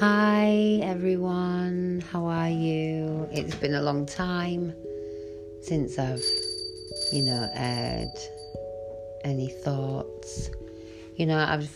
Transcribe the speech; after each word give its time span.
Hi 0.00 0.80
everyone, 0.82 2.02
how 2.10 2.24
are 2.24 2.48
you? 2.48 3.28
It's 3.32 3.54
been 3.54 3.74
a 3.74 3.82
long 3.82 4.06
time 4.06 4.72
since 5.60 5.98
I've, 5.98 6.24
you 7.12 7.22
know, 7.22 7.50
aired 7.52 8.08
any 9.24 9.48
thoughts. 9.48 10.48
You 11.16 11.26
know, 11.26 11.36
I've, 11.36 11.68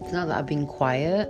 it's 0.00 0.10
not 0.10 0.28
that 0.28 0.38
I've 0.38 0.46
been 0.46 0.66
quiet. 0.66 1.28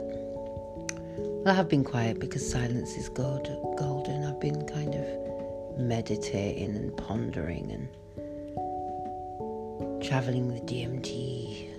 Well, 1.18 1.48
I 1.48 1.52
have 1.52 1.68
been 1.68 1.82
quiet 1.82 2.20
because 2.20 2.48
silence 2.48 2.96
is 2.96 3.08
good, 3.08 3.42
golden. 3.76 4.22
I've 4.22 4.38
been 4.38 4.68
kind 4.68 4.94
of 4.94 5.78
meditating 5.80 6.76
and 6.76 6.96
pondering 6.96 7.72
and 7.72 7.88
traveling 10.00 10.54
the 10.54 10.60
DMT 10.60 11.72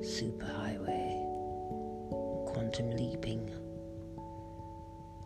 superhighway, 0.00 1.20
quantum 2.46 2.90
leaping 2.92 3.50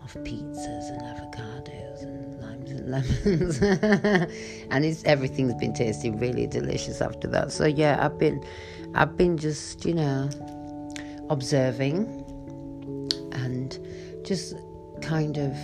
off 0.09 0.15
pizzas 0.25 0.89
and 0.91 1.03
avocados 1.03 2.03
and 2.03 2.41
limes 2.41 2.71
and 2.71 2.91
lemons, 2.91 3.61
and 4.71 4.85
it's 4.85 5.05
everything's 5.05 5.55
been 5.55 5.73
tasting 5.75 6.19
really 6.19 6.47
delicious 6.47 7.01
after 7.03 7.29
that. 7.29 7.53
So 7.53 7.67
yeah, 7.67 7.99
I've 8.01 8.19
been, 8.19 8.43
I've 8.95 9.19
been 9.19 9.37
just 9.37 9.85
you 9.85 9.93
know 9.95 10.31
observing 11.29 12.07
and 13.33 13.79
just 14.25 14.55
kind 15.03 15.37
of 15.37 15.55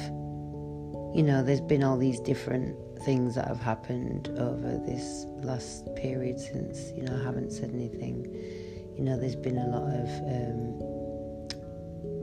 you 1.16 1.22
know 1.22 1.42
there's 1.42 1.62
been 1.62 1.82
all 1.82 1.96
these 1.96 2.20
different 2.20 2.76
things 3.02 3.34
that 3.36 3.48
have 3.48 3.60
happened 3.60 4.28
over 4.38 4.78
this 4.86 5.24
last 5.42 5.88
period 5.96 6.38
since 6.38 6.92
you 6.94 7.02
know 7.02 7.18
I 7.18 7.22
haven't 7.24 7.50
said 7.50 7.70
anything. 7.72 8.26
You 8.98 9.04
know, 9.04 9.18
there's 9.18 9.36
been 9.36 9.58
a 9.58 9.66
lot 9.66 9.88
of 9.88 10.08
um, 10.28 10.78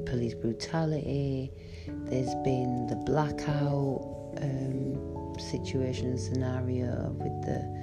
police 0.06 0.36
brutality. 0.36 1.52
There's 1.88 2.34
been 2.44 2.88
the 2.88 2.96
blackout 2.96 4.36
um, 4.42 5.36
situation 5.40 6.18
scenario 6.18 7.16
with 7.18 7.46
the 7.46 7.82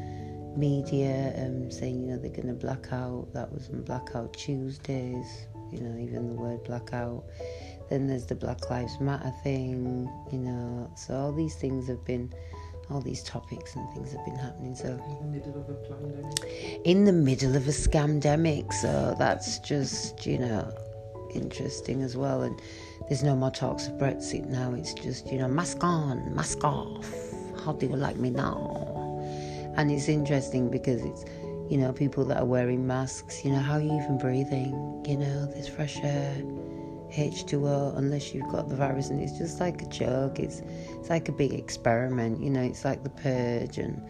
media 0.56 1.34
um, 1.38 1.70
saying 1.70 2.00
you 2.00 2.08
know 2.08 2.18
they're 2.18 2.30
going 2.30 2.48
to 2.48 2.54
blackout. 2.54 3.32
That 3.32 3.52
was 3.52 3.68
on 3.68 3.82
Blackout 3.82 4.32
Tuesdays. 4.34 5.46
You 5.72 5.80
know, 5.80 5.98
even 5.98 6.28
the 6.28 6.34
word 6.34 6.64
blackout. 6.64 7.24
Then 7.90 8.06
there's 8.06 8.26
the 8.26 8.34
Black 8.34 8.70
Lives 8.70 9.00
Matter 9.00 9.32
thing. 9.42 10.10
You 10.32 10.38
know, 10.38 10.90
so 10.96 11.14
all 11.14 11.32
these 11.32 11.56
things 11.56 11.88
have 11.88 12.04
been 12.04 12.32
all 12.90 13.00
these 13.00 13.22
topics 13.22 13.76
and 13.76 13.92
things 13.92 14.12
have 14.12 14.24
been 14.24 14.36
happening. 14.36 14.74
So 14.74 14.88
in 14.88 15.18
the 15.20 15.38
middle 15.38 15.60
of 15.60 15.68
a 15.68 15.74
pandemic. 15.74 16.80
In 16.84 17.04
the 17.04 17.12
middle 17.12 17.54
of 17.54 17.68
a 17.68 17.72
scamdemic, 17.72 18.72
so 18.72 19.14
that's 19.18 19.58
just 19.60 20.26
you 20.26 20.38
know 20.38 20.72
interesting 21.34 22.02
as 22.02 22.16
well. 22.16 22.42
And 22.42 22.60
there's 23.08 23.22
no 23.22 23.34
more 23.34 23.50
talks 23.50 23.88
of 23.88 23.94
Brexit 23.94 24.46
now. 24.46 24.74
It's 24.74 24.92
just 24.94 25.30
you 25.32 25.38
know 25.38 25.48
mask 25.48 25.82
on, 25.82 26.34
mask 26.34 26.62
off. 26.62 27.08
How 27.64 27.72
do 27.72 27.86
you 27.86 27.96
like 27.96 28.16
me 28.16 28.30
now? 28.30 28.84
And 29.76 29.90
it's 29.90 30.08
interesting 30.08 30.70
because 30.70 31.02
it's 31.02 31.24
you 31.70 31.78
know 31.78 31.92
people 31.92 32.24
that 32.26 32.38
are 32.38 32.44
wearing 32.44 32.86
masks. 32.86 33.44
You 33.44 33.52
know 33.52 33.60
how 33.60 33.74
are 33.74 33.80
you 33.80 33.92
even 33.92 34.18
breathing? 34.18 35.04
You 35.06 35.16
know 35.16 35.46
there's 35.46 35.68
fresh 35.68 35.98
air 36.02 36.34
H2O 37.12 37.96
unless 37.96 38.34
you've 38.34 38.48
got 38.48 38.68
the 38.68 38.76
virus, 38.76 39.08
and 39.08 39.20
it's 39.20 39.38
just 39.38 39.60
like 39.60 39.80
a 39.82 39.86
joke. 39.86 40.38
It's 40.38 40.60
it's 41.00 41.08
like 41.08 41.28
a 41.28 41.32
big 41.32 41.54
experiment, 41.54 42.42
you 42.42 42.50
know. 42.50 42.62
It's 42.62 42.84
like 42.84 43.02
The 43.02 43.10
Purge 43.10 43.78
and 43.78 44.06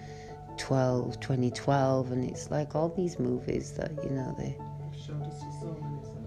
12, 0.57 1.21
2012, 1.21 2.11
and 2.11 2.25
it's 2.29 2.51
like 2.51 2.75
all 2.75 2.89
these 2.89 3.19
movies 3.19 3.73
that 3.75 3.93
you 4.03 4.11
know 4.11 4.35
they 4.37 4.57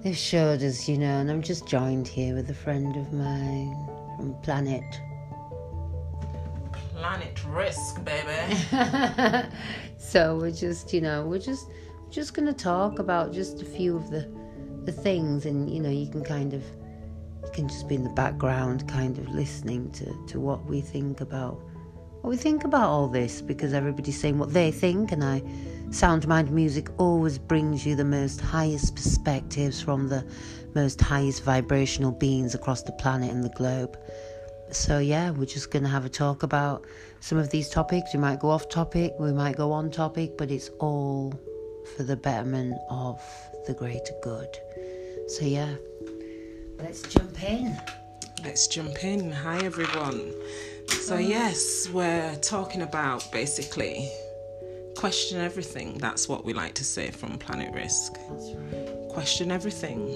Showed 0.04 0.10
us 0.10 0.10
so 0.10 0.10
they've 0.10 0.18
showed 0.18 0.64
us, 0.64 0.90
you 0.90 0.98
know. 0.98 1.20
And 1.20 1.30
I'm 1.30 1.42
just 1.42 1.68
joined 1.68 2.08
here 2.08 2.34
with 2.36 2.50
a 2.50 2.54
friend 2.54 2.96
of 2.96 3.14
mine 3.14 3.78
from 4.18 4.34
Planet. 4.42 5.00
Planet 6.96 7.44
risk, 7.46 8.04
baby. 8.04 8.56
so 9.98 10.38
we're 10.38 10.52
just, 10.52 10.94
you 10.94 11.02
know, 11.02 11.26
we're 11.26 11.40
just 11.40 11.68
just 12.10 12.34
gonna 12.34 12.54
talk 12.54 13.00
about 13.00 13.32
just 13.32 13.62
a 13.62 13.66
few 13.66 13.96
of 13.96 14.10
the 14.10 14.28
the 14.86 14.92
things 14.92 15.46
and 15.46 15.70
you 15.70 15.80
know 15.80 15.90
you 15.90 16.10
can 16.10 16.24
kind 16.24 16.54
of 16.54 16.64
you 17.44 17.52
can 17.54 17.68
just 17.68 17.88
be 17.88 17.96
in 17.96 18.04
the 18.04 18.10
background 18.10 18.88
kind 18.88 19.18
of 19.18 19.30
listening 19.30 19.92
to 19.92 20.06
to 20.28 20.40
what 20.40 20.66
we 20.66 20.82
think 20.82 21.22
about 21.22 21.62
we 22.24 22.38
think 22.38 22.64
about 22.64 22.90
all 22.90 23.08
this 23.08 23.42
because 23.42 23.74
everybody's 23.74 24.20
saying 24.20 24.38
what 24.38 24.54
they 24.54 24.72
think 24.72 25.12
and 25.12 25.24
I 25.24 25.44
sound 25.92 26.28
mind 26.28 26.52
music 26.52 26.90
always 26.98 27.38
brings 27.38 27.86
you 27.86 27.96
the 27.96 28.06
most 28.06 28.40
highest 28.40 28.96
perspectives 28.96 29.82
from 29.82 30.08
the 30.08 30.26
most 30.76 31.02
highest 31.02 31.44
vibrational 31.44 32.12
beings 32.12 32.56
across 32.56 32.84
the 32.84 32.94
planet 32.94 33.32
and 33.32 33.44
the 33.44 33.50
globe 33.50 33.98
so 34.72 35.00
yeah 35.00 35.32
we're 35.32 35.46
just 35.46 35.70
going 35.72 35.84
to 35.84 35.90
have 35.90 36.06
a 36.06 36.10
talk 36.10 36.44
about 36.44 36.86
some 37.20 37.38
of 37.38 37.50
these 37.50 37.70
topics 37.70 38.14
we 38.14 38.20
might 38.20 38.40
go 38.40 38.50
off 38.50 38.70
topic 38.70 39.14
we 39.20 39.34
might 39.34 39.58
go 39.58 39.72
on 39.72 39.92
topic 39.92 40.38
but 40.38 40.50
it's 40.50 40.70
all 40.80 41.34
for 41.96 42.04
the 42.04 42.16
betterment 42.16 42.78
of 42.90 43.22
the 43.68 43.74
greater 43.74 44.14
good. 44.22 44.58
So, 45.28 45.46
yeah, 45.46 45.76
let's 46.80 47.02
jump 47.04 47.42
in. 47.44 47.78
Let's 48.44 48.68
jump 48.68 49.04
in. 49.04 49.32
Hi, 49.32 49.58
everyone. 49.60 50.34
So, 50.92 51.18
mm. 51.18 51.28
yes, 51.28 51.90
we're 51.90 52.36
talking 52.42 52.82
about 52.82 53.32
basically 53.32 54.10
question 54.96 55.40
everything. 55.40 55.98
That's 55.98 56.28
what 56.28 56.46
we 56.46 56.54
like 56.54 56.74
to 56.76 56.84
say 56.84 57.12
from 57.12 57.38
Planet 57.38 57.74
Risk. 57.74 58.14
Right. 58.30 59.10
Question 59.10 59.52
everything. 59.52 60.08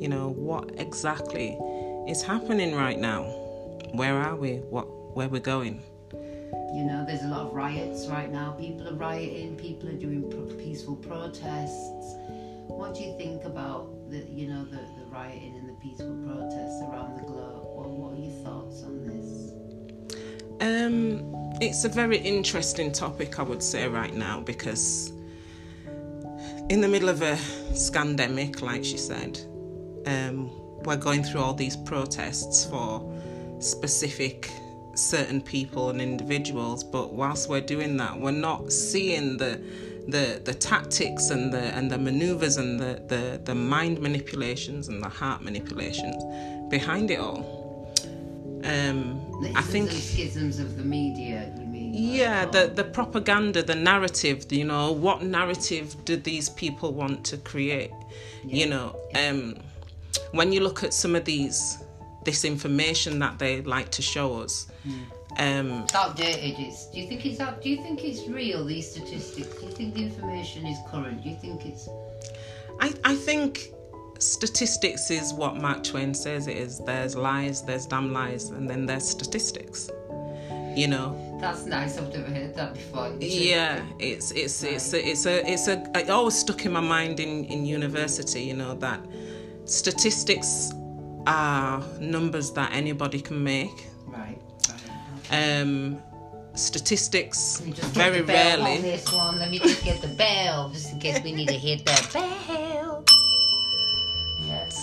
You 0.00 0.08
know, 0.08 0.30
what 0.30 0.70
exactly 0.78 1.58
is 2.08 2.22
happening 2.22 2.74
right 2.74 2.98
now? 2.98 3.22
Where 3.92 4.16
are 4.16 4.36
we? 4.36 4.56
What 4.70 4.86
where 5.14 5.28
we're 5.28 5.40
going? 5.40 5.82
You 6.12 6.84
know, 6.84 7.04
there's 7.06 7.22
a 7.22 7.28
lot 7.28 7.46
of 7.46 7.54
riots 7.54 8.06
right 8.06 8.30
now. 8.30 8.52
People 8.52 8.88
are 8.88 8.94
rioting, 8.94 9.56
people 9.56 9.88
are 9.88 9.96
doing 9.96 10.30
pro- 10.30 10.56
peaceful 10.56 10.96
protests. 10.96 12.16
What 12.66 12.94
do 12.94 13.02
you 13.02 13.16
think 13.16 13.44
about 13.44 14.10
the, 14.10 14.18
you 14.30 14.48
know, 14.48 14.64
the, 14.64 14.76
the 14.76 15.06
rioting 15.10 15.56
and 15.56 15.68
the 15.68 15.72
peaceful 15.80 16.14
protests 16.26 16.82
around 16.82 17.16
the 17.16 17.24
globe? 17.24 17.64
What, 17.74 17.88
what 17.88 18.12
are 18.12 18.20
your 18.20 18.44
thoughts 18.44 18.82
on 18.84 19.06
this? 19.06 19.07
Um, 20.60 21.34
it's 21.60 21.84
a 21.84 21.88
very 21.88 22.18
interesting 22.18 22.92
topic, 22.92 23.38
I 23.38 23.42
would 23.42 23.62
say, 23.62 23.88
right 23.88 24.14
now, 24.14 24.40
because 24.40 25.12
in 26.68 26.80
the 26.80 26.88
middle 26.88 27.08
of 27.08 27.22
a 27.22 27.36
scamdemic, 27.72 28.60
like 28.60 28.84
she 28.84 28.98
said, 28.98 29.38
um, 30.06 30.50
we're 30.82 30.96
going 30.96 31.22
through 31.22 31.40
all 31.40 31.54
these 31.54 31.76
protests 31.76 32.64
for 32.64 33.04
specific 33.60 34.50
certain 34.94 35.40
people 35.40 35.90
and 35.90 36.00
individuals. 36.00 36.84
But 36.84 37.12
whilst 37.12 37.48
we're 37.48 37.60
doing 37.60 37.96
that, 37.98 38.18
we're 38.18 38.30
not 38.30 38.72
seeing 38.72 39.36
the 39.36 39.60
the 40.08 40.40
the 40.44 40.54
tactics 40.54 41.30
and 41.30 41.52
the 41.52 41.74
and 41.76 41.90
the 41.90 41.98
maneuvers 41.98 42.56
and 42.56 42.80
the 42.80 43.02
the, 43.08 43.40
the 43.44 43.54
mind 43.54 44.00
manipulations 44.00 44.88
and 44.88 45.02
the 45.02 45.08
heart 45.08 45.42
manipulations 45.42 46.22
behind 46.70 47.10
it 47.10 47.18
all. 47.20 47.94
Um, 48.64 49.27
I 49.54 49.62
think 49.62 49.90
schisms 49.90 50.58
of 50.58 50.76
the 50.76 50.82
media, 50.84 51.52
you 51.58 51.66
mean? 51.66 51.92
like, 51.92 52.18
yeah 52.18 52.44
the 52.46 52.66
the 52.74 52.84
propaganda 52.84 53.62
the 53.62 53.74
narrative 53.74 54.46
you 54.50 54.64
know 54.64 54.92
what 54.92 55.22
narrative 55.22 55.96
do 56.04 56.16
these 56.16 56.48
people 56.50 56.92
want 56.92 57.24
to 57.24 57.36
create 57.38 57.92
you 58.44 58.66
know 58.66 58.96
um 59.14 59.56
when 60.32 60.52
you 60.52 60.60
look 60.60 60.82
at 60.84 60.92
some 60.92 61.14
of 61.14 61.24
these 61.24 61.78
this 62.24 62.44
information 62.44 63.18
that 63.18 63.38
they 63.38 63.62
like 63.62 63.90
to 63.90 64.02
show 64.02 64.40
us 64.40 64.66
um 65.38 65.82
It's 65.84 65.94
outdated. 65.94 66.58
It's, 66.58 66.86
do 66.90 67.00
you 67.00 67.06
think 67.08 67.24
it's 67.26 67.40
out, 67.40 67.62
Do 67.62 67.68
you 67.70 67.76
think 67.76 68.02
it's 68.02 68.26
real? 68.28 68.64
These 68.64 68.90
statistics. 68.92 69.54
Do 69.58 69.66
you 69.66 69.72
think 69.72 69.94
the 69.94 70.02
information 70.04 70.66
is 70.66 70.78
current? 70.90 71.22
Do 71.22 71.28
you 71.28 71.36
think 71.36 71.64
it's? 71.66 71.88
I, 72.80 72.92
I 73.04 73.14
think 73.14 73.72
statistics 74.18 75.10
is 75.10 75.32
what 75.32 75.56
Mark 75.56 75.82
Twain 75.84 76.14
says 76.14 76.46
it 76.46 76.56
is. 76.56 76.78
There's 76.80 77.14
lies, 77.16 77.62
there's 77.62 77.86
damn 77.86 78.12
lies, 78.12 78.50
and 78.50 78.68
then 78.68 78.86
there's 78.86 79.08
statistics. 79.08 79.90
You 80.74 80.86
know, 80.86 81.38
That's 81.40 81.64
nice. 81.66 81.98
I've 81.98 82.12
never 82.12 82.30
heard 82.30 82.54
that 82.54 82.74
before. 82.74 83.12
yeah 83.18 83.82
it's 83.98 84.30
it's 84.32 84.62
it's 84.62 84.92
a, 84.94 85.08
it's 85.08 85.26
a 85.26 85.50
it's 85.52 85.66
a 85.66 85.82
it 85.96 86.08
always 86.08 86.34
stuck 86.38 86.64
in 86.66 86.72
my 86.72 86.80
mind 86.80 87.18
in 87.18 87.44
in 87.46 87.66
university 87.66 88.42
you 88.42 88.54
know 88.54 88.74
that 88.74 89.00
statistics 89.64 90.72
are 91.26 91.82
numbers 92.00 92.52
that 92.52 92.72
anybody 92.72 93.20
can 93.20 93.42
make 93.42 93.76
Right. 94.06 94.38
right. 94.68 95.60
um 95.60 95.98
statistics 96.54 97.60
very 97.60 98.22
bell 98.22 98.60
on 98.60 98.64
rarely 98.66 98.80
this 98.82 99.12
one. 99.12 99.38
Let 99.38 99.50
me 99.50 99.58
just 99.60 99.84
get 99.84 100.00
the 100.00 100.08
bell, 100.08 100.70
just 100.70 100.92
in 100.92 100.98
case 100.98 101.22
we 101.22 101.32
need 101.32 101.48
to 101.48 101.54
hit 101.54 101.84
that 101.86 102.12
bell. 102.12 102.28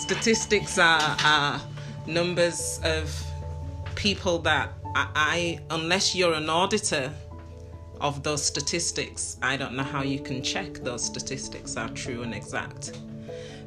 Yes. 0.08 0.18
statistics 0.18 0.78
are, 0.78 1.18
are 1.24 1.62
numbers 2.08 2.80
of 2.84 3.12
people 3.96 4.40
that 4.40 4.70
I, 4.96 5.08
I 5.16 5.60
unless 5.74 6.16
you're 6.16 6.34
an 6.34 6.50
auditor 6.50 7.12
of 8.02 8.24
those 8.24 8.44
statistics 8.44 9.38
i 9.42 9.56
don't 9.56 9.74
know 9.74 9.84
how 9.84 10.04
you 10.04 10.20
can 10.20 10.44
check 10.44 10.74
those 10.84 11.04
statistics 11.04 11.78
are 11.78 11.90
true 11.90 12.24
and 12.24 12.34
exact 12.34 12.92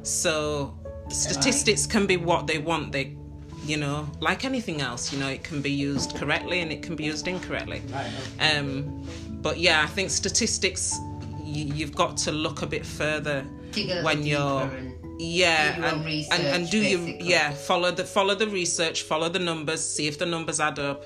so 0.03 0.77
statistics 1.09 1.85
can 1.85 2.05
be 2.05 2.17
what 2.17 2.47
they 2.47 2.57
want. 2.57 2.91
They, 2.91 3.15
you 3.65 3.77
know, 3.77 4.09
like 4.19 4.45
anything 4.45 4.81
else, 4.81 5.11
you 5.11 5.19
know, 5.19 5.27
it 5.27 5.43
can 5.43 5.61
be 5.61 5.71
used 5.71 6.15
correctly 6.15 6.61
and 6.61 6.71
it 6.71 6.81
can 6.81 6.95
be 6.95 7.05
used 7.05 7.27
incorrectly. 7.27 7.81
Um, 8.39 9.07
but 9.41 9.59
yeah, 9.59 9.83
I 9.83 9.87
think 9.87 10.09
statistics, 10.09 10.97
you, 11.43 11.65
you've 11.73 11.95
got 11.95 12.17
to 12.17 12.31
look 12.31 12.61
a 12.61 12.67
bit 12.67 12.85
further 12.85 13.45
Dig 13.71 13.85
a 13.85 13.87
little 13.87 14.05
when 14.05 14.25
you're 14.25 14.61
and 14.61 14.98
yeah 15.19 15.75
do 15.75 15.81
your 15.81 15.91
own 15.91 16.05
and, 16.31 16.43
and 16.47 16.69
do 16.69 16.77
you 16.77 16.97
basically. 16.97 17.29
yeah 17.29 17.51
follow 17.51 17.91
the 17.91 18.05
follow 18.05 18.35
the 18.35 18.47
research 18.47 19.03
follow 19.03 19.27
the 19.29 19.39
numbers 19.39 19.83
see 19.83 20.07
if 20.07 20.17
the 20.17 20.25
numbers 20.25 20.59
add 20.59 20.79
up 20.79 21.03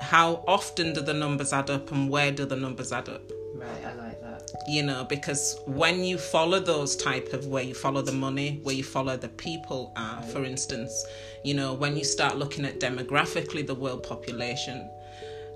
how 0.00 0.42
often 0.48 0.92
do 0.94 1.00
the 1.02 1.12
numbers 1.12 1.52
add 1.52 1.68
up 1.68 1.92
and 1.92 2.08
where 2.08 2.32
do 2.32 2.46
the 2.46 2.56
numbers 2.56 2.90
add 2.92 3.08
up 3.08 3.22
Right, 3.54 3.84
I 3.84 3.92
like 3.94 4.20
that. 4.22 4.50
you 4.66 4.82
know 4.82 5.04
because 5.04 5.58
when 5.66 6.02
you 6.04 6.16
follow 6.16 6.58
those 6.60 6.96
type 6.96 7.34
of 7.34 7.46
where 7.48 7.62
you 7.62 7.74
follow 7.74 8.00
the 8.00 8.12
money 8.12 8.60
where 8.62 8.74
you 8.74 8.84
follow 8.84 9.16
the 9.18 9.28
people 9.28 9.92
are 9.96 10.22
for 10.22 10.44
instance 10.44 11.04
you 11.44 11.52
know 11.52 11.74
when 11.74 11.96
you 11.96 12.04
start 12.04 12.38
looking 12.38 12.64
at 12.64 12.80
demographically 12.80 13.66
the 13.66 13.74
world 13.74 14.02
population 14.02 14.88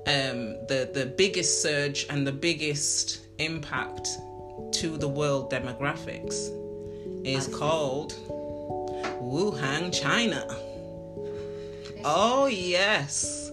um 0.06 0.38
the 0.66 0.90
the 0.92 1.06
biggest 1.16 1.62
surge 1.62 2.04
and 2.10 2.26
the 2.26 2.32
biggest 2.32 3.20
impact 3.38 4.08
to 4.72 4.98
the 4.98 5.08
world 5.08 5.50
demographics 5.50 6.50
is 7.24 7.46
called 7.48 8.14
Wuhan 9.20 9.92
China 9.92 10.46
oh 12.04 12.46
yes 12.46 13.44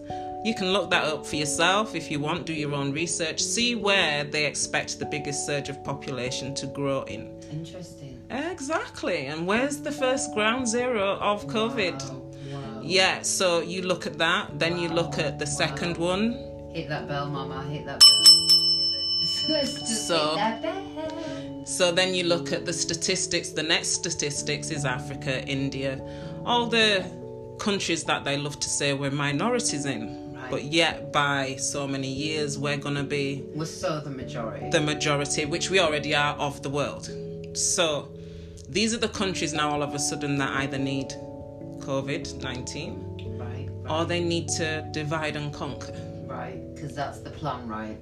you 0.43 0.55
can 0.55 0.73
look 0.73 0.89
that 0.89 1.03
up 1.03 1.25
for 1.25 1.35
yourself 1.35 1.93
if 1.93 2.09
you 2.09 2.19
want, 2.19 2.47
do 2.47 2.53
your 2.53 2.73
own 2.73 2.91
research, 2.93 3.39
see 3.39 3.75
where 3.75 4.23
they 4.23 4.45
expect 4.45 4.97
the 4.97 5.05
biggest 5.05 5.45
surge 5.45 5.69
of 5.69 5.83
population 5.83 6.55
to 6.55 6.65
grow 6.65 7.03
in. 7.03 7.39
Interesting. 7.51 8.19
Exactly. 8.31 9.27
And 9.27 9.45
where's 9.45 9.77
the 9.77 9.91
first 9.91 10.33
ground 10.33 10.67
zero 10.67 11.17
of 11.17 11.45
COVID? 11.45 12.09
Wow. 12.09 12.21
wow. 12.51 12.81
Yeah, 12.83 13.21
so 13.21 13.61
you 13.61 13.83
look 13.83 14.07
at 14.07 14.17
that, 14.17 14.57
then 14.57 14.79
you 14.79 14.89
look 14.89 15.19
at 15.19 15.37
the 15.37 15.45
second 15.45 15.97
one. 15.97 16.31
Hit 16.73 16.89
that 16.89 17.07
bell, 17.07 17.27
mama. 17.29 17.63
Hit 17.69 17.85
that 17.85 17.99
bell. 17.99 18.23
So- 19.85 20.29
hit 20.29 20.35
that 20.37 20.61
bell. 20.63 20.90
So 21.65 21.91
then 21.91 22.13
you 22.13 22.23
look 22.23 22.51
at 22.51 22.65
the 22.65 22.73
statistics. 22.73 23.49
The 23.49 23.63
next 23.63 23.89
statistics 23.89 24.71
is 24.71 24.85
Africa, 24.85 25.43
India, 25.47 26.01
all 26.45 26.67
the 26.67 27.05
countries 27.59 28.03
that 28.05 28.23
they 28.23 28.37
love 28.37 28.59
to 28.59 28.69
say 28.69 28.93
we're 28.93 29.11
minorities 29.11 29.85
in. 29.85 30.33
Right. 30.33 30.49
But 30.49 30.63
yet, 30.63 31.13
by 31.13 31.55
so 31.57 31.87
many 31.87 32.07
years, 32.07 32.57
we're 32.57 32.77
going 32.77 32.95
to 32.95 33.03
be 33.03 33.43
We're 33.53 33.65
so 33.65 33.99
the 33.99 34.09
majority. 34.09 34.69
the 34.71 34.81
majority, 34.81 35.45
which 35.45 35.69
we 35.69 35.79
already 35.79 36.15
are, 36.15 36.35
of 36.35 36.63
the 36.63 36.69
world. 36.69 37.09
So 37.55 38.09
these 38.67 38.93
are 38.93 38.97
the 38.97 39.09
countries 39.09 39.53
now 39.53 39.69
all 39.71 39.83
of 39.83 39.93
a 39.93 39.99
sudden 39.99 40.37
that 40.37 40.49
either 40.61 40.77
need 40.79 41.09
COVID 41.79 42.41
19 42.41 43.37
right, 43.39 43.69
right, 43.69 43.91
or 43.91 44.05
they 44.05 44.19
need 44.23 44.47
to 44.49 44.87
divide 44.91 45.35
and 45.35 45.53
conquer. 45.53 45.93
right. 46.27 46.57
Because 46.73 46.95
that's 46.95 47.19
the 47.19 47.29
plan, 47.29 47.67
right? 47.67 47.97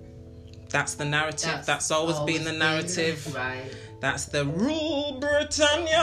That's 0.70 0.94
the 0.96 1.06
narrative. 1.06 1.64
That's, 1.66 1.92
always, 1.92 2.20
been 2.20 2.44
the 2.44 2.52
narrative. 2.54 3.34
right. 3.36 3.64
That's 4.00 4.26
the 4.26 4.46
rule 4.46 5.18
Britannia 5.20 5.98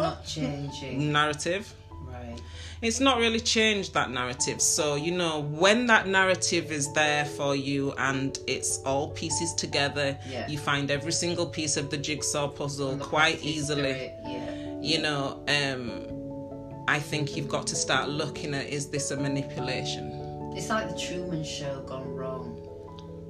Not 0.00 0.24
changing. 0.24 1.12
narrative. 1.12 1.72
Right. 1.90 2.40
It's 2.80 2.98
not 2.98 3.18
really 3.18 3.40
changed 3.40 3.92
that 3.94 4.10
narrative. 4.10 4.60
So, 4.62 4.94
you 4.94 5.12
know, 5.12 5.42
when 5.42 5.86
that 5.88 6.06
narrative 6.08 6.72
is 6.72 6.90
there 6.94 7.24
for 7.26 7.54
you 7.54 7.92
and 7.98 8.38
it's 8.46 8.78
all 8.86 9.10
pieces 9.10 9.52
together, 9.54 10.18
Yeah. 10.26 10.48
you 10.48 10.56
find 10.58 10.90
every 10.90 11.12
single 11.12 11.46
piece 11.46 11.76
of 11.76 11.90
the 11.90 11.98
jigsaw 11.98 12.48
puzzle 12.48 12.92
Look 12.94 13.08
quite 13.08 13.42
easily. 13.44 14.12
Yeah. 14.24 14.80
you 14.80 14.98
know, 15.00 15.44
um, 15.48 16.08
I 16.88 16.98
think 16.98 17.36
you've 17.36 17.48
got 17.48 17.66
to 17.68 17.76
start 17.76 18.08
looking 18.08 18.54
at 18.54 18.66
is 18.66 18.88
this 18.88 19.10
a 19.10 19.16
manipulation? 19.16 20.52
It's 20.56 20.68
like 20.68 20.88
the 20.88 20.98
Truman 20.98 21.44
Show 21.44 21.82
gone 21.86 22.14
wrong. 22.14 22.31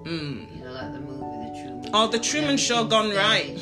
Mm. 0.05 0.57
You 0.59 0.65
know, 0.65 0.73
like 0.73 0.93
the 0.93 1.01
movie 1.01 1.21
The 1.21 1.63
Truman 1.63 1.91
Oh, 1.95 2.07
The 2.09 2.19
Truman 2.19 2.57
Show 2.57 2.85
gone 2.85 3.11
right. 3.11 3.59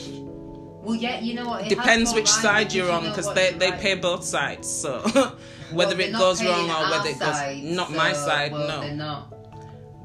Well, 0.82 0.94
yeah, 0.94 1.20
you 1.20 1.34
know 1.34 1.46
what? 1.46 1.66
It 1.66 1.68
Depends 1.68 2.14
which 2.14 2.30
right 2.30 2.42
side 2.42 2.72
you're 2.72 2.90
on 2.90 3.04
because 3.04 3.32
they, 3.34 3.52
they 3.52 3.70
right. 3.70 3.80
pay 3.80 3.94
both 3.96 4.24
sides. 4.24 4.66
So 4.68 5.00
whether 5.72 5.94
Well, 5.96 6.00
it 6.08 6.12
goes 6.12 6.42
wrong 6.42 6.70
or 6.70 6.90
whether 6.90 7.10
it 7.10 7.18
goes 7.18 7.34
side, 7.36 7.62
not 7.62 7.92
my 7.92 8.12
side, 8.14 8.52
well, 8.52 8.94
no. 8.94 9.24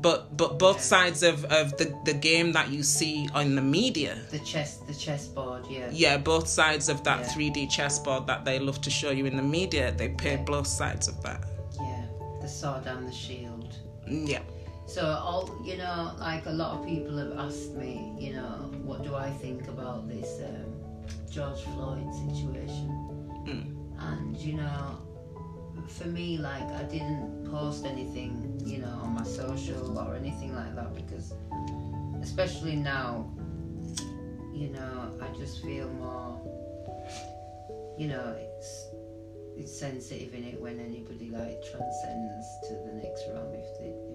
But 0.02 0.36
but 0.36 0.60
both 0.60 0.76
Yeah. 0.78 0.82
sides 0.82 1.24
of, 1.24 1.46
of 1.46 1.78
the, 1.78 1.98
the 2.04 2.14
game 2.14 2.52
that 2.52 2.70
you 2.70 2.84
see 2.84 3.28
on 3.34 3.56
the 3.56 3.62
media. 3.62 4.18
The 4.30 4.40
chess, 4.40 4.78
the 4.86 4.94
chessboard, 4.94 5.66
yeah. 5.70 5.90
Yeah, 5.92 6.18
both 6.18 6.48
sides 6.48 6.90
of 6.90 7.04
that 7.06 7.20
Yeah. 7.22 7.34
3D 7.34 7.72
chessboard 7.72 8.28
that 8.28 8.44
they 8.46 8.60
love 8.60 8.82
to 8.82 8.90
show 8.90 9.12
you 9.12 9.26
in 9.26 9.38
the 9.38 9.42
media, 9.44 9.94
they 9.94 10.10
pay 10.10 10.32
Yeah. 10.36 10.44
both 10.44 10.68
sides 10.68 11.08
of 11.08 11.24
that. 11.24 11.42
Yeah, 11.80 12.04
the 12.42 12.48
sword 12.50 12.86
and 12.86 13.08
the 13.08 13.14
shield. 13.14 13.74
Mm, 14.08 14.28
Yeah. 14.30 14.42
So 14.88 15.04
all 15.04 15.50
you 15.64 15.78
know, 15.78 16.12
like 16.20 16.46
a 16.46 16.52
lot 16.52 16.78
of 16.78 16.86
people 16.86 17.18
have 17.18 17.38
asked 17.40 17.74
me, 17.74 18.14
you 18.20 18.34
know, 18.34 18.72
what 18.84 19.04
do 19.04 19.16
I 19.16 19.30
think 19.32 19.68
about 19.68 20.08
this 20.08 20.42
um, 20.44 20.74
George 21.30 21.62
Floyd 21.62 22.14
situation? 22.14 22.88
Mm. 23.48 23.76
And 24.00 24.38
you 24.38 24.54
know, 24.54 24.98
for 25.88 26.08
me, 26.08 26.38
like 26.38 26.64
I 26.74 26.84
didn't 26.84 27.46
post 27.50 27.86
anything, 27.86 28.62
you 28.64 28.80
know, 28.80 29.00
on 29.04 29.16
my 29.16 29.24
social 29.24 29.98
or 29.98 30.16
anything 30.16 30.54
like 30.56 30.76
that 30.76 30.94
because, 30.94 31.34
especially 32.22 32.76
now, 32.76 33.32
you 34.54 34.70
know, 34.70 35.12
I 35.22 35.36
just 35.38 35.64
feel 35.64 35.90
more, 35.90 36.40
you 37.98 38.08
know, 38.08 38.36
it's 38.40 38.88
it's 39.58 39.78
sensitive 39.80 40.34
in 40.34 40.44
it 40.44 40.60
when 40.60 40.80
anybody 40.80 41.30
like 41.30 41.64
transcends 41.64 42.46
to 42.68 42.74
the 42.86 42.94
next 43.02 43.24
realm 43.30 43.54
if 43.54 43.80
they 43.80 43.88
if 43.88 44.06
they 44.08 44.15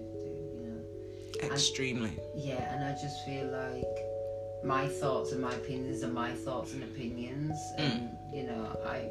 Extremely. 1.43 2.11
yeah 2.35 2.73
and 2.73 2.83
i 2.83 2.91
just 2.91 3.25
feel 3.25 3.47
like 3.47 3.97
my 4.63 4.87
thoughts 4.87 5.31
and 5.31 5.41
my 5.41 5.53
opinions 5.53 6.03
are 6.03 6.07
my 6.11 6.31
thoughts 6.33 6.73
and 6.73 6.83
opinions 6.83 7.57
and 7.77 7.93
mm. 7.93 8.33
you 8.33 8.43
know 8.43 8.67
i 8.85 9.09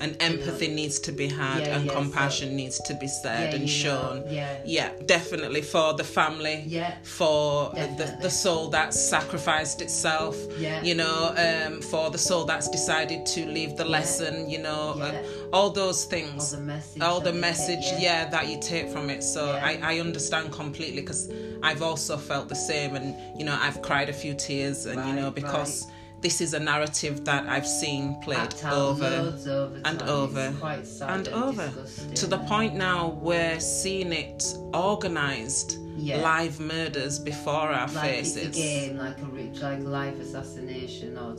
And 0.00 0.16
empathy 0.20 0.68
needs 0.68 0.98
to 1.00 1.12
be 1.12 1.26
had 1.28 1.60
Yeah, 1.60 1.76
and 1.76 1.86
yeah, 1.86 1.92
so- 1.92 1.98
compassion 2.00 2.54
needs 2.56 2.78
to 2.80 2.94
be 2.94 3.08
said 3.08 3.54
and 3.54 3.68
shown. 3.68 4.20
know, 4.20 4.30
yeah. 4.30 4.58
Yeah, 4.64 4.90
definitely 5.06 5.62
for 5.62 5.94
the 5.94 6.04
family, 6.04 6.64
yeah. 6.66 6.96
for 7.02 7.70
the, 7.70 8.18
the 8.20 8.30
soul 8.30 8.68
that's 8.68 8.98
sacrificed 9.00 9.80
itself, 9.80 10.36
yeah. 10.58 10.82
you 10.82 10.94
know, 10.94 11.34
um, 11.36 11.80
for 11.80 12.10
the 12.10 12.18
soul 12.18 12.44
that's 12.44 12.68
decided 12.68 13.24
to 13.26 13.46
leave 13.46 13.76
the 13.76 13.84
lesson, 13.84 14.50
you 14.50 14.58
know, 14.58 14.82
uh, 15.00 15.22
all 15.52 15.70
those 15.70 16.04
all 16.04 16.10
things. 16.10 16.50
the 16.50 16.60
message 16.60 17.02
all 17.02 17.20
the 17.20 17.30
we 17.30 17.32
take, 17.32 17.40
message 17.40 17.86
yeah. 17.98 18.28
that 18.28 18.48
you 18.48 18.58
take 18.60 18.88
from 18.90 19.08
it. 19.10 19.22
So. 19.22 19.52
I, 19.56 19.78
I 19.82 19.98
understand 20.00 20.52
completely 20.52 21.00
because 21.00 21.30
i've 21.62 21.82
also 21.82 22.16
felt 22.16 22.48
the 22.48 22.54
same 22.54 22.94
and 22.94 23.14
you 23.38 23.44
know 23.44 23.56
i've 23.60 23.80
cried 23.82 24.08
a 24.08 24.12
few 24.12 24.34
tears 24.34 24.86
and 24.86 24.98
you 25.08 25.14
know 25.14 25.24
Right, 25.26 25.34
because 25.34 25.86
this 26.22 26.40
is 26.40 26.54
a 26.54 26.60
narrative 26.60 27.24
that 27.24 27.46
i've 27.46 27.66
seen 27.66 28.18
played 28.22 28.54
over 28.64 29.04
over 29.06 29.80
and 29.84 30.02
over 30.02 30.52
It's 30.80 31.00
and 31.00 31.28
over 31.28 31.70
to 32.14 32.26
the 32.26 32.38
point 32.38 32.74
now 32.74 33.08
we're 33.20 33.60
seeing 33.60 34.12
it 34.12 34.42
organized 34.74 35.78
Yeah. 35.98 36.16
live 36.18 36.60
murders 36.60 37.18
before 37.18 37.68
our 37.78 37.88
like 37.88 38.04
faces 38.04 38.36
it's 38.36 38.58
a 38.58 38.60
game 38.60 38.96
like 38.98 39.18
a 39.20 39.24
rich 39.40 39.58
like 39.60 39.80
live 39.80 40.18
assassination 40.20 41.16
or 41.18 41.36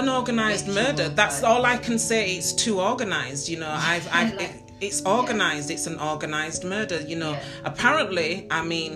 an 0.00 0.08
organized 0.08 0.66
murder. 0.68 1.08
that's 1.08 1.42
all 1.42 1.64
i 1.64 1.76
can 1.76 1.98
say 1.98 2.20
it's 2.36 2.52
too 2.52 2.80
organized 2.80 3.48
you 3.48 3.58
know. 3.58 3.70
I've 3.92 4.08
i've 4.18 4.34
Like- 4.34 4.42
it, 4.50 4.62
it's 4.80 5.00
organized 5.18 5.70
it's 5.70 5.86
an 5.86 5.98
organized 6.00 6.64
murder 6.64 7.00
you 7.10 7.16
know. 7.22 7.32
Yeah. 7.32 7.42
apparently 7.70 8.46
i 8.50 8.62
mean 8.62 8.92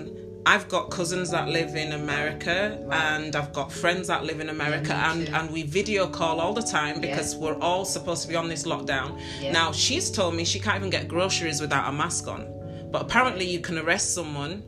I've 0.47 0.69
got 0.69 0.91
cousins 0.91 1.31
that 1.31 1.49
live 1.49 1.75
in 1.75 1.93
America 1.93 2.79
and 2.91 3.35
I've 3.35 3.53
got 3.53 3.73
friends 3.73 4.09
that 4.09 4.25
live 4.25 4.41
in 4.41 4.51
America 4.51 4.89
me 4.89 4.95
and, 4.95 5.29
and 5.31 5.51
we 5.51 5.63
video 5.63 6.07
call 6.07 6.41
all 6.41 6.53
the 6.53 6.63
time 6.63 7.01
because 7.01 7.35
we're 7.35 7.59
all 7.61 7.85
supposed 7.85 8.23
to 8.23 8.29
be 8.29 8.37
on 8.37 8.49
this 8.49 8.65
lockdown. 8.65 9.19
Yeah. 9.41 9.53
Now 9.53 9.73
she's 9.73 10.11
told 10.11 10.35
me 10.35 10.45
she 10.45 10.61
can't 10.61 10.77
even 10.77 10.91
get 10.91 11.09
groceries 11.09 11.61
without 11.61 11.89
a 11.89 11.93
mask 11.93 12.29
on. 12.29 12.47
But 12.91 13.03
apparently 13.03 13.47
you 13.47 13.61
can 13.61 13.79
arrest 13.79 14.15
someone 14.15 14.63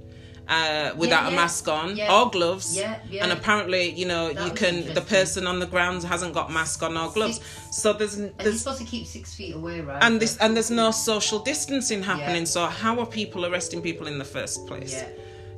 uh, 0.48 0.92
without 0.96 1.26
a 1.26 1.30
yeah. 1.30 1.36
mask 1.36 1.68
on 1.68 1.96
Yeah. 1.96 2.14
or 2.14 2.30
gloves. 2.30 2.76
Yeah, 2.76 2.98
yeah. 3.10 3.24
And 3.24 3.32
apparently, 3.32 3.90
you 3.90 4.06
know, 4.06 4.32
That 4.32 4.46
you 4.46 4.52
can 4.52 4.94
the 4.94 5.00
person 5.00 5.46
on 5.46 5.58
the 5.58 5.66
ground 5.66 6.04
hasn't 6.04 6.32
got 6.34 6.50
mask 6.50 6.82
on 6.82 6.96
or 6.96 7.10
gloves. 7.12 7.36
Six- 7.36 7.76
So 7.82 7.92
there's 7.92 8.14
and 8.14 8.32
you're 8.42 8.54
supposed 8.54 8.78
to 8.78 8.84
keep 8.86 9.06
six 9.06 9.34
feet 9.34 9.54
away 9.54 9.80
right 9.80 10.02
and 10.02 10.20
this 10.20 10.36
and 10.38 10.54
there's 10.56 10.70
no 10.70 10.90
social 10.90 11.40
distancing 11.40 12.02
happening. 12.02 12.42
Yeah. 12.42 12.54
So 12.54 12.66
how 12.66 12.98
are 13.00 13.06
people 13.06 13.44
arresting 13.44 13.82
people 13.82 14.06
in 14.06 14.18
the 14.18 14.24
first 14.24 14.66
place? 14.66 15.04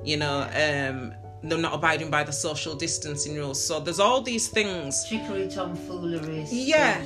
You 0.08 0.16
know, 0.16 0.40
um, 0.64 1.12
they're 1.42 1.58
not 1.58 1.74
abiding 1.74 2.10
by 2.10 2.24
the 2.24 2.32
social 2.32 2.74
distancing 2.74 3.36
rules. 3.36 3.62
So 3.62 3.78
there's 3.78 4.00
all 4.00 4.22
these 4.22 4.48
things. 4.48 5.06
trickery 5.06 5.48
tomfoolery 5.48 6.46
Yeah. 6.50 7.04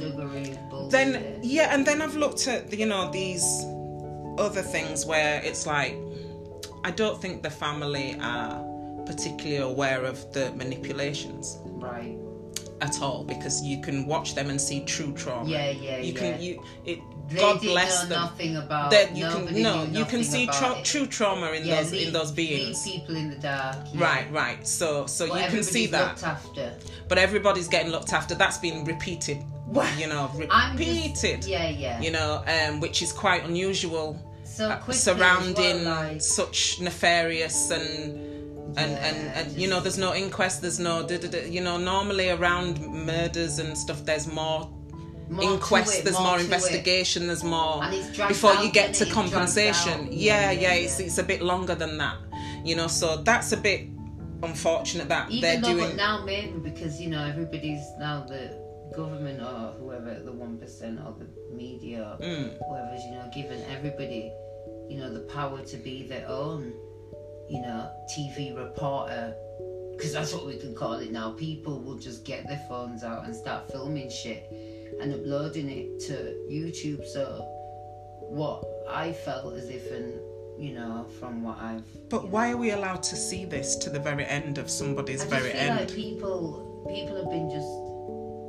Then 0.88 1.40
yeah, 1.42 1.74
and 1.74 1.84
then 1.84 2.00
I've 2.00 2.14
looked 2.14 2.46
at 2.46 2.72
you 2.72 2.86
know 2.86 3.10
these 3.10 3.44
other 4.38 4.62
things 4.62 5.04
where 5.04 5.42
it's 5.42 5.66
like 5.66 5.96
I 6.84 6.92
don't 6.92 7.20
think 7.20 7.42
the 7.42 7.50
family 7.50 8.16
are 8.20 8.62
particularly 9.04 9.56
aware 9.72 10.04
of 10.04 10.32
the 10.32 10.52
manipulations. 10.52 11.58
right 11.64 12.16
at 12.82 13.00
all 13.00 13.22
because 13.22 13.62
you 13.62 13.80
can 13.80 14.06
watch 14.06 14.34
them 14.34 14.50
and 14.50 14.60
see 14.60 14.84
true 14.84 15.12
trauma. 15.12 15.48
Yeah, 15.48 15.70
yeah, 15.70 15.98
You 15.98 16.12
yeah. 16.12 16.18
can 16.20 16.42
you 16.42 16.62
it. 16.84 16.98
They 17.28 17.38
God 17.38 17.60
bless 17.60 18.02
know 18.02 18.08
them. 18.10 18.20
nothing 18.20 18.56
about. 18.56 18.90
That 18.90 19.16
you 19.16 19.24
can 19.26 19.62
no, 19.62 19.84
you 19.84 20.04
can 20.04 20.22
see 20.24 20.46
tra- 20.46 20.80
true 20.84 21.06
trauma 21.06 21.50
in 21.52 21.64
Yeah, 21.64 21.82
those 21.82 21.92
leave- 21.92 22.06
in 22.08 22.12
those 22.12 22.30
beings. 22.30 22.82
people 22.82 23.16
in 23.16 23.30
the 23.30 23.36
dark. 23.36 23.76
yeah. 23.94 24.02
Right, 24.02 24.30
right. 24.32 24.66
So 24.66 25.06
so 25.06 25.28
But 25.28 25.42
you 25.44 25.48
can 25.48 25.62
see 25.62 25.86
that. 25.86 26.08
looked 26.08 26.24
after. 26.24 26.74
But 27.08 27.18
everybody's 27.18 27.68
getting 27.68 27.90
looked 27.90 28.12
after. 28.12 28.34
That's 28.34 28.58
been 28.58 28.84
repeated. 28.84 29.38
You 29.98 30.06
know, 30.08 30.30
I'm 30.50 30.76
just- 30.76 30.88
repeated. 30.90 31.44
yeah, 31.46 31.68
yeah. 31.70 32.00
You 32.00 32.10
know, 32.10 32.44
um, 32.46 32.80
which 32.80 33.00
is 33.00 33.10
quite 33.12 33.44
unusual 33.44 34.20
so 34.44 34.68
uh, 34.68 34.90
surrounding 34.92 35.84
well, 35.86 36.12
like, 36.12 36.20
such 36.20 36.80
nefarious 36.80 37.70
and 37.70 38.30
and, 38.76 38.90
Yeah, 38.92 39.06
and, 39.06 39.18
and 39.48 39.52
you 39.60 39.68
know 39.68 39.80
there's 39.80 39.98
no 39.98 40.14
inquest 40.14 40.60
there's 40.62 40.78
no 40.78 41.06
you 41.48 41.60
know 41.62 41.76
normally 41.76 42.30
around 42.30 42.80
murders 43.10 43.58
and 43.58 43.76
stuff 43.76 44.04
there's 44.04 44.26
more 44.26 44.68
inquest 45.40 46.00
it, 46.00 46.04
there's 46.04 46.18
more, 46.18 46.36
it. 46.38 46.42
investigation 46.44 47.26
there's 47.26 47.44
more 47.44 47.82
And 47.84 47.94
it's 47.94 48.12
dragged 48.14 48.28
before 48.34 48.54
you 48.54 48.70
get 48.70 48.94
to 48.94 49.04
it? 49.04 49.08
It's 49.08 49.12
dragged 49.12 49.12
compensation 49.32 50.08
yeah 50.10 50.50
Yeah, 50.50 50.60
yeah, 50.60 50.72
it's, 50.74 51.00
it's 51.00 51.18
a 51.18 51.22
bit 51.22 51.42
longer 51.42 51.74
than 51.74 51.96
that 51.98 52.16
you 52.64 52.76
know 52.76 52.86
so 52.86 53.16
that's 53.18 53.52
a 53.52 53.56
bit 53.56 53.86
unfortunate 54.42 55.08
that 55.08 55.30
Even 55.30 55.40
they're 55.40 55.60
though, 55.60 55.74
doing 55.78 55.86
but 55.90 55.96
now 55.96 56.24
maybe 56.24 56.58
because 56.58 57.00
you 57.00 57.08
know 57.08 57.24
everybody's 57.24 57.84
now 57.98 58.24
the 58.28 58.60
government 58.96 59.40
or 59.40 59.72
whoever 59.78 60.18
the 60.20 60.32
one 60.32 60.58
percent 60.58 60.98
or 61.00 61.14
the 61.18 61.26
media 61.54 62.16
or 62.20 62.24
Mm. 62.24 62.58
whoever's 62.68 63.02
you 63.04 63.12
know 63.12 63.30
given 63.34 63.62
everybody 63.70 64.30
you 64.90 64.98
know 64.98 65.12
the 65.12 65.20
power 65.20 65.62
to 65.64 65.76
be 65.76 66.06
their 66.06 66.26
own 66.28 66.72
you 67.48 67.60
know 67.60 67.88
TV 68.14 68.56
reporter 68.56 69.34
because 69.96 70.12
that's 70.12 70.32
what 70.32 70.46
we 70.46 70.56
can 70.58 70.74
call 70.74 70.94
it 70.94 71.12
now. 71.12 71.30
People 71.32 71.78
will 71.80 71.98
just 71.98 72.24
get 72.24 72.46
their 72.48 72.60
phones 72.68 73.04
out 73.04 73.24
and 73.26 73.36
start 73.36 73.70
filming 73.70 74.10
shit 74.10 74.50
and 75.00 75.14
uploading 75.14 75.70
it 75.70 76.00
to 76.06 76.14
YouTube. 76.50 77.06
So 77.06 77.46
what 78.20 78.64
I 78.88 79.12
felt 79.12 79.54
as 79.54 79.68
if 79.68 79.90
and 79.92 80.14
you 80.58 80.74
know 80.74 81.06
from 81.18 81.42
what 81.42 81.58
I've 81.58 81.82
but 82.10 82.28
why 82.28 82.50
are 82.50 82.56
we 82.56 82.70
allowed 82.70 83.02
to 83.04 83.16
see 83.16 83.44
this 83.46 83.74
to 83.76 83.90
the 83.90 83.98
very 83.98 84.24
end 84.26 84.58
of 84.58 84.70
somebody's 84.70 85.22
I 85.22 85.24
just 85.24 85.34
very 85.34 85.50
feel 85.52 85.60
end 85.60 85.80
like 85.80 85.94
people 85.94 86.86
people 86.94 87.16
have 87.16 87.30
been 87.30 87.48
just 87.50 87.66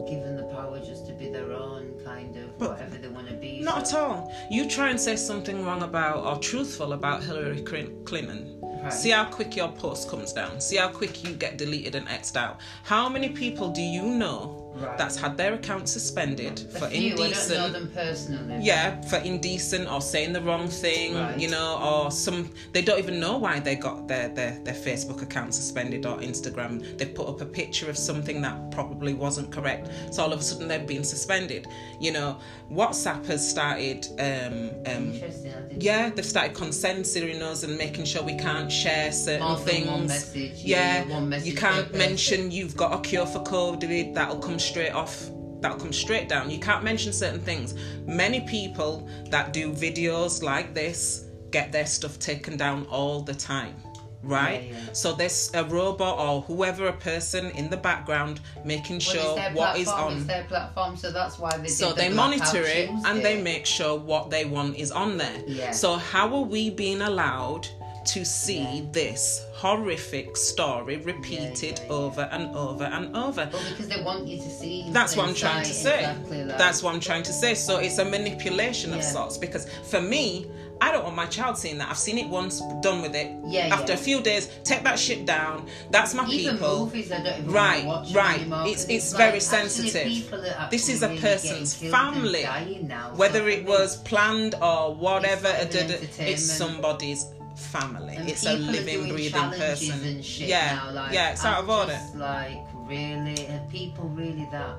given 0.10 0.36
the 0.36 0.44
power 0.44 0.80
just 0.80 1.08
to 1.08 1.14
be 1.14 1.30
their 1.30 1.54
own 1.54 1.94
kind 2.04 2.36
of 2.36 2.58
But 2.58 2.72
whatever 2.72 2.98
they 2.98 3.08
want 3.08 3.30
to 3.30 3.36
be. 3.36 3.60
Not 3.62 3.88
so- 3.88 3.98
at 3.98 4.04
all. 4.04 4.36
You 4.50 4.70
try 4.70 4.90
and 4.90 5.00
say 5.00 5.16
something 5.16 5.64
wrong 5.64 5.84
about 5.84 6.26
or 6.26 6.40
truthful 6.40 6.94
about 6.94 7.24
Hillary 7.24 7.62
Clinton. 7.62 8.60
Right. 8.62 8.92
See 8.92 9.12
how 9.12 9.26
quick 9.26 9.56
your 9.56 9.72
post 9.72 10.10
comes 10.10 10.34
down. 10.34 10.60
See 10.60 10.76
how 10.76 10.90
quick 10.90 11.24
you 11.24 11.34
get 11.34 11.58
deleted 11.58 11.96
and 11.96 12.08
xed 12.08 12.36
out. 12.36 12.60
How 12.84 13.08
many 13.08 13.30
people 13.30 13.70
do 13.70 13.82
you 13.82 14.04
know 14.04 14.63
Right. 14.76 14.98
that's 14.98 15.16
had 15.16 15.38
their 15.38 15.54
account 15.54 15.88
suspended 15.88 16.62
A 16.76 16.80
for 16.80 16.88
few, 16.88 17.14
I 17.14 17.16
don't 17.16 17.18
know 17.20 17.24
indecent? 17.26 17.74
them 17.74 17.92
personally. 17.94 18.60
Yeah, 18.62 19.02
for 19.02 19.18
indecent 19.18 19.88
or 19.92 20.02
saying 20.02 20.34
the 20.34 20.42
wrong 20.42 20.68
thing, 20.68 21.16
Right. 21.16 21.40
you 21.40 21.50
know, 21.50 21.78
or 21.80 22.12
some 22.12 22.50
they 22.72 22.82
don't 22.82 22.98
even 23.00 23.20
know 23.20 23.38
why 23.38 23.60
they 23.60 23.76
got 23.76 24.08
their, 24.08 24.30
their 24.30 24.60
their 24.64 24.74
Facebook 24.74 25.22
account 25.22 25.54
suspended 25.54 26.06
or 26.06 26.18
Instagram. 26.18 26.98
They 26.98 27.06
put 27.06 27.28
up 27.28 27.42
a 27.42 27.46
picture 27.46 27.90
of 27.90 27.98
something 27.98 28.42
that 28.42 28.72
probably 28.72 29.14
wasn't 29.14 29.52
correct, 29.52 29.90
so 30.12 30.24
all 30.24 30.34
of 30.34 30.40
a 30.40 30.44
sudden 30.44 30.68
they've 30.68 30.88
been 30.88 31.04
suspended. 31.04 31.68
You 32.00 32.12
know, 32.14 32.38
WhatsApp 32.72 33.26
has 33.28 33.48
started. 33.48 34.08
Um, 34.20 34.72
um, 34.88 35.14
Interesting. 35.14 35.54
I 35.54 35.76
yeah, 35.80 36.10
they've 36.10 36.26
started 36.26 36.74
censoring 36.74 37.42
us 37.42 37.64
and 37.64 37.78
making 37.78 38.06
sure 38.06 38.24
we 38.24 38.38
can't 38.38 38.72
share 38.72 39.12
certain 39.12 39.46
More 39.48 39.58
than 39.58 39.66
things. 39.66 39.88
one 39.88 40.08
message, 40.08 40.64
yeah, 40.64 41.04
yeah, 41.06 41.14
one 41.14 41.30
message 41.30 41.48
you 41.52 41.56
can't 41.58 41.94
mention 41.94 42.52
you've 42.52 42.76
got 42.78 42.94
a 42.94 43.02
cure 43.02 43.26
for 43.26 43.40
COVID. 43.40 44.14
That'll 44.14 44.40
come 44.40 44.58
straight 44.64 44.92
off. 44.92 45.30
That'll 45.62 45.78
come 45.78 45.94
straight 45.94 46.28
down. 46.28 46.50
You 46.50 46.60
can't 46.60 46.84
mention 46.84 47.14
certain 47.14 47.40
things. 47.40 47.74
Many 48.06 48.42
people 48.42 49.08
that 49.30 49.54
do 49.54 49.72
videos 49.72 50.44
like 50.44 50.74
this 50.74 51.26
get 51.52 51.72
their 51.72 51.86
stuff 51.86 52.20
taken 52.20 52.58
down 52.58 52.86
all 52.88 53.22
the 53.22 53.34
time. 53.34 53.76
Right? 54.24 54.64
Yeah, 54.70 54.78
yeah. 54.78 54.94
So 54.94 55.14
there's 55.14 55.52
a 55.54 55.66
robot 55.66 56.18
or 56.18 56.42
whoever 56.44 56.88
a 56.88 56.94
person 56.94 57.52
in 57.52 57.70
the 57.70 57.76
background 57.76 58.40
making 58.64 58.96
Well, 59.14 59.36
sure 59.36 59.40
what 59.52 59.78
is 59.78 59.90
on 59.90 60.14
It's 60.14 60.26
their 60.26 60.46
platform, 60.46 60.96
so 60.96 61.12
that's 61.12 61.38
why 61.38 61.58
they. 61.58 61.68
so 61.68 61.90
did 61.90 61.98
the 61.98 62.02
they 62.10 62.16
monitor 62.16 62.62
it 62.64 62.90
and 63.06 63.24
they 63.24 63.42
make 63.42 63.66
sure 63.66 64.00
what 64.00 64.30
they 64.30 64.46
want 64.46 64.78
is 64.78 64.92
on 64.92 65.18
there. 65.18 65.44
Yeah. 65.46 65.72
So 65.72 65.96
how 65.96 66.34
are 66.36 66.42
we 66.46 66.70
being 66.70 67.02
allowed 67.02 67.68
to 68.06 68.26
see 68.26 68.88
this 68.92 69.46
horrific 69.54 70.36
story 70.36 70.98
repeated 70.98 71.80
yeah, 71.80 71.86
yeah. 71.86 71.92
over 71.94 72.22
and 72.32 72.56
over 72.56 72.84
and 72.84 73.16
over? 73.16 73.50
Well, 73.52 73.62
because 73.70 73.88
they 73.88 74.02
want 74.04 74.28
you 74.28 74.38
to 74.38 74.50
see. 74.50 74.86
That's 74.92 75.16
what 75.16 75.28
I'm 75.28 75.36
trying 75.36 75.64
to 75.64 75.74
say. 75.74 76.00
Exactly 76.00 76.44
like, 76.46 76.58
That's 76.58 76.84
what 76.84 76.94
I'm 76.94 77.00
trying 77.00 77.24
to 77.24 77.34
say. 77.34 77.54
So 77.56 77.78
it's 77.80 77.98
a 77.98 78.06
manipulation 78.06 78.92
of 78.92 78.98
Yeah. 79.00 79.12
sorts 79.12 79.38
because 79.38 79.68
for 79.84 80.02
me, 80.02 80.48
I 80.82 80.92
don't 80.92 81.06
want 81.06 81.16
my 81.16 81.28
child 81.28 81.58
seeing 81.58 81.78
that. 81.78 81.90
I've 81.90 81.98
seen 81.98 82.18
it 82.18 82.28
once, 82.28 82.62
done 82.82 83.02
with 83.02 83.16
it. 83.16 83.32
Yeah, 83.46 83.68
After 83.74 83.94
yeah. 83.94 84.00
a 84.00 84.02
few 84.02 84.22
days, 84.22 84.50
take 84.66 84.84
that 84.84 85.00
shit 85.00 85.26
down. 85.26 85.68
That's 85.92 86.14
my 86.14 86.28
Even 86.28 86.56
people. 86.58 86.80
movies, 86.80 87.10
I 87.10 87.24
don't 87.24 87.38
even 87.40 87.52
Right, 87.52 87.86
want 87.86 88.08
to 88.08 88.14
watch 88.14 88.26
right. 88.26 88.40
Anymore, 88.42 88.62
It's- 88.68 88.86
it's 88.90 89.14
like, 89.14 89.20
very 89.30 89.40
sensitive. 89.40 90.30
This 90.72 90.90
is 90.90 91.02
a 91.04 91.08
really 91.08 91.22
person's 91.22 91.74
getting 91.76 91.92
killed 91.92 92.04
and 92.16 92.16
family. 92.16 92.80
now, 92.84 93.14
Whether 93.16 93.44
for 93.44 93.50
it 93.50 93.66
was 93.66 93.96
planned 93.98 94.56
or 94.62 94.94
whatever, 94.94 95.48
It's 95.48 95.74
not 95.74 95.76
even 95.76 95.88
duh, 95.88 95.94
duh, 95.94 95.94
entertainment. 96.02 96.30
it's 96.40 96.52
somebody's 96.52 97.26
family. 97.56 98.16
And 98.16 98.30
it's 98.30 98.46
a 98.46 98.54
living, 98.54 99.10
breathing 99.10 99.50
person. 99.52 100.22
Yeah, 100.22 100.76
now, 100.76 100.92
like, 100.92 101.14
yeah, 101.14 101.32
it's 101.32 101.46
out 101.46 101.58
I'm 101.58 101.70
of 101.70 101.70
order. 101.70 102.00
Like 102.16 102.58
really, 102.74 103.48
are 103.48 103.66
people 103.72 104.10
really 104.10 104.48
that 104.52 104.78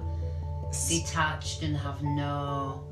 detached 0.89 1.63
and 1.63 1.77
have 1.77 2.03
no, 2.03 2.85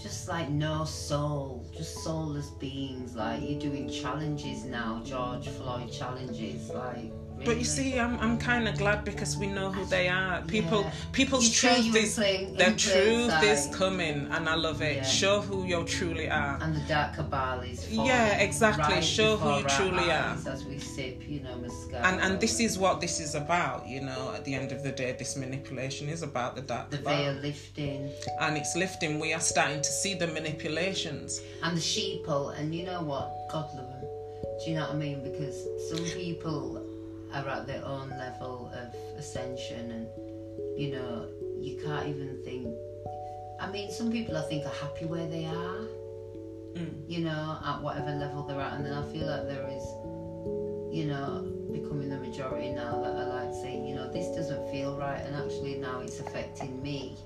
just 0.00 0.28
like 0.28 0.48
no 0.48 0.84
soul, 0.84 1.66
just 1.76 2.02
soulless 2.04 2.50
beings? 2.50 3.14
Like 3.14 3.42
you're 3.42 3.60
doing 3.60 3.88
challenges 3.90 4.64
now, 4.64 5.02
George 5.04 5.48
Floyd 5.48 5.90
challenges, 5.90 6.70
like. 6.70 7.12
But 7.44 7.58
you 7.58 7.64
see, 7.64 7.98
I'm, 7.98 8.18
I'm 8.20 8.38
kind 8.38 8.66
of 8.68 8.76
glad 8.78 9.04
because 9.04 9.36
we 9.36 9.46
know 9.46 9.70
who 9.70 9.84
they 9.86 10.08
are. 10.08 10.42
People, 10.42 10.82
Yeah. 10.82 10.92
people's 11.12 11.50
truth 11.50 11.94
is 11.96 12.16
their 12.16 12.74
truth 12.74 13.42
is 13.42 13.68
coming, 13.74 14.28
and 14.30 14.48
I 14.48 14.54
love 14.54 14.82
it. 14.82 14.96
Yeah. 14.96 15.02
Show 15.04 15.40
who 15.40 15.64
you 15.64 15.84
truly 15.84 16.28
are. 16.28 16.58
And 16.62 16.74
the 16.74 16.80
dark 16.88 17.14
cabal 17.16 17.60
is 17.60 17.90
Yeah, 17.90 18.38
exactly. 18.38 18.94
Right 18.94 19.04
Show 19.04 19.36
who 19.36 19.58
you 19.58 19.64
truly 19.76 20.10
are. 20.10 20.36
As 20.46 20.64
we 20.64 20.78
sip, 20.78 21.22
you 21.28 21.40
know, 21.40 21.56
Moscato. 21.56 22.02
And 22.04 22.20
and 22.20 22.40
this 22.40 22.60
is 22.60 22.78
what 22.78 23.00
this 23.00 23.20
is 23.20 23.34
about. 23.34 23.86
You 23.88 24.00
know, 24.02 24.32
at 24.34 24.44
the 24.44 24.54
end 24.54 24.72
of 24.72 24.82
the 24.82 24.92
day, 24.92 25.14
this 25.18 25.36
manipulation 25.36 26.08
is 26.08 26.22
about 26.22 26.54
the 26.56 26.62
dark 26.62 26.90
the 26.90 26.98
veil 26.98 27.34
lifting. 27.34 28.10
and 28.40 28.56
it's 28.56 28.74
lifting. 28.76 29.18
We 29.20 29.32
are 29.34 29.40
starting 29.40 29.80
to 29.82 29.92
see 30.00 30.14
the 30.14 30.26
manipulations. 30.28 31.40
and 31.62 31.76
the 31.76 31.80
sheeple 31.80 32.58
and 32.58 32.74
you 32.74 32.84
know 32.84 33.02
what 33.02 33.26
god 33.50 33.66
love 33.76 33.88
them 33.90 34.04
do 34.64 34.70
you 34.70 34.76
know 34.76 34.82
what 34.82 34.90
i 34.90 34.94
mean 34.96 35.22
because 35.22 35.56
some 35.88 36.04
people 36.04 36.83
are 37.34 37.48
at 37.48 37.66
their 37.66 37.84
own 37.84 38.08
level 38.10 38.70
of 38.74 38.94
ascension 39.18 39.90
and 39.90 40.06
you 40.78 40.92
know 40.92 41.28
you 41.60 41.80
can't 41.84 42.06
even 42.08 42.40
think 42.44 42.68
i 43.60 43.70
mean 43.70 43.90
some 43.90 44.10
people 44.10 44.36
i 44.36 44.42
think 44.42 44.64
are 44.64 44.78
happy 44.84 45.04
where 45.04 45.26
they 45.26 45.44
are 45.46 45.86
Mm. 46.74 47.08
you 47.08 47.20
know 47.20 47.56
at 47.64 47.80
whatever 47.82 48.10
level 48.10 48.42
they're 48.42 48.60
at. 48.60 48.72
And 48.72 48.84
then 48.84 48.94
i 48.94 49.02
feel 49.12 49.26
like 49.28 49.46
there 49.46 49.68
is 49.70 49.84
you 50.92 51.04
know 51.06 51.46
becoming 51.70 52.08
the 52.10 52.18
majority 52.18 52.70
now 52.70 53.00
that 53.00 53.14
are 53.14 53.28
like 53.28 53.54
saying 53.62 53.86
you 53.86 53.94
know 53.94 54.10
this 54.12 54.34
doesn't 54.34 54.68
feel 54.72 54.96
right. 54.96 55.20
And 55.24 55.36
actually 55.36 55.76
now 55.76 56.00
it's 56.00 56.18
affecting 56.18 56.82
me. 56.82 57.16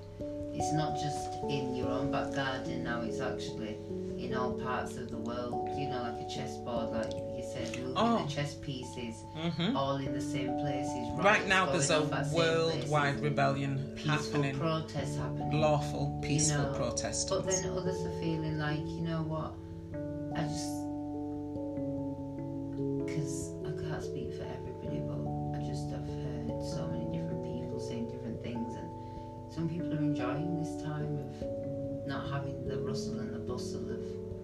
It's 0.53 0.71
not 0.73 0.93
just 1.01 1.33
in 1.49 1.73
your 1.75 1.87
own 1.89 2.11
back 2.11 2.33
garden. 2.35 2.83
Now 2.83 3.01
it's 3.01 3.19
actually 3.21 3.77
in 4.19 4.35
all 4.35 4.53
parts 4.53 4.97
of 4.97 5.09
the 5.09 5.17
world 5.17 5.69
you 5.77 5.87
know 5.89 6.01
like 6.03 6.19
a 6.25 6.29
chessboard 6.29 6.89
like 6.91 7.11
you 7.13 7.43
said 7.53 7.67
moving 7.77 7.93
Oh. 7.95 8.23
the 8.23 8.29
chess 8.29 8.55
pieces 8.55 9.23
hmm 9.35 9.75
all 9.75 9.95
in 9.97 10.13
the 10.13 10.21
same 10.21 10.57
places 10.59 11.07
Right 11.17 11.47
now, 11.47 11.65
there's 11.65 11.89
a 11.89 12.01
off 12.03 12.13
at 12.13 12.27
same 12.27 12.35
worldwide 12.37 13.19
rebellion 13.21 13.91
peaceful 13.95 14.41
happening. 14.43 14.55
protests 14.57 15.17
happening 15.17 15.51
Lawful, 15.59 16.19
peaceful 16.23 16.63
know, 16.63 16.73
protest. 16.73 17.29
but 17.29 17.45
then 17.47 17.65
others 17.71 17.99
are 18.05 18.19
feeling 18.21 18.57
like, 18.57 18.79
you 18.79 19.01
know 19.01 19.23
what, 19.23 19.53
I 20.37 20.43
just. 20.43 20.69
Because 23.05 23.53
I 23.65 23.71
can't 23.81 24.03
speak 24.03 24.33
for 24.37 24.43
everybody, 24.43 24.99
but 25.07 25.19
I 25.59 25.63
just 25.67 25.89
have 25.91 26.07
heard 26.07 26.47
so 26.63 26.87
many 26.87 27.05
different 27.17 27.43
people 27.43 27.79
saying 27.79 28.07
different 28.11 28.41
things, 28.43 28.75
and 28.75 28.89
some 29.53 29.67
people 29.67 29.91
are 29.93 29.97
enjoying 29.97 30.58
having 32.89 33.15
the 33.15 33.19
rustle 33.19 33.19
and 33.19 33.33
the 33.35 33.39
bustle 33.39 33.89
of 33.91 33.99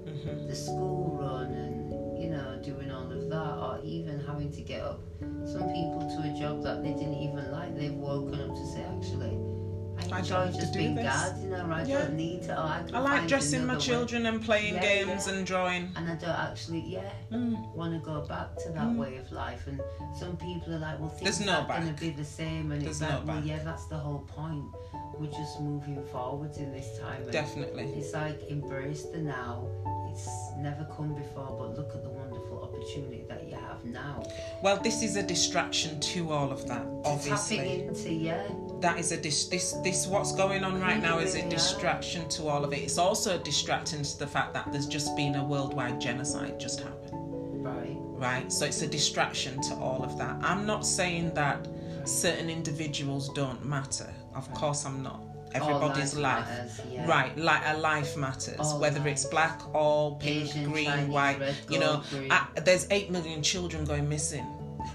Mhm. 0.05 0.47
the 0.47 0.55
school 0.55 1.17
run 1.19 1.51
and, 1.51 2.19
you 2.21 2.29
know, 2.29 2.57
doing 2.61 2.91
all 2.91 3.11
of 3.11 3.29
that, 3.29 3.57
or 3.57 3.79
even 3.83 4.19
having 4.19 4.51
to 4.51 4.61
get 4.61 4.81
up 4.81 4.99
some 5.45 5.67
people 5.73 5.99
to 6.15 6.29
a 6.29 6.33
job 6.39 6.63
that 6.63 6.83
they 6.83 6.93
didn't 6.93 7.15
even 7.15 7.51
like. 7.51 7.75
They've 7.75 7.93
woken 7.95 8.39
up 8.41 8.55
to 8.55 8.65
say, 8.65 8.83
actually, 8.83 9.37
I 10.11 10.17
I 10.19 10.21
Joy 10.21 10.29
don't 10.35 10.45
have 10.47 10.55
just 10.55 10.67
to 10.67 10.71
do 10.73 10.79
being 10.79 10.95
this. 10.95 11.05
gardener. 11.05 11.73
I 11.73 11.83
Yeah. 11.83 11.97
don't 11.99 12.13
need 12.15 12.43
to. 12.43 12.57
Oh, 12.57 12.61
I, 12.63 12.83
I 12.93 12.99
like 12.99 13.27
dressing 13.27 13.65
my 13.65 13.73
way. 13.75 13.79
children 13.79 14.25
and 14.25 14.41
playing 14.43 14.75
Yeah, 14.75 14.81
games 14.81 15.27
yeah. 15.27 15.33
and 15.33 15.45
drawing. 15.47 15.91
And 15.95 16.09
I 16.09 16.15
don't 16.15 16.29
actually, 16.29 16.81
yeah, 16.81 17.09
Mm. 17.31 17.73
want 17.75 17.93
to 17.93 17.99
go 17.99 18.21
back 18.21 18.55
to 18.63 18.69
that 18.73 18.91
way 18.95 19.17
of 19.17 19.31
life. 19.31 19.67
And 19.67 19.79
some 20.17 20.37
people 20.37 20.73
are 20.73 20.79
like, 20.79 20.99
well, 20.99 21.09
things 21.09 21.23
There's 21.37 21.45
no 21.45 21.59
are 21.61 21.67
going 21.67 21.93
to 21.93 21.99
be 21.99 22.09
the 22.11 22.25
same. 22.25 22.71
And 22.71 22.81
There's 22.81 23.01
it's 23.01 23.01
no 23.01 23.17
like, 23.17 23.27
well, 23.27 23.43
yeah, 23.43 23.59
that's 23.63 23.85
the 23.87 23.97
whole 23.97 24.19
point. 24.27 24.65
We're 25.19 25.27
just 25.31 25.61
moving 25.61 26.03
forwards 26.11 26.57
in 26.57 26.71
this 26.73 26.99
time. 26.99 27.21
And 27.23 27.31
Definitely. 27.31 27.83
It's 27.93 28.13
like 28.13 28.39
embrace 28.49 29.03
the 29.03 29.19
now. 29.19 29.67
It's 30.11 30.29
never 30.57 30.85
come 30.95 31.13
before, 31.13 31.55
but 31.59 31.75
look 31.77 31.93
at 31.93 32.01
the 32.03 32.09
wonderful 32.09 32.61
opportunity 32.63 33.25
that 33.27 33.47
you 33.49 33.55
have 33.55 33.83
now. 33.83 34.23
Well, 34.61 34.77
this 34.77 35.01
is 35.03 35.15
a 35.17 35.23
distraction 35.23 35.99
to 35.99 36.31
all 36.31 36.51
of 36.51 36.65
that, 36.69 36.85
obviously. 37.03 37.57
Tapping 37.57 37.87
into, 37.89 38.13
yeah, 38.13 38.47
that 38.85 38.99
is 38.99 39.11
a 39.11 39.17
dis- 39.17 39.47
this 39.47 39.71
this 39.83 40.05
what's 40.05 40.31
going 40.31 40.63
on 40.63 40.79
right 40.79 41.01
now 41.01 41.17
is 41.17 41.33
a 41.33 41.49
distraction 41.49 42.29
to 42.29 42.47
all 42.47 42.63
of 42.63 42.71
it. 42.71 42.83
It's 42.83 42.99
also 42.99 43.33
a 43.33 43.39
distraction 43.39 44.03
to 44.03 44.19
the 44.19 44.27
fact 44.27 44.53
that 44.53 44.71
there's 44.71 44.85
just 44.85 45.15
been 45.15 45.33
a 45.35 45.43
worldwide 45.43 45.99
genocide 45.99 46.59
just 46.59 46.81
happened, 46.81 47.65
right. 47.65 47.97
right? 47.97 48.53
So 48.53 48.63
it's 48.63 48.83
a 48.83 48.87
distraction 48.87 49.59
to 49.63 49.73
all 49.73 50.03
of 50.03 50.19
that. 50.19 50.35
I'm 50.43 50.67
not 50.67 50.85
saying 50.85 51.33
that 51.33 51.67
certain 52.03 52.47
individuals 52.47 53.29
don't 53.29 53.65
matter. 53.65 54.13
Of 54.35 54.53
course, 54.53 54.85
I'm 54.85 55.01
not. 55.01 55.19
Everybody's 55.55 56.15
life. 56.15 56.47
matters, 56.47 56.81
yeah. 56.91 57.07
Right, 57.07 57.35
like 57.37 57.61
a 57.65 57.77
life 57.77 58.15
matters, 58.17 58.59
All 58.59 58.79
whether 58.79 58.99
life. 58.99 59.07
it's 59.07 59.25
black 59.25 59.61
or 59.73 60.15
pink, 60.19 60.49
Asian, 60.49 60.71
green, 60.71 60.85
Chinese, 60.85 61.09
white. 61.09 61.39
red, 61.39 61.55
you 61.71 61.79
know, 61.79 62.03
gold. 62.11 62.27
I, 62.29 62.47
there's 62.63 62.85
eight 62.91 63.09
million 63.09 63.41
children 63.41 63.85
going 63.85 64.07
missing 64.07 64.45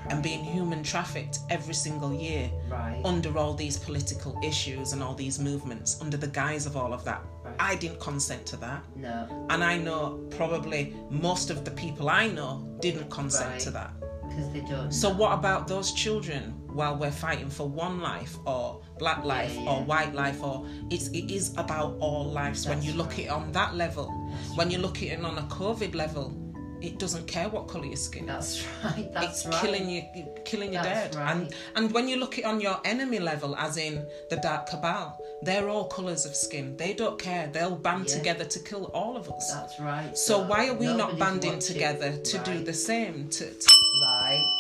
and 0.09 0.23
being 0.23 0.42
human 0.44 0.82
trafficked 0.82 1.38
every 1.50 1.75
single 1.75 2.12
year 2.14 2.50
Right. 2.68 3.00
under 3.04 3.37
all 3.38 3.54
these 3.54 3.76
political 3.78 4.38
issues 4.42 4.92
and 4.92 5.02
all 5.02 5.14
these 5.14 5.38
movements, 5.38 5.99
under 6.00 6.16
the 6.16 6.28
guise 6.28 6.66
of 6.66 6.76
all 6.76 6.92
of 6.92 7.04
that. 7.04 7.23
Right. 7.44 7.54
I 7.59 7.75
didn't 7.76 8.00
consent 8.00 8.47
to 8.47 8.56
that. 8.59 8.82
No, 8.97 9.47
And 9.50 9.62
I 9.64 9.76
know 9.78 10.20
probably 10.30 10.94
most 11.11 11.50
of 11.50 11.64
the 11.64 11.70
people 11.73 12.09
I 12.09 12.26
know 12.28 12.66
didn't 12.80 13.11
consent 13.11 13.50
Right. 13.50 13.61
to 13.61 13.70
that. 13.73 13.92
because 14.28 14.52
they 14.52 14.61
don't. 14.61 14.92
So, 14.92 15.11
what 15.12 15.32
about 15.32 15.66
those 15.66 15.90
children 15.92 16.54
while 16.73 16.94
we're 16.97 17.11
fighting 17.11 17.50
for 17.50 17.66
one 17.68 18.00
life 18.00 18.38
or 18.47 18.80
black 18.97 19.25
life 19.25 19.52
Yeah, 19.56 19.68
or 19.73 19.82
white 19.82 20.14
life? 20.14 20.40
Or 20.40 20.64
it's, 20.88 21.09
it 21.09 21.32
is 21.32 21.52
about 21.56 21.97
all 21.99 22.26
lives. 22.30 22.64
when 22.68 22.80
you 22.80 22.92
look 22.92 23.14
at 23.14 23.18
it 23.18 23.28
on 23.30 23.50
that 23.50 23.75
level, 23.75 24.06
when 24.54 24.70
you 24.70 24.78
look 24.78 24.99
at 24.99 25.09
it 25.18 25.25
on 25.25 25.37
a 25.37 25.42
COVID 25.49 25.97
level, 25.97 26.32
it 26.82 26.99
doesn't 26.99 27.26
care 27.26 27.49
what 27.49 27.68
colour 27.68 27.87
your 27.87 27.96
skin 27.96 28.28
is 28.28 28.28
That's 28.28 28.66
right. 28.84 29.12
That's 29.14 29.26
it's 29.44 29.46
right. 29.46 29.60
killing 29.62 29.88
you 29.90 30.02
killing 30.44 30.72
you 30.72 30.80
That's 30.82 31.14
dead 31.14 31.20
right. 31.20 31.37
and 31.37 31.54
and 31.76 31.92
when 31.92 32.08
you 32.08 32.16
look 32.16 32.34
at 32.34 32.40
it 32.40 32.44
on 32.46 32.60
your 32.60 32.78
enemy 32.84 33.18
level 33.18 33.54
as 33.56 33.76
in 33.76 34.04
the 34.30 34.37
dark 34.37 34.66
cabal 34.68 35.18
they're 35.42 35.68
all 35.68 35.84
colors 35.88 36.25
of 36.26 36.34
skin 36.34 36.76
they 36.76 36.92
don't 36.92 37.18
care 37.18 37.49
they'll 37.52 37.76
band 37.76 38.06
Yeah. 38.08 38.16
together 38.18 38.44
to 38.44 38.58
kill 38.60 38.84
all 38.94 39.16
of 39.16 39.30
us 39.30 39.52
That's 39.54 39.78
right. 39.80 40.16
so 40.16 40.42
why 40.46 40.68
are 40.68 40.75
we 40.75 40.87
not 40.87 41.18
banding 41.18 41.54
watching. 41.54 41.75
together 41.75 42.16
to 42.16 42.38
do 42.38 42.62
the 42.64 42.72
same 42.75 43.28
to, 43.30 43.44
to 43.50 43.68
Right. 44.02 44.60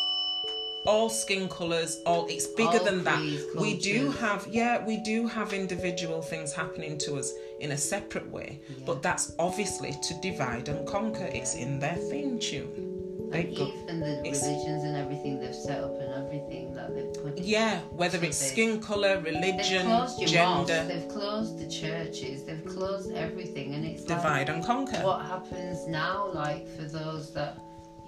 All 0.86 1.10
skin 1.10 1.48
colors 1.48 2.00
all 2.06 2.26
it's 2.28 2.46
bigger 2.46 2.78
All 2.78 2.84
than 2.84 3.04
that 3.04 3.20
we 3.58 3.76
do 3.76 4.10
have 4.12 4.46
yeah 4.50 4.84
we 4.84 4.96
do 4.98 5.26
have 5.26 5.52
individual 5.52 6.22
things 6.22 6.52
happening 6.52 6.96
to 6.98 7.16
us 7.16 7.32
in 7.60 7.72
a 7.72 7.76
separate 7.76 8.28
way 8.30 8.60
but 8.86 9.02
that's 9.02 9.34
obviously 9.38 9.92
to 10.02 10.14
divide 10.22 10.68
and 10.68 10.86
conquer 10.88 11.26
it's 11.26 11.54
in 11.54 11.78
their 11.78 11.96
theme 11.96 12.38
tune 12.38 12.86
they 13.30 13.44
And 13.44 13.56
go 13.56 13.66
even 13.68 14.00
the 14.00 14.06
religions 14.24 14.82
and 14.84 14.96
everything 14.96 15.38
they've 15.38 15.54
set 15.54 15.84
up 15.84 16.00
and 16.00 16.12
everything 16.14 16.74
that 16.74 16.92
they've 16.94 17.12
put. 17.22 17.36
in. 17.38 17.44
yeah 17.44 17.80
whether 17.92 18.18
it's 18.24 18.40
they- 18.40 18.46
skin 18.46 18.80
color 18.80 19.20
religion 19.20 19.40
they've 19.42 19.52
religion 19.52 19.86
closed 19.86 20.18
your 20.18 20.28
gender 20.28 20.82
mosques, 20.82 20.88
they've 20.88 21.08
closed 21.08 21.58
the 21.58 21.68
churches, 21.68 22.44
they've 22.44 22.64
closed 22.64 23.12
everything, 23.12 23.74
and 23.74 23.84
it's 23.84 24.02
divide 24.04 24.48
and 24.48 24.64
conquer. 24.64 25.00
what 25.04 25.20
happens 25.26 25.86
now. 25.86 26.30
Like 26.32 26.66
for 26.76 26.82
those 26.84 27.32
that 27.34 27.58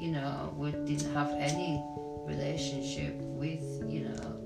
you 0.01 0.11
know 0.11 0.53
would, 0.57 0.87
didn't 0.87 1.13
have 1.15 1.31
any 1.39 1.81
relationship 2.27 3.15
with 3.21 3.63
you 3.89 4.09
know 4.09 4.39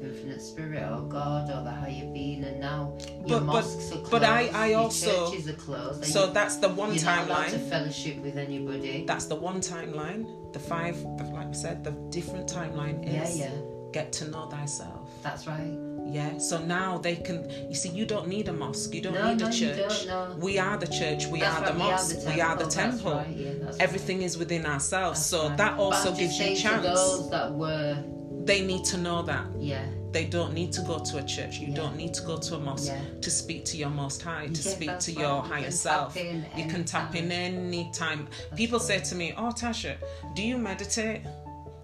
infinite 0.00 0.40
spirit 0.42 0.82
or 0.82 1.00
God 1.08 1.50
or 1.50 1.62
the 1.64 1.70
higher 1.70 2.10
being, 2.12 2.44
and 2.44 2.60
now 2.60 2.92
your 3.26 3.40
But- 3.40 3.46
but- 3.46 3.56
are 3.56 3.62
closed, 3.62 4.10
but 4.10 4.24
I- 4.24 4.50
I 4.54 4.72
also- 4.74 5.30
churches 5.30 5.48
are 5.48 5.52
closed. 5.54 6.04
So 6.04 6.26
you- 6.26 6.32
that's 6.32 6.56
the 6.56 6.68
one 6.68 6.90
allowed 6.90 7.48
to 7.48 7.58
fellowship 7.58 8.20
with 8.22 8.36
anybody. 8.36 9.04
That's 9.06 9.24
the 9.26 9.36
one 9.36 9.60
timeline. 9.60 10.26
The 10.52 10.58
five, 10.58 11.00
like 11.32 11.48
we 11.48 11.54
said, 11.54 11.84
the 11.84 11.92
different 12.10 12.48
timeline 12.52 13.04
Yeah, 13.04 13.24
is 13.24 13.38
yeah, 13.38 13.50
get 13.92 14.12
to 14.12 14.28
know 14.30 14.46
thyself. 14.50 15.08
that's 15.22 15.46
right. 15.46 15.78
Yeah. 16.06 16.38
So 16.38 16.58
now 16.58 16.98
they 16.98 17.16
can. 17.16 17.48
You 17.68 17.74
see, 17.74 17.88
you 17.88 18.04
don't 18.06 18.28
need 18.28 18.48
a 18.48 18.52
mosque. 18.52 18.94
You 18.94 19.00
don't 19.02 19.14
No, 19.14 19.28
need 19.30 19.40
no, 19.40 19.48
a 19.48 19.52
church. 19.52 20.06
no. 20.06 20.36
We 20.38 20.58
are 20.58 20.76
the 20.76 20.86
church. 20.86 21.26
We 21.26 21.40
That's 21.40 21.56
are 21.56 21.62
right, 21.62 21.72
the 21.72 21.78
mosque. 21.78 22.16
We 22.26 22.40
are 22.40 22.56
the 22.56 22.64
that's 22.64 22.74
temple. 22.74 23.12
right, 23.14 23.28
yeah, 23.36 23.72
Everything 23.80 24.22
is 24.22 24.36
within 24.38 24.66
ourselves. 24.66 25.18
That's 25.18 25.26
so 25.26 25.48
right. 25.48 25.56
that 25.58 25.78
also 25.78 26.14
gives 26.14 26.38
you 26.38 26.54
chance. 26.56 26.84
Those 26.86 27.30
that 27.30 27.52
were, 27.52 27.96
They 28.44 28.60
need 28.66 28.84
to 28.86 28.98
know 28.98 29.22
that. 29.22 29.46
yeah, 29.58 29.86
They 30.12 30.26
don't 30.26 30.52
need 30.54 30.70
to 30.74 30.82
go 30.82 30.98
to 30.98 31.18
a 31.18 31.22
church. 31.24 31.58
You 31.58 31.68
Yeah. 31.68 31.74
don't 31.76 31.96
need 31.96 32.12
to 32.14 32.22
go 32.22 32.36
to 32.36 32.54
a 32.56 32.60
mosque 32.60 32.92
Yeah. 32.92 33.00
to 33.20 33.30
speak 33.30 33.64
to 33.70 33.76
your 33.76 33.90
most 33.90 34.22
high, 34.22 34.46
to 34.48 34.62
speak 34.62 34.90
to 35.06 35.10
right. 35.12 35.18
your 35.22 35.36
You 35.42 35.50
higher 35.52 35.70
self. 35.70 36.14
You 36.16 36.66
can 36.72 36.84
tap 36.84 37.16
in 37.16 37.32
any 37.32 37.90
time. 37.92 38.28
People 38.54 38.78
say 38.78 39.00
to 39.00 39.14
me, 39.16 39.32
"Oh, 39.36 39.50
Tasha, 39.62 39.96
do 40.36 40.42
you 40.42 40.58
meditate?" 40.58 41.22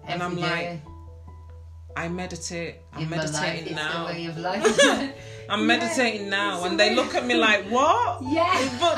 And 0.07 0.21
I'm 0.23 0.31
Every 0.31 0.41
like, 0.43 0.59
day 0.61 0.81
I 1.95 2.07
meditate. 2.07 2.75
I'm 2.93 3.03
in 3.03 3.09
my 3.09 3.17
life, 3.17 3.31
meditating 3.33 3.75
now. 3.75 4.07
the 4.07 4.13
way 4.13 4.25
of 4.25 4.37
life. 4.37 5.13
I'm 5.49 5.67
meditating 5.67 6.29
now, 6.29 6.63
and 6.63 6.79
they 6.79 6.95
look 6.95 7.13
at 7.15 7.25
me 7.25 7.35
like, 7.47 7.65
"What?" 7.65 8.21
yeah. 8.31 8.53
But 8.79 8.97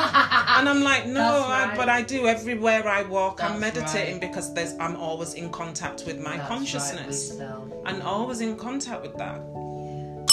and 0.57 0.69
I'm 0.69 0.83
like, 0.83 1.07
no, 1.07 1.47
That's 1.47 1.73
I, 1.73 1.75
but 1.75 1.89
I 1.89 2.01
do 2.03 2.27
everywhere 2.27 2.87
I 2.87 3.03
walk. 3.03 3.43
I'm 3.43 3.59
meditating 3.59 4.19
right. 4.19 4.21
because 4.21 4.53
there's 4.53 4.73
I'm 4.79 4.95
always 4.95 5.33
in 5.33 5.49
contact 5.51 6.03
with 6.05 6.19
my 6.19 6.37
That's 6.37 6.47
consciousness, 6.49 7.33
Right, 7.39 7.81
and 7.85 8.03
always 8.03 8.41
in 8.41 8.55
contact 8.57 9.01
with 9.01 9.15
that. 9.17 9.37
Yeah. 9.41 10.25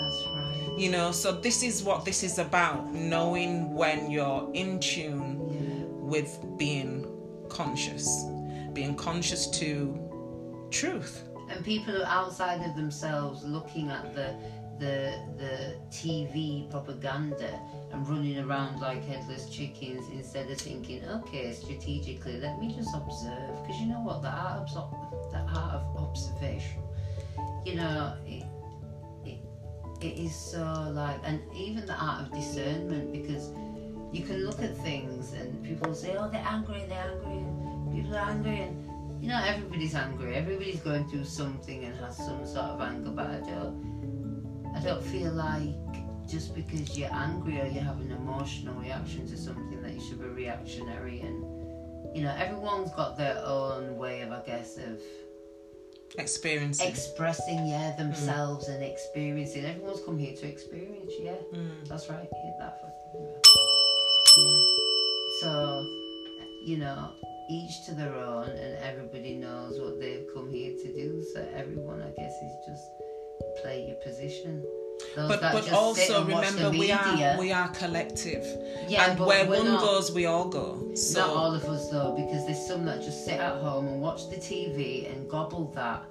That's 0.00 0.26
right. 0.34 0.74
You 0.78 0.90
know, 0.90 1.10
so 1.12 1.32
this 1.32 1.62
is 1.62 1.82
what 1.82 2.04
this 2.04 2.22
is 2.22 2.38
about: 2.38 2.92
knowing 2.94 3.74
when 3.74 4.10
you're 4.10 4.48
in 4.54 4.78
tune 4.80 5.40
Yeah. 5.50 5.84
with 6.12 6.38
being 6.58 7.06
conscious, 7.48 8.06
being 8.72 8.94
conscious 8.94 9.48
to 9.58 9.98
truth. 10.70 11.22
And 11.48 11.64
people 11.64 12.02
are 12.02 12.06
outside 12.06 12.62
of 12.62 12.76
themselves 12.76 13.44
looking 13.44 13.90
at 13.90 14.14
the 14.14 14.34
the 14.78 15.18
the 15.36 15.74
TV 15.90 16.70
propaganda 16.70 17.60
and 17.92 18.08
running 18.08 18.38
around 18.38 18.80
like 18.80 19.04
headless 19.04 19.48
chickens 19.48 20.04
instead 20.12 20.50
of 20.50 20.58
thinking, 20.58 21.04
okay, 21.08 21.52
strategically, 21.52 22.38
let 22.38 22.58
me 22.60 22.72
just 22.74 22.94
observe. 22.94 23.62
Because 23.62 23.80
you 23.80 23.86
know 23.86 24.00
what, 24.00 24.22
the 24.22 24.28
art 24.28 24.70
of 24.76 24.90
the 25.32 25.38
art 25.38 25.74
of 25.74 25.96
observation, 25.96 26.82
you 27.64 27.74
know, 27.74 28.14
it, 28.26 28.44
it 29.24 29.38
it 30.00 30.18
is 30.18 30.34
so 30.34 30.62
like, 30.92 31.18
and 31.24 31.40
even 31.54 31.84
the 31.86 31.94
art 31.94 32.22
of 32.22 32.32
discernment 32.32 33.12
because 33.12 33.50
you 34.12 34.22
can 34.24 34.44
look 34.46 34.62
at 34.62 34.76
things 34.78 35.32
and 35.32 35.62
people 35.64 35.94
say, 35.94 36.16
oh, 36.16 36.28
they're 36.30 36.44
angry, 36.46 36.84
they're 36.88 37.12
angry, 37.12 37.44
people 37.94 38.16
are 38.16 38.30
angry, 38.30 38.60
and 38.60 38.87
you 39.20 39.28
know, 39.28 39.40
everybody's 39.44 39.94
angry. 39.94 40.34
Everybody's 40.34 40.80
going 40.80 41.08
through 41.08 41.24
something 41.24 41.84
and 41.84 41.96
has 41.96 42.16
some 42.16 42.46
sort 42.46 42.66
of 42.66 42.80
anger, 42.80 43.10
but 43.10 43.26
I 43.26 43.40
don't, 43.40 44.72
I 44.76 44.80
don't 44.80 45.02
feel 45.02 45.32
like 45.32 45.74
just 46.28 46.54
because 46.54 46.96
you're 46.96 47.12
angry 47.12 47.60
or 47.60 47.66
you 47.66 47.80
have 47.80 48.00
an 48.00 48.12
emotional 48.12 48.74
reaction 48.74 49.26
to 49.28 49.36
something 49.36 49.80
that 49.82 49.92
you 49.92 50.00
should 50.00 50.20
be 50.20 50.28
reactionary. 50.28 51.20
And 51.20 51.42
you 52.14 52.22
know, 52.22 52.34
everyone's 52.38 52.92
got 52.92 53.16
their 53.16 53.42
own 53.44 53.96
way 53.96 54.20
of, 54.22 54.32
I 54.32 54.40
guess, 54.46 54.76
of 54.78 55.00
Experiencing. 56.16 56.88
expressing, 56.88 57.66
yeah, 57.66 57.94
themselves 57.96 58.68
and 58.68 58.82
experiencing. 58.82 59.64
Everyone's 59.66 60.00
come 60.04 60.18
here 60.18 60.34
to 60.36 60.46
experience, 60.48 61.12
yeah. 61.20 61.34
Mm. 61.52 61.86
That's 61.86 62.08
right. 62.08 62.20
Hit 62.20 62.54
that 62.60 62.80
fucking 62.80 63.28
Yeah. 64.38 64.60
So, 65.40 65.84
you 66.64 66.78
know, 66.78 67.10
each 67.48 67.84
to 67.86 67.94
their 67.94 68.14
own, 68.14 68.48
and 68.48 68.78
everybody 68.82 69.34
knows 69.34 69.78
what 69.80 69.98
they've 70.00 70.26
come 70.34 70.48
here 70.50 70.72
to 70.76 70.92
do. 70.92 71.24
So 71.32 71.46
everyone, 71.54 72.02
I 72.02 72.10
guess, 72.10 72.32
is 72.32 72.52
just 72.66 72.84
play 73.62 73.86
your 73.86 73.96
position. 73.96 74.64
Those 75.14 75.28
But 75.28 75.40
but 75.40 75.72
also 75.72 76.24
remember 76.24 76.70
we 76.70 76.78
media, 76.80 77.34
are 77.34 77.38
we 77.38 77.52
are 77.52 77.68
collective, 77.68 78.44
yeah, 78.88 79.10
and 79.10 79.20
where 79.20 79.46
one 79.46 79.64
not, 79.64 79.80
goes, 79.80 80.12
we 80.12 80.26
all 80.26 80.48
go. 80.48 80.94
So 80.94 81.20
Not 81.20 81.36
all 81.36 81.54
of 81.54 81.64
us 81.64 81.88
though, 81.90 82.14
because 82.16 82.46
there's 82.46 82.66
some 82.66 82.84
that 82.86 83.00
just 83.00 83.24
sit 83.24 83.38
at 83.38 83.60
home 83.60 83.86
and 83.86 84.00
watch 84.00 84.28
the 84.28 84.36
TV 84.36 85.10
and 85.10 85.28
gobble 85.30 85.70
that, 85.76 86.02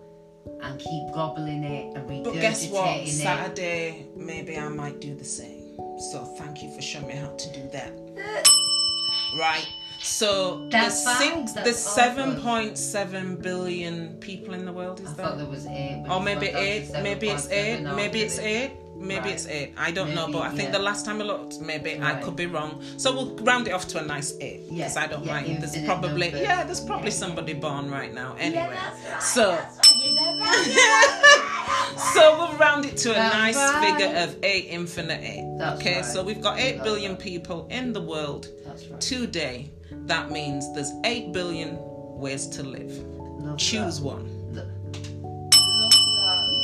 and 0.62 0.80
keep 0.80 1.14
gobbling 1.14 1.64
it 1.66 1.96
and 1.98 2.10
regurgitating 2.10 2.24
But 2.24 2.34
guess 2.34 2.70
what? 2.70 2.98
it. 3.02 3.10
Saturday, 3.10 4.08
maybe 4.16 4.58
I 4.58 4.70
might 4.70 5.02
do 5.02 5.14
the 5.16 5.26
same. 5.26 5.76
So 6.12 6.24
thank 6.38 6.64
you 6.64 6.74
for 6.74 6.82
showing 6.82 7.08
me 7.08 7.16
how 7.16 7.30
to 7.36 7.54
do 7.54 7.68
that. 7.74 7.92
Uh, 8.18 9.38
right. 9.40 9.68
So 10.00 10.68
That's 10.70 11.04
the 11.04 11.16
six, 11.16 11.52
the 11.54 11.74
seven 11.74 12.40
point 12.42 12.78
seven 12.78 13.36
billion 13.36 14.18
people 14.20 14.54
in 14.54 14.66
the 14.66 14.72
world 14.74 15.00
I 15.02 15.10
is 15.10 15.16
thought 15.16 15.38
there, 15.38 15.46
there 15.46 15.48
was 15.48 15.66
eight. 15.68 16.06
or 16.10 16.22
maybe 16.22 16.48
gone 16.48 16.54
down 16.54 16.64
to 16.64 16.68
eight, 16.70 16.92
maybe 17.04 17.30
it's 17.30 17.50
eight, 17.50 17.82
maybe 17.82 18.22
it's 18.22 18.40
eight. 18.40 18.72
maybe 18.96 19.20
Right. 19.26 19.34
it's 19.34 19.46
eight. 19.48 19.74
I 19.78 19.92
don't 19.92 20.14
know, 20.16 20.28
but 20.32 20.42
I 20.44 20.50
think 20.50 20.70
yeah. 20.70 20.78
the 20.78 20.80
last 20.80 21.06
time 21.06 21.22
I 21.22 21.26
looked, 21.26 21.60
maybe 21.60 22.00
I 22.02 22.16
could 22.22 22.36
be 22.36 22.46
wrong. 22.48 22.82
So 22.98 23.12
we'll 23.14 23.36
round 23.38 23.68
it 23.68 23.72
off 23.72 23.88
to 23.90 24.00
a 24.00 24.06
nice 24.06 24.34
eight 24.42 24.62
Yeah, 24.70 24.86
because 24.86 24.98
I 24.98 25.08
don't 25.08 25.24
yeah, 25.26 25.34
mind. 25.34 25.62
There's 25.62 25.86
probably 25.86 26.28
numbers. 26.32 26.42
yeah, 26.42 26.64
there's 26.64 26.80
probably 26.82 27.10
Yeah. 27.12 27.24
somebody 27.24 27.54
born 27.54 27.90
right 27.92 28.14
now. 28.14 28.36
Anyway, 28.40 28.70
Yeah, 28.72 29.14
right. 29.14 29.22
so 29.24 29.52
right. 29.52 29.66
You 30.04 30.16
never 30.16 30.38
know. 30.38 31.98
so 32.14 32.38
we'll 32.38 32.58
round 32.58 32.86
it 32.86 32.98
to 32.98 33.12
a 33.12 33.14
That's 33.14 33.34
nice 33.36 33.56
right. 33.56 33.98
figure 33.98 34.16
of 34.16 34.36
eight 34.44 34.66
infinite 34.70 35.22
eight. 35.22 35.46
That's 35.60 35.80
okay, 35.80 35.96
right. 35.98 36.06
so 36.06 36.24
we've 36.24 36.42
got 36.42 36.60
eight 36.60 36.82
billion 36.84 37.14
right. 37.14 37.22
people 37.22 37.68
in 37.70 37.94
the 37.94 38.02
world 38.02 38.48
right. 38.66 39.02
today. 39.02 39.70
That 40.08 40.32
means 40.32 40.74
there's 40.74 40.92
eight 41.04 41.32
billion 41.34 41.78
ways 42.18 42.48
to 42.48 42.64
live. 42.64 42.92
Love 43.20 43.58
Choose 43.58 44.00
that. 44.00 44.06
one. 44.06 44.54
Love. 44.54 44.68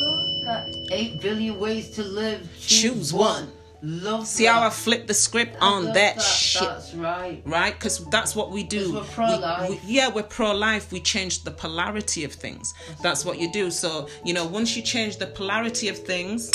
Love 0.01 0.45
that. 0.45 0.67
Eight 0.91 1.21
billion 1.21 1.59
ways 1.59 1.89
to 1.91 2.03
live. 2.03 2.47
Choose 2.59 3.13
one. 3.13 3.51
Love 3.85 4.25
See 4.25 4.45
that. 4.45 4.53
how 4.53 4.67
I 4.67 4.69
flipped 4.69 5.07
the 5.07 5.13
script 5.13 5.57
I 5.59 5.65
on 5.67 5.85
love 5.85 5.93
that, 5.95 6.21
shit. 6.21 6.61
That's 6.61 6.93
right. 6.93 7.41
right? 7.45 7.73
Because 7.73 8.05
that's 8.05 8.33
what 8.33 8.49
we 8.49 8.63
do. 8.63 8.93
we're 8.93 9.03
pro-life. 9.03 9.69
We- 9.69 9.75
we- 9.75 9.81
yeah, 9.85 10.07
we're 10.07 10.23
pro-life. 10.23 10.89
We 10.93 11.01
change 11.01 11.43
the 11.43 11.51
polarity 11.51 12.23
of 12.23 12.31
things. 12.31 12.73
That's 13.01 13.25
what 13.25 13.39
you 13.39 13.51
do. 13.51 13.69
So 13.71 14.07
you 14.23 14.33
know, 14.33 14.45
once 14.45 14.77
you 14.77 14.83
change 14.83 15.17
the 15.17 15.27
polarity 15.27 15.89
of 15.89 15.97
things 15.97 16.49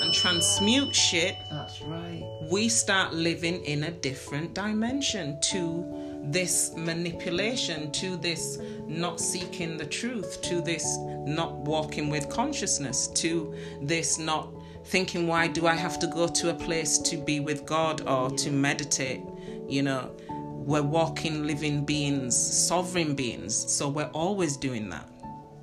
and 0.00 0.14
transmute 0.14 0.94
shit, 0.94 1.36
That's 1.50 1.82
right. 1.82 2.24
We 2.50 2.68
start 2.68 3.12
living 3.12 3.62
in 3.64 3.84
a 3.84 3.90
different 3.90 4.54
dimension 4.54 5.38
to 5.40 5.84
this 6.24 6.72
manipulation, 6.76 7.90
to 7.92 8.16
this 8.16 8.58
not 8.86 9.20
seeking 9.20 9.76
the 9.76 9.84
truth, 9.84 10.40
to 10.42 10.62
this 10.62 10.96
not 11.26 11.54
walking 11.56 12.08
with 12.08 12.28
consciousness, 12.30 13.08
to 13.08 13.54
this 13.82 14.18
not 14.18 14.48
thinking, 14.84 15.26
why 15.26 15.46
do 15.46 15.66
I 15.66 15.74
have 15.74 15.98
to 15.98 16.06
go 16.06 16.26
to 16.26 16.50
a 16.50 16.54
place 16.54 16.96
to 16.98 17.18
be 17.18 17.40
with 17.40 17.66
God 17.66 18.06
or 18.08 18.30
to 18.30 18.50
meditate? 18.50 19.20
You 19.68 19.82
know, 19.82 20.10
we're 20.30 20.82
walking, 20.82 21.46
living 21.46 21.84
beings, 21.84 22.34
sovereign 22.34 23.14
beings. 23.14 23.54
So 23.54 23.88
we're 23.88 24.10
always 24.14 24.56
doing 24.56 24.88
that. 24.88 25.06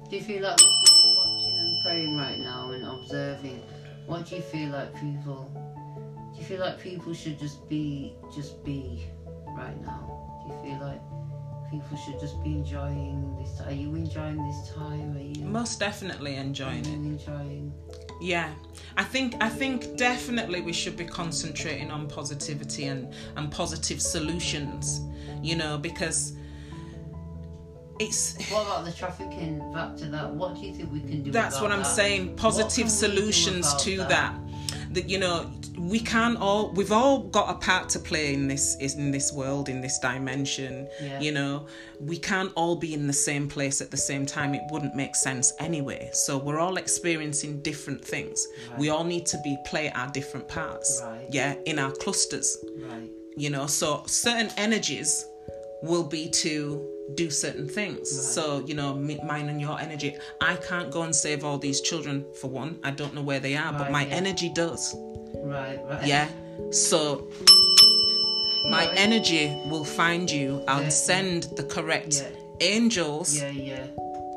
Do 0.09 0.17
you 0.17 0.21
feel 0.21 0.43
like 0.43 0.59
watching 0.59 1.57
and 1.57 1.83
praying 1.83 2.15
right 2.15 2.37
now 2.37 2.69
and 2.71 2.85
observing? 2.85 3.63
What 4.05 4.27
do 4.27 4.35
you 4.35 4.41
feel 4.43 4.69
like 4.69 4.93
people? 4.93 5.49
Do 6.35 6.41
you 6.41 6.47
feel 6.47 6.59
like 6.59 6.79
people 6.79 7.13
should 7.13 7.39
just 7.39 7.67
be, 7.69 8.13
just 8.33 8.63
be, 8.65 9.05
right 9.55 9.79
now? 9.81 10.43
Do 10.45 10.53
you 10.53 10.61
feel 10.61 10.85
like 10.85 11.01
people 11.71 11.97
should 11.97 12.19
just 12.19 12.43
be 12.43 12.51
enjoying 12.51 13.37
this? 13.37 13.61
Are 13.61 13.71
you 13.71 13.95
enjoying 13.95 14.45
this 14.45 14.71
time? 14.73 15.15
Are 15.15 15.21
you? 15.21 15.45
Most 15.45 15.79
definitely 15.79 16.35
enjoying 16.35 16.79
it. 16.79 16.87
enjoying? 16.87 17.73
Yeah, 18.21 18.53
I 18.97 19.03
think 19.03 19.35
I 19.39 19.47
think 19.47 19.95
definitely 19.97 20.61
we 20.61 20.73
should 20.73 20.97
be 20.97 21.05
concentrating 21.05 21.89
on 21.89 22.07
positivity 22.07 22.85
and 22.85 23.13
and 23.37 23.49
positive 23.49 24.01
solutions. 24.01 25.01
You 25.41 25.55
know, 25.55 25.77
because 25.77 26.33
it's 27.99 28.35
What 28.51 28.63
about 28.63 28.83
the 28.83 28.91
trafficking? 28.91 29.59
Back 29.71 29.95
to 29.97 30.05
that. 30.07 30.29
What 30.29 30.55
do 30.55 30.61
you 30.65 30.73
think 30.73 30.91
we 30.91 30.99
can 30.99 31.23
do? 31.23 31.31
that's 31.31 31.61
what 31.61 31.71
I'm 31.71 31.79
that? 31.79 31.85
saying. 31.85 32.35
Positive 32.35 32.73
can 32.75 32.83
we 32.83 32.89
do 32.89 32.89
solutions 32.89 33.73
to 33.83 33.97
that. 33.97 34.35
That 34.91 35.09
you 35.09 35.19
know, 35.19 35.51
we 35.77 35.99
can 35.99 36.37
all 36.37 36.71
we've 36.73 36.91
all 36.91 37.19
got 37.19 37.49
a 37.49 37.57
part 37.59 37.89
to 37.89 37.99
play 37.99 38.33
in 38.33 38.47
this 38.47 38.75
in 38.77 39.11
this 39.11 39.31
world 39.33 39.69
in 39.69 39.81
this 39.81 39.99
dimension. 39.99 40.87
Yeah. 41.01 41.19
You 41.19 41.31
know, 41.31 41.67
we 41.99 42.17
can't 42.17 42.51
all 42.55 42.75
be 42.75 42.93
in 42.93 43.07
the 43.07 43.13
same 43.13 43.47
place 43.47 43.81
at 43.81 43.91
the 43.91 43.97
same 43.97 44.25
time. 44.25 44.53
It 44.53 44.61
wouldn't 44.71 44.95
make 44.95 45.15
sense 45.15 45.53
anyway. 45.59 46.09
So 46.13 46.37
we're 46.37 46.59
all 46.59 46.77
experiencing 46.77 47.61
different 47.61 48.03
things. 48.03 48.47
We 48.77 48.89
all 48.89 49.03
need 49.03 49.25
to 49.27 49.37
be 49.43 49.57
play 49.65 49.91
our 49.91 50.09
different 50.11 50.47
parts. 50.47 51.01
Right. 51.03 51.27
Yeah, 51.31 51.55
in 51.65 51.79
our 51.79 51.91
clusters 51.91 52.57
Right. 52.77 53.09
you 53.37 53.49
know 53.49 53.65
so 53.67 54.03
certain 54.05 54.49
energies 54.57 55.25
will 55.81 56.03
be 56.03 56.29
to 56.29 56.81
do 57.15 57.29
certain 57.29 57.67
things 57.67 58.09
so 58.33 58.63
you 58.65 58.73
know 58.73 58.93
me- 58.95 59.19
mine 59.25 59.49
and 59.49 59.59
your 59.61 59.79
energy 59.79 60.15
i 60.41 60.55
can't 60.55 60.91
go 60.91 61.03
and 61.03 61.15
save 61.15 61.43
all 61.43 61.57
these 61.57 61.81
children 61.81 62.25
for 62.39 62.49
one 62.49 62.79
i 62.83 62.91
don't 62.91 63.13
know 63.13 63.21
where 63.21 63.39
they 63.39 63.55
are 63.55 63.71
but 63.73 63.91
my 63.91 64.05
yeah. 64.05 64.13
energy 64.15 64.49
does 64.53 64.95
Right. 65.45 65.79
Right. 65.89 66.05
yeah 66.05 66.27
so 66.71 67.27
my 68.69 68.87
Right. 68.87 68.97
energy 68.97 69.45
will 69.69 69.85
find 69.85 70.29
you 70.29 70.63
and 70.67 70.83
Yeah. 70.85 70.89
send 70.89 71.43
the 71.55 71.63
correct 71.63 72.13
Yeah. 72.15 72.29
angels 72.75 73.37
Yeah. 73.37 73.51
Yeah. 73.51 73.85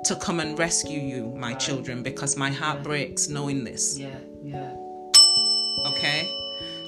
to 0.05 0.15
come 0.17 0.39
and 0.41 0.59
rescue 0.59 1.01
you 1.01 1.23
my 1.35 1.49
Right. 1.53 1.61
children 1.61 2.03
because 2.03 2.37
my 2.37 2.51
heart 2.51 2.79
Yeah. 2.79 2.83
breaks 2.91 3.29
knowing 3.29 3.65
this 3.65 3.99
Yeah. 3.99 4.19
Yeah. 4.45 4.71
okay 5.91 6.21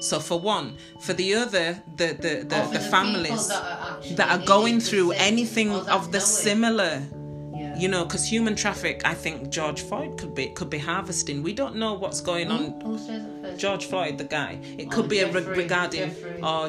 so 0.01 0.19
for 0.21 0.39
one 0.41 0.77
for 1.05 1.13
the 1.15 1.35
other 1.35 1.83
the 1.97 2.09
the 2.25 2.33
the, 2.51 2.57
for 2.63 2.73
the 2.79 2.81
families 2.81 3.49
that 3.49 3.63
are, 3.63 3.99
that 4.19 4.29
are 4.35 4.45
going 4.47 4.81
through 4.81 5.13
anything 5.13 5.71
of 5.97 6.11
the 6.13 6.21
similar. 6.21 7.03
You 7.81 7.89
know 7.89 8.05
because 8.05 8.25
human 8.35 8.55
traffic 8.55 8.97
i 9.05 9.15
think 9.15 9.51
george 9.51 9.81
floyd 9.89 10.19
could 10.19 10.35
be 10.35 10.47
could 10.59 10.71
be 10.71 10.79
harvesting 10.79 11.43
we 11.43 11.53
don't 11.53 11.77
know 11.77 11.95
what's 11.95 12.21
going 12.21 12.51
on 12.51 12.63
Who, 12.83 12.91
who 12.93 12.99
says 12.99 13.25
it 13.25 13.33
first? 13.43 13.61
george 13.61 13.85
floyd 13.87 14.19
the 14.19 14.25
guy 14.25 14.59
it 14.79 14.87
Oh, 14.89 14.91
could 14.95 15.09
be 15.09 15.21
a 15.21 15.31
re- 15.31 15.43
regarding 15.63 16.09
Jeffrey. 16.11 16.41
or 16.43 16.63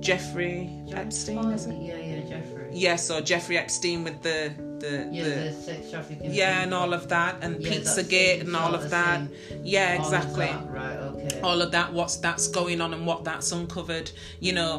jeffrey 0.00 0.70
Jeff- 0.88 0.98
epstein 0.98 1.38
is 1.52 1.66
it 1.66 1.74
Yeah, 1.76 1.96
yeah, 1.96 2.28
Jeffrey. 2.28 2.68
yes 2.72 3.10
or 3.10 3.20
jeffrey 3.20 3.58
epstein 3.58 4.04
with 4.04 4.22
the 4.22 4.52
the, 4.78 5.08
Yeah, 5.10 5.24
the 5.24 5.30
the 5.30 5.52
sex 5.52 5.90
trafficking. 5.90 6.32
yeah 6.34 6.62
and 6.62 6.74
all 6.74 6.92
of 6.92 7.08
that 7.08 7.36
and 7.40 7.62
Yeah, 7.62 7.70
pizzagate 7.70 8.40
and 8.42 8.54
all 8.54 8.74
of 8.74 8.90
that 8.90 9.22
yeah 9.62 9.96
All 9.98 10.00
of 10.06 10.12
exactly 10.14 10.46
that, 10.46 10.70
Right. 10.70 10.96
Okay. 10.98 11.40
all 11.40 11.62
of 11.62 11.70
that 11.72 11.92
what's 11.94 12.16
that's 12.16 12.46
going 12.48 12.82
on 12.82 12.92
and 12.92 13.06
what 13.06 13.24
that's 13.24 13.52
uncovered 13.52 14.10
you 14.38 14.52
know 14.52 14.72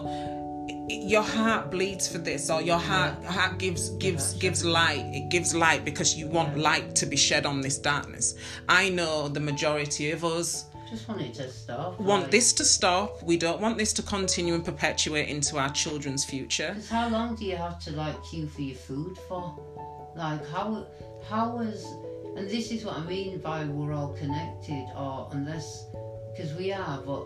your 0.89 1.21
heart 1.21 1.69
bleeds 1.69 2.07
for 2.07 2.17
this 2.17 2.49
or 2.49 2.61
your 2.61 2.77
heart 2.77 3.13
heart 3.25 3.57
gives 3.57 3.89
gives 3.97 4.33
gives 4.35 4.63
light 4.63 5.05
it 5.13 5.29
gives 5.29 5.53
light 5.53 5.83
because 5.83 6.15
you 6.15 6.27
want 6.27 6.57
light 6.57 6.95
to 6.95 7.05
be 7.05 7.17
shed 7.17 7.45
on 7.45 7.61
this 7.61 7.77
darkness 7.77 8.35
i 8.69 8.89
know 8.89 9.27
the 9.27 9.39
majority 9.39 10.11
of 10.11 10.23
us 10.23 10.65
Just 10.89 11.09
wanted 11.09 11.33
to 11.33 11.51
stop. 11.51 11.99
want 11.99 12.23
like, 12.23 12.31
this 12.31 12.53
to 12.53 12.63
stop 12.63 13.21
we 13.23 13.35
don't 13.37 13.59
want 13.59 13.77
this 13.77 13.91
to 13.93 14.01
continue 14.01 14.53
and 14.53 14.63
perpetuate 14.63 15.27
into 15.27 15.57
our 15.57 15.69
children's 15.71 16.23
future 16.23 16.71
'cause 16.73 16.89
how 16.89 17.09
long 17.09 17.35
do 17.35 17.43
you 17.43 17.57
have 17.57 17.77
to 17.85 17.91
like 17.91 18.15
queue 18.23 18.47
for 18.47 18.61
your 18.61 18.77
food 18.77 19.17
for? 19.27 19.43
Like 20.15 20.47
how 20.49 20.87
how 21.29 21.59
is 21.59 21.83
and 22.37 22.47
this 22.49 22.71
is 22.71 22.85
what 22.85 22.95
I 22.95 23.01
mean 23.01 23.39
by 23.39 23.65
we're 23.65 23.93
all 23.93 24.13
connected, 24.13 24.85
or 24.95 25.27
unless 25.33 25.85
because 26.31 26.53
we 26.53 26.71
are, 26.71 27.01
but 27.05 27.23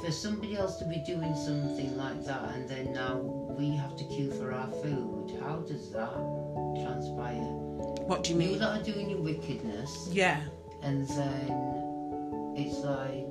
for 0.00 0.10
somebody 0.10 0.56
else 0.56 0.76
to 0.78 0.84
be 0.84 0.96
doing 1.06 1.34
something 1.34 1.96
like 1.96 2.24
that 2.24 2.54
and 2.54 2.68
then 2.68 2.92
now 2.92 3.16
we 3.58 3.70
have 3.76 3.96
to 3.96 4.04
queue 4.04 4.30
for 4.32 4.52
our 4.52 4.68
food, 4.82 5.38
how 5.40 5.56
does 5.60 5.90
that 5.92 6.12
transpire? 6.82 7.40
what 8.06 8.22
do 8.24 8.34
you 8.34 8.40
You 8.40 8.48
mean? 8.50 8.58
that 8.60 8.80
are 8.80 8.82
doing 8.82 9.10
your 9.10 9.20
wickedness, 9.20 10.08
yeah. 10.12 10.40
and 10.82 11.08
then 11.08 12.54
it's 12.56 12.78
like 12.78 13.26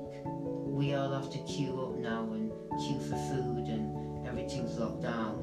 we 0.66 0.94
all 0.94 1.12
have 1.12 1.30
to 1.30 1.38
queue 1.38 1.80
up 1.80 1.96
now 1.96 2.22
and 2.32 2.50
queue 2.80 3.00
for 3.00 3.16
food 3.28 3.55
everything's 4.46 4.78
locked 4.78 5.02
down 5.02 5.42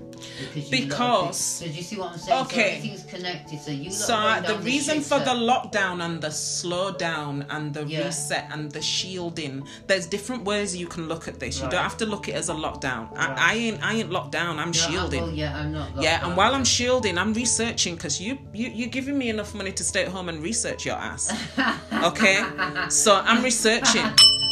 because 0.54 0.70
Because- 0.70 1.38
so 1.38 1.66
do 1.66 1.72
you 1.72 1.84
see 1.84 1.98
what 1.98 2.14
I'm 2.14 2.18
saying? 2.18 2.42
Okay. 2.46 2.56
so 2.56 2.78
everything's 2.78 3.04
connected. 3.04 3.60
So 3.62 3.72
you 3.72 3.92
So 3.92 4.42
the 4.48 4.58
reason 4.60 4.96
shit 5.00 5.06
for 5.06 5.20
the 5.20 5.32
lockdown 5.32 6.04
and 6.06 6.22
the 6.22 6.30
slowdown 6.30 7.46
and 7.50 7.74
the 7.74 7.86
Yeah. 7.86 8.06
reset 8.06 8.48
and 8.52 8.72
the 8.72 8.82
shielding, 8.82 9.68
there's 9.88 10.06
different 10.06 10.46
ways 10.46 10.76
you 10.76 10.88
can 10.88 11.08
look 11.08 11.28
at 11.28 11.40
this. 11.40 11.60
You 11.62 11.68
don't 11.70 11.84
have 11.84 11.98
to 11.98 12.06
look 12.06 12.30
at 12.30 12.36
it 12.36 12.38
as 12.38 12.50
a 12.50 12.54
lockdown. 12.54 13.10
I, 13.18 13.28
Right. 13.28 13.38
I 13.40 13.54
ain't 13.56 13.84
I 13.84 13.94
ain't 13.96 14.12
locked 14.12 14.32
down. 14.32 14.60
I'm 14.60 14.72
Yeah, 14.74 14.82
I- 14.86 14.90
shielding. 14.90 15.22
well, 15.24 15.32
yeah, 15.34 15.58
I'm 15.60 15.72
not. 15.74 15.90
yeah, 16.02 16.14
and 16.22 16.22
down. 16.30 16.36
while 16.38 16.54
I'm 16.56 16.66
shielding, 16.66 17.18
I'm 17.18 17.34
researching 17.34 17.96
because 17.96 18.22
you 18.22 18.38
you 18.54 18.70
you're 18.74 18.90
giving 18.90 19.18
me 19.18 19.30
enough 19.30 19.54
money 19.54 19.72
to 19.74 19.84
stay 19.84 20.04
at 20.06 20.10
home 20.10 20.30
and 20.30 20.42
research 20.42 20.86
your 20.86 20.96
ass. 20.96 21.32
Okay, 22.04 22.44
so 22.90 23.16
I'm 23.26 23.42
researching. 23.44 24.06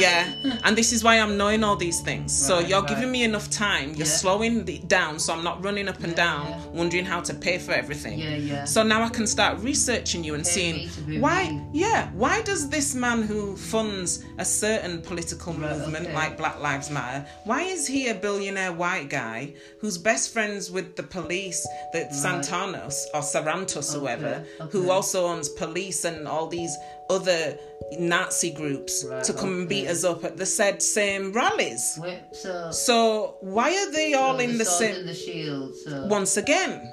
Yeah, 0.00 0.58
and 0.64 0.76
this 0.76 0.92
is 0.92 1.02
why 1.04 1.18
I'm 1.18 1.36
knowing 1.36 1.62
all 1.64 1.76
these 1.76 2.00
things. 2.00 2.32
so 2.36 2.58
you're 2.58 2.80
right. 2.80 2.88
giving 2.88 3.10
me 3.10 3.22
enough 3.24 3.48
time. 3.50 3.90
You're 3.90 4.06
Yeah. 4.06 4.22
slowing 4.22 4.68
it 4.68 4.88
down, 4.88 5.18
so 5.18 5.32
I'm 5.32 5.44
not 5.44 5.62
running 5.64 5.88
up 5.88 5.98
and 6.02 6.08
Yeah, 6.12 6.16
down, 6.26 6.46
yeah. 6.48 6.60
wondering 6.72 7.04
how 7.04 7.20
to 7.20 7.34
pay 7.34 7.58
for 7.58 7.72
everything. 7.72 8.18
Yeah, 8.18 8.36
yeah. 8.36 8.64
So 8.64 8.82
now 8.82 9.02
I 9.02 9.08
can 9.08 9.26
start 9.26 9.58
researching 9.60 10.24
you 10.24 10.34
and 10.34 10.44
Pay 10.44 10.50
seeing 10.50 10.74
me 10.76 10.88
to 10.94 11.00
be 11.02 11.18
why, 11.18 11.50
me. 11.50 11.62
yeah, 11.72 12.08
why 12.14 12.42
does 12.42 12.68
this 12.68 12.94
man 12.94 13.22
who 13.22 13.56
funds 13.56 14.22
a 14.38 14.44
certain 14.44 15.00
political 15.02 15.52
Right, 15.54 15.76
movement 15.78 16.06
okay. 16.06 16.14
like 16.14 16.36
Black 16.36 16.60
Lives 16.60 16.90
Matter, 16.90 17.26
why 17.44 17.62
is 17.62 17.86
he 17.86 18.08
a 18.08 18.14
billionaire 18.14 18.72
white 18.72 19.08
guy 19.08 19.54
who's 19.80 19.98
best 19.98 20.32
friends 20.32 20.70
with 20.70 20.96
the 20.96 21.02
police, 21.02 21.66
the 21.92 22.00
Santanos 22.12 22.94
or 23.14 23.20
Sarantos, 23.20 23.90
Okay, 23.90 23.98
whoever, 24.00 24.44
who 24.70 24.90
also 24.90 25.26
owns 25.26 25.48
police 25.48 26.04
and 26.04 26.26
all 26.28 26.46
these 26.46 26.74
other 27.10 27.56
Nazi 27.98 28.50
groups 28.50 29.04
Right, 29.08 29.22
to 29.24 29.32
come 29.32 29.60
and 29.60 29.68
beat 29.68 29.86
us 29.88 30.02
up 30.04 30.24
at 30.24 30.36
the 30.36 30.46
said 30.46 30.82
same 30.82 31.32
rallies? 31.32 31.98
Wait, 32.02 32.20
so 32.32 32.70
So 32.72 33.36
why 33.40 33.70
are 33.76 33.92
they 33.92 34.14
all 34.14 34.38
in 34.40 34.58
the 34.58 34.64
same? 34.64 35.06
the 35.06 35.14
shield. 35.14 35.74
So 35.76 36.06
once 36.06 36.36
again. 36.36 36.92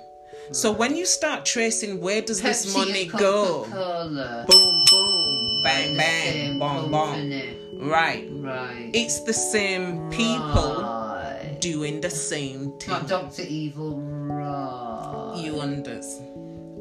So 0.52 0.71
when 0.71 0.95
you 0.95 1.06
start 1.06 1.45
tracing 1.45 1.99
where 2.02 2.21
does 2.21 2.41
this 2.41 2.76
money 2.76 3.06
go? 3.06 3.63
Boom, 3.65 4.84
boom, 4.86 5.63
bang, 5.63 5.97
bang, 5.97 6.60
bang, 6.60 6.91
bong. 6.91 7.89
Right. 7.89 8.28
Right. 8.32 8.91
It's 8.93 9.21
the 9.21 9.34
same 9.34 10.10
people 10.12 10.84
Right. 10.84 11.58
doing 11.60 12.02
the 12.02 12.10
same 12.10 12.65
Not 12.69 12.82
thing. 12.82 13.08
Doctor 13.08 13.41
Evil. 13.43 13.99
Right. 13.99 15.41
You 15.43 15.54
unders 15.54 16.06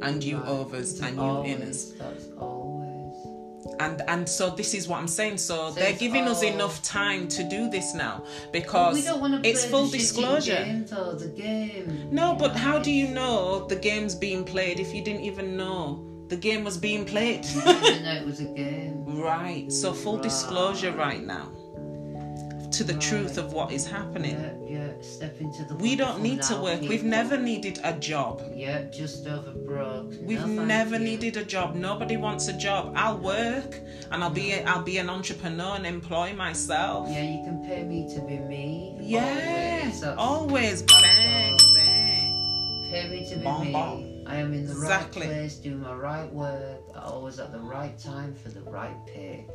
and 0.02 0.22
you 0.22 0.36
Right. 0.38 0.48
overs 0.48 1.00
and 1.00 1.16
you 1.16 1.22
inners. 1.22 1.92
And 3.82 4.02
and 4.08 4.28
so 4.28 4.44
this 4.50 4.74
is 4.74 4.86
what 4.88 4.98
I'm 5.00 5.08
saying. 5.08 5.38
So, 5.38 5.52
So 5.70 5.70
they're 5.72 6.00
giving 6.04 6.26
us 6.28 6.42
enough 6.42 6.82
time 6.82 7.28
to 7.36 7.42
do 7.56 7.68
this 7.68 7.94
now 7.94 8.24
because 8.52 8.94
we 8.94 9.02
don't 9.02 9.20
want 9.20 9.42
to 9.42 9.48
it's 9.48 9.64
full 9.64 9.88
disclosure. 9.88 10.64
Game. 10.64 12.08
No, 12.10 12.34
but 12.34 12.52
know? 12.52 12.60
how 12.66 12.78
do 12.78 12.90
you 12.90 13.08
know 13.08 13.66
the 13.66 13.76
game's 13.76 14.14
being 14.14 14.44
played 14.44 14.78
if 14.80 14.94
you 14.94 15.02
didn't 15.02 15.24
even 15.30 15.56
know 15.56 16.04
the 16.28 16.36
game 16.36 16.62
was 16.64 16.78
being 16.78 17.04
played? 17.04 17.42
Know 17.54 18.16
it 18.20 18.26
was 18.26 18.40
a 18.40 18.44
game. 18.62 19.04
right. 19.30 19.70
So 19.80 19.92
full 19.92 20.18
disclosure 20.18 20.92
right 20.92 21.24
now 21.36 21.50
to 22.72 22.84
the 22.84 22.94
truth 22.94 23.38
of 23.38 23.52
what 23.52 23.70
is 23.72 23.86
happening. 23.86 24.38
Yeah, 24.66 24.78
yeah. 24.86 24.92
Step 25.02 25.40
into 25.40 25.64
the. 25.64 25.74
We 25.76 25.96
don't 25.96 26.22
need 26.22 26.42
to 26.42 26.56
work. 26.56 26.80
We've 26.80 27.04
never 27.04 27.36
needed 27.36 27.80
a 27.84 27.92
job. 27.94 28.42
Yeah, 28.54 28.82
just 28.84 29.26
over 29.26 29.52
broke. 29.52 30.12
We've 30.22 30.46
No, 30.46 30.64
never 30.64 30.98
needed 30.98 31.36
a 31.36 31.44
job. 31.44 31.74
Nobody 31.74 32.16
wants 32.16 32.48
a 32.48 32.52
job. 32.56 32.92
I'll 32.96 33.18
work 33.18 33.80
and 34.10 34.22
I'll 34.24 34.30
be 34.30 34.52
a, 34.52 34.64
I'll 34.64 34.82
be 34.82 34.98
an 34.98 35.10
entrepreneur 35.10 35.76
and 35.76 35.86
employ 35.86 36.34
myself. 36.34 37.08
Yeah, 37.10 37.22
you 37.22 37.44
can 37.44 37.64
pay 37.66 37.84
me 37.84 38.08
to 38.14 38.20
be 38.22 38.38
me. 38.38 38.96
Yes, 39.00 40.02
Always. 40.02 40.18
always, 40.18 40.82
bang 40.82 41.56
bang. 41.74 42.88
Pay 42.90 43.08
me 43.10 43.24
to 43.30 43.36
be 43.36 43.66
me. 43.66 43.72
bom. 43.72 44.08
I 44.26 44.36
am 44.36 44.52
in 44.54 44.66
the 44.66 44.72
Exactly. 44.72 45.22
right 45.26 45.30
place, 45.32 45.56
doing 45.56 45.80
my 45.80 45.92
right 45.94 46.32
work, 46.32 46.80
always 46.96 47.38
at 47.40 47.50
the 47.52 47.58
right 47.58 47.98
time 47.98 48.34
for 48.34 48.50
the 48.50 48.62
right 48.62 48.96
pay. 49.06 49.46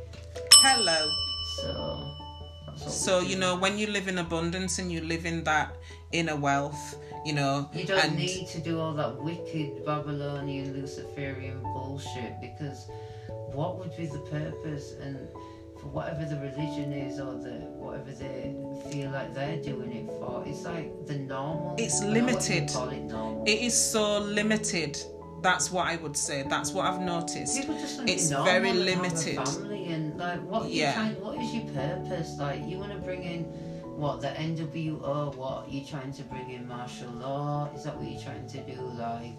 Hello. 0.60 1.08
So. 1.56 2.27
So 2.86 3.20
you 3.20 3.36
know 3.36 3.56
when 3.56 3.78
you 3.78 3.86
live 3.88 4.08
in 4.08 4.18
abundance 4.18 4.78
and 4.78 4.90
you 4.90 5.00
live 5.00 5.26
in 5.26 5.44
that 5.44 5.76
inner 6.12 6.36
wealth, 6.36 6.96
you 7.24 7.32
know, 7.32 7.68
You 7.74 7.84
don't 7.84 8.04
and 8.04 8.16
need 8.16 8.48
to 8.48 8.60
do 8.60 8.80
all 8.80 8.94
that 8.94 9.20
wicked 9.22 9.84
Babylonian 9.84 10.72
Luciferian 10.80 11.60
bullshit 11.62 12.40
because 12.40 12.86
what 13.52 13.78
would 13.78 13.96
be 13.96 14.06
the 14.06 14.20
purpose 14.30 14.94
and 15.02 15.18
for 15.80 15.88
whatever 15.88 16.24
the 16.24 16.36
religion 16.36 16.92
is 16.92 17.20
or 17.20 17.34
the 17.34 17.54
whatever 17.78 18.10
they 18.12 18.54
feel 18.90 19.10
like 19.10 19.34
they're 19.34 19.62
doing 19.62 19.92
it 19.92 20.06
for, 20.06 20.42
it's 20.46 20.64
like 20.64 21.06
the 21.06 21.18
normal. 21.18 21.76
It's 21.78 22.00
I 22.00 22.04
don't 22.04 22.14
know 22.14 22.34
what 22.34 22.48
you 22.48 22.54
limited. 22.54 22.70
It 22.92 23.02
normal. 23.04 23.44
it 23.46 23.60
is 23.60 23.74
so 23.74 24.18
limited. 24.18 24.98
That's 25.42 25.70
what 25.70 25.86
I 25.86 25.96
would 25.96 26.16
say. 26.16 26.42
That's 26.48 26.72
what 26.72 26.86
I've 26.86 27.00
noticed. 27.00 27.58
People 27.58 27.76
just 27.78 27.98
want 27.98 28.10
It's 28.10 28.30
very 28.30 28.70
and 28.70 28.78
have 28.78 28.88
a 28.88 28.96
limited. 28.96 29.36
family 29.48 29.86
and 29.92 30.18
like 30.18 30.42
what 30.42 30.68
you 30.68 30.80
Yeah. 30.82 30.94
trying, 30.94 31.20
what 31.22 31.38
is 31.38 31.54
your 31.54 31.64
purpose? 31.72 32.36
Like 32.38 32.66
you 32.66 32.78
want 32.78 32.92
to 32.92 32.98
bring 32.98 33.22
in 33.22 33.44
what 33.96 34.20
the 34.20 34.28
NWO? 34.28 35.34
What 35.36 35.70
you 35.70 35.84
trying 35.84 36.12
to 36.12 36.22
bring 36.24 36.50
in 36.50 36.66
martial 36.68 37.10
law? 37.12 37.68
Is 37.74 37.84
that 37.84 37.96
what 37.96 38.06
you're 38.10 38.20
trying 38.22 38.46
to 38.48 38.58
do? 38.58 38.80
Like 38.82 39.36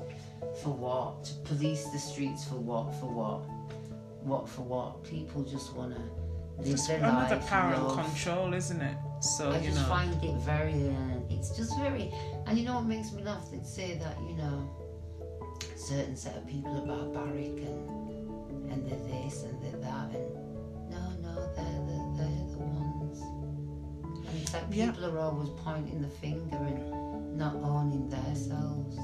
for 0.61 0.69
what? 0.73 1.23
To 1.25 1.33
police 1.53 1.85
the 1.91 1.99
streets 1.99 2.45
for 2.45 2.55
what? 2.55 2.93
For 2.99 3.05
what? 3.07 3.41
What 4.23 4.49
for 4.49 4.61
what? 4.63 5.03
People 5.03 5.43
just 5.43 5.75
live 5.77 5.97
Just 6.63 6.87
their 6.87 6.97
another 6.99 7.35
life. 7.37 7.47
power 7.47 7.73
and 7.73 8.05
control, 8.05 8.53
isn't 8.53 8.81
it? 8.81 8.97
So 9.21 9.51
I 9.51 9.57
you 9.59 9.69
just 9.69 9.81
know. 9.81 9.87
find 9.95 10.23
it 10.23 10.35
very. 10.41 10.89
Uh, 10.89 11.19
it's 11.29 11.55
just 11.57 11.77
very. 11.77 12.11
And 12.47 12.57
you 12.57 12.65
know 12.65 12.75
what 12.75 12.85
makes 12.85 13.11
me 13.13 13.23
laugh? 13.23 13.49
They'd 13.51 13.65
say 13.65 13.97
that 13.97 14.17
you 14.27 14.35
know, 14.35 14.69
certain 15.75 16.15
set 16.15 16.35
of 16.37 16.47
people 16.47 16.71
are 16.77 16.85
barbaric 16.85 17.57
and 17.63 18.71
and 18.71 18.85
they're 18.89 18.99
this 19.23 19.43
and 19.43 19.61
they're 19.63 19.79
that 19.81 20.11
and 20.13 20.29
no, 20.89 21.09
no, 21.21 21.35
they're 21.55 21.81
the 21.87 21.97
they're 22.17 22.47
the 22.51 22.57
ones. 22.57 23.19
And 24.27 24.37
it's 24.41 24.53
like 24.53 24.63
Yeah. 24.71 24.91
people 24.91 25.05
are 25.05 25.19
always 25.19 25.49
pointing 25.63 26.01
the 26.01 26.07
finger 26.07 26.57
and 26.57 27.37
not 27.37 27.55
owning 27.55 28.09
themselves. 28.09 28.97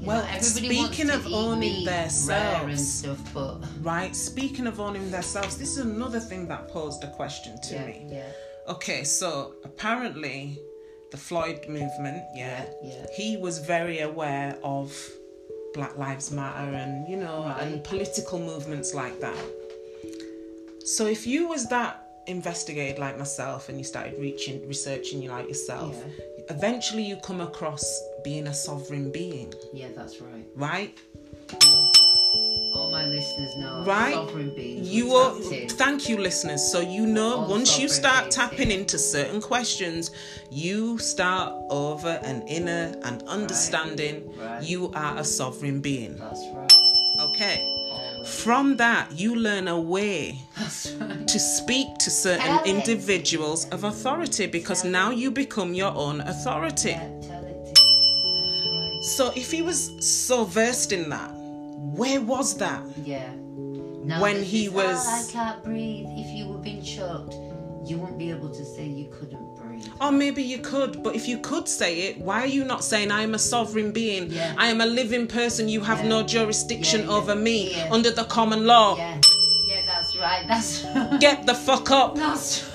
You 0.00 0.06
Well, 0.06 0.22
know, 0.22 0.28
everybody 0.28 0.76
wants 0.76 0.96
speaking 0.96 1.08
to 1.08 1.14
of 1.16 1.26
owning 1.32 1.60
meat 1.60 1.86
rare 1.88 1.96
and 1.98 2.10
themselves, 2.10 2.94
stuff, 2.94 3.34
but 3.34 3.60
Right. 3.82 4.14
Speaking 4.14 4.66
of 4.68 4.78
owning 4.80 5.10
themselves, 5.10 5.56
this 5.58 5.70
is 5.76 5.78
another 5.78 6.20
thing 6.20 6.46
that 6.48 6.68
posed 6.68 7.02
a 7.04 7.10
question 7.10 7.60
to 7.62 7.74
yeah, 7.74 7.86
me. 7.86 8.06
yeah, 8.08 8.22
Okay, 8.68 9.02
so 9.02 9.54
apparently 9.64 10.60
the 11.10 11.16
Floyd 11.16 11.66
movement, 11.68 12.22
yeah, 12.34 12.66
yeah. 12.82 13.06
he 13.16 13.36
was 13.38 13.58
very 13.58 14.00
aware 14.00 14.56
of 14.62 14.92
Black 15.74 15.96
Lives 15.96 16.30
Matter 16.30 16.74
and 16.74 17.08
you 17.08 17.16
know 17.16 17.42
and 17.60 17.82
political 17.84 18.38
movements 18.38 18.94
like 18.94 19.20
that. 19.20 19.44
So 20.84 21.06
if 21.06 21.26
you 21.26 21.48
was 21.48 21.68
that 21.68 22.04
investigated 22.26 22.98
like 22.98 23.16
myself 23.18 23.68
and 23.68 23.78
you 23.78 23.84
started 23.84 24.18
reaching 24.18 24.66
researching 24.68 25.22
you 25.22 25.30
like 25.30 25.48
yourself, 25.48 25.96
eventually 26.50 27.02
you 27.02 27.16
come 27.16 27.40
across 27.40 27.84
being 28.24 28.46
a 28.48 28.54
sovereign 28.54 29.10
being, 29.12 29.52
Yeah, 29.72 29.88
that's 29.94 30.20
right. 30.20 30.46
right? 30.54 30.98
Listeners 33.08 33.56
know. 33.56 33.84
Right. 33.86 34.16
You 34.56 35.12
are 35.14 35.34
thank 35.70 36.08
you 36.08 36.18
listeners. 36.18 36.62
So 36.70 36.80
you 36.80 37.06
know 37.06 37.36
All 37.40 37.48
once 37.50 37.78
you 37.78 37.88
start 37.88 38.30
tapping 38.30 38.70
into 38.70 38.98
certain 38.98 39.40
questions, 39.40 40.10
you 40.50 40.98
start 40.98 41.54
over 41.70 42.20
and 42.22 42.48
inner 42.48 42.94
and 43.04 43.22
understanding 43.24 44.32
Right. 44.38 44.62
you 44.62 44.90
are 44.94 45.16
a 45.18 45.24
sovereign 45.24 45.80
being. 45.80 46.16
That's 46.16 46.44
right. 46.54 46.72
Okay. 47.20 47.74
From 48.26 48.76
that, 48.76 49.10
you 49.18 49.34
learn 49.36 49.68
a 49.68 49.78
way 49.80 50.38
right. 51.00 51.26
to 51.26 51.38
speak 51.38 51.86
to 51.98 52.10
certain 52.10 52.44
Tell 52.46 52.64
it. 52.64 52.66
individuals 52.66 53.66
of 53.70 53.84
authority 53.84 54.46
because 54.46 54.82
Tell 54.82 54.90
now 54.90 55.10
you 55.10 55.30
become 55.30 55.72
your 55.74 55.92
own 55.94 56.20
authority. 56.20 56.90
Yeah, 56.90 57.08
it 57.08 57.78
That's 57.78 59.16
So 59.16 59.32
if 59.36 59.50
he 59.50 59.62
was 59.62 59.90
so 60.26 60.44
versed 60.44 60.92
in 60.92 61.08
that, 61.10 61.30
where 61.98 62.20
was 62.20 62.56
that? 62.58 62.82
Yeah. 63.04 63.28
Now 64.04 64.22
When 64.22 64.42
he 64.42 64.68
was- 64.68 65.04
"Oh, 65.06 65.22
I 65.28 65.32
can't 65.36 65.60
breathe. 65.64 66.06
If 66.22 66.28
you 66.36 66.46
were 66.50 66.58
being 66.68 66.82
choked, 66.82 67.34
you 67.88 67.98
wouldn't 67.98 68.18
be 68.18 68.30
able 68.30 68.50
to 68.60 68.64
say 68.74 68.84
you 68.86 69.06
couldn't 69.16 69.46
breathe. 69.56 69.86
Or 70.00 70.10
maybe 70.12 70.42
you 70.42 70.58
could, 70.58 71.02
but 71.02 71.14
if 71.14 71.24
you 71.28 71.38
could 71.38 71.66
say 71.68 71.92
it, 72.06 72.20
why 72.26 72.38
are 72.44 72.52
you 72.58 72.64
not 72.64 72.82
saying 72.84 73.10
I 73.10 73.22
am 73.22 73.34
a 73.34 73.38
sovereign 73.38 73.90
being? 73.92 74.24
Yeah. 74.30 74.54
I 74.56 74.66
am 74.68 74.80
a 74.80 74.86
living 75.00 75.26
person. 75.26 75.68
You 75.68 75.80
have 75.90 76.00
Yeah. 76.02 76.08
no 76.14 76.22
jurisdiction 76.22 77.00
Yeah, 77.02 77.16
over 77.16 77.34
me 77.34 77.58
under 77.96 78.10
the 78.10 78.24
common 78.24 78.66
law. 78.66 78.96
Yeah. 78.96 79.16
Yeah, 79.70 79.82
that's 79.86 80.16
right. 80.16 80.44
That's. 80.48 80.82
Get 81.26 81.44
the 81.46 81.54
fuck 81.54 81.90
up. 81.90 82.14
That's. 82.16 82.50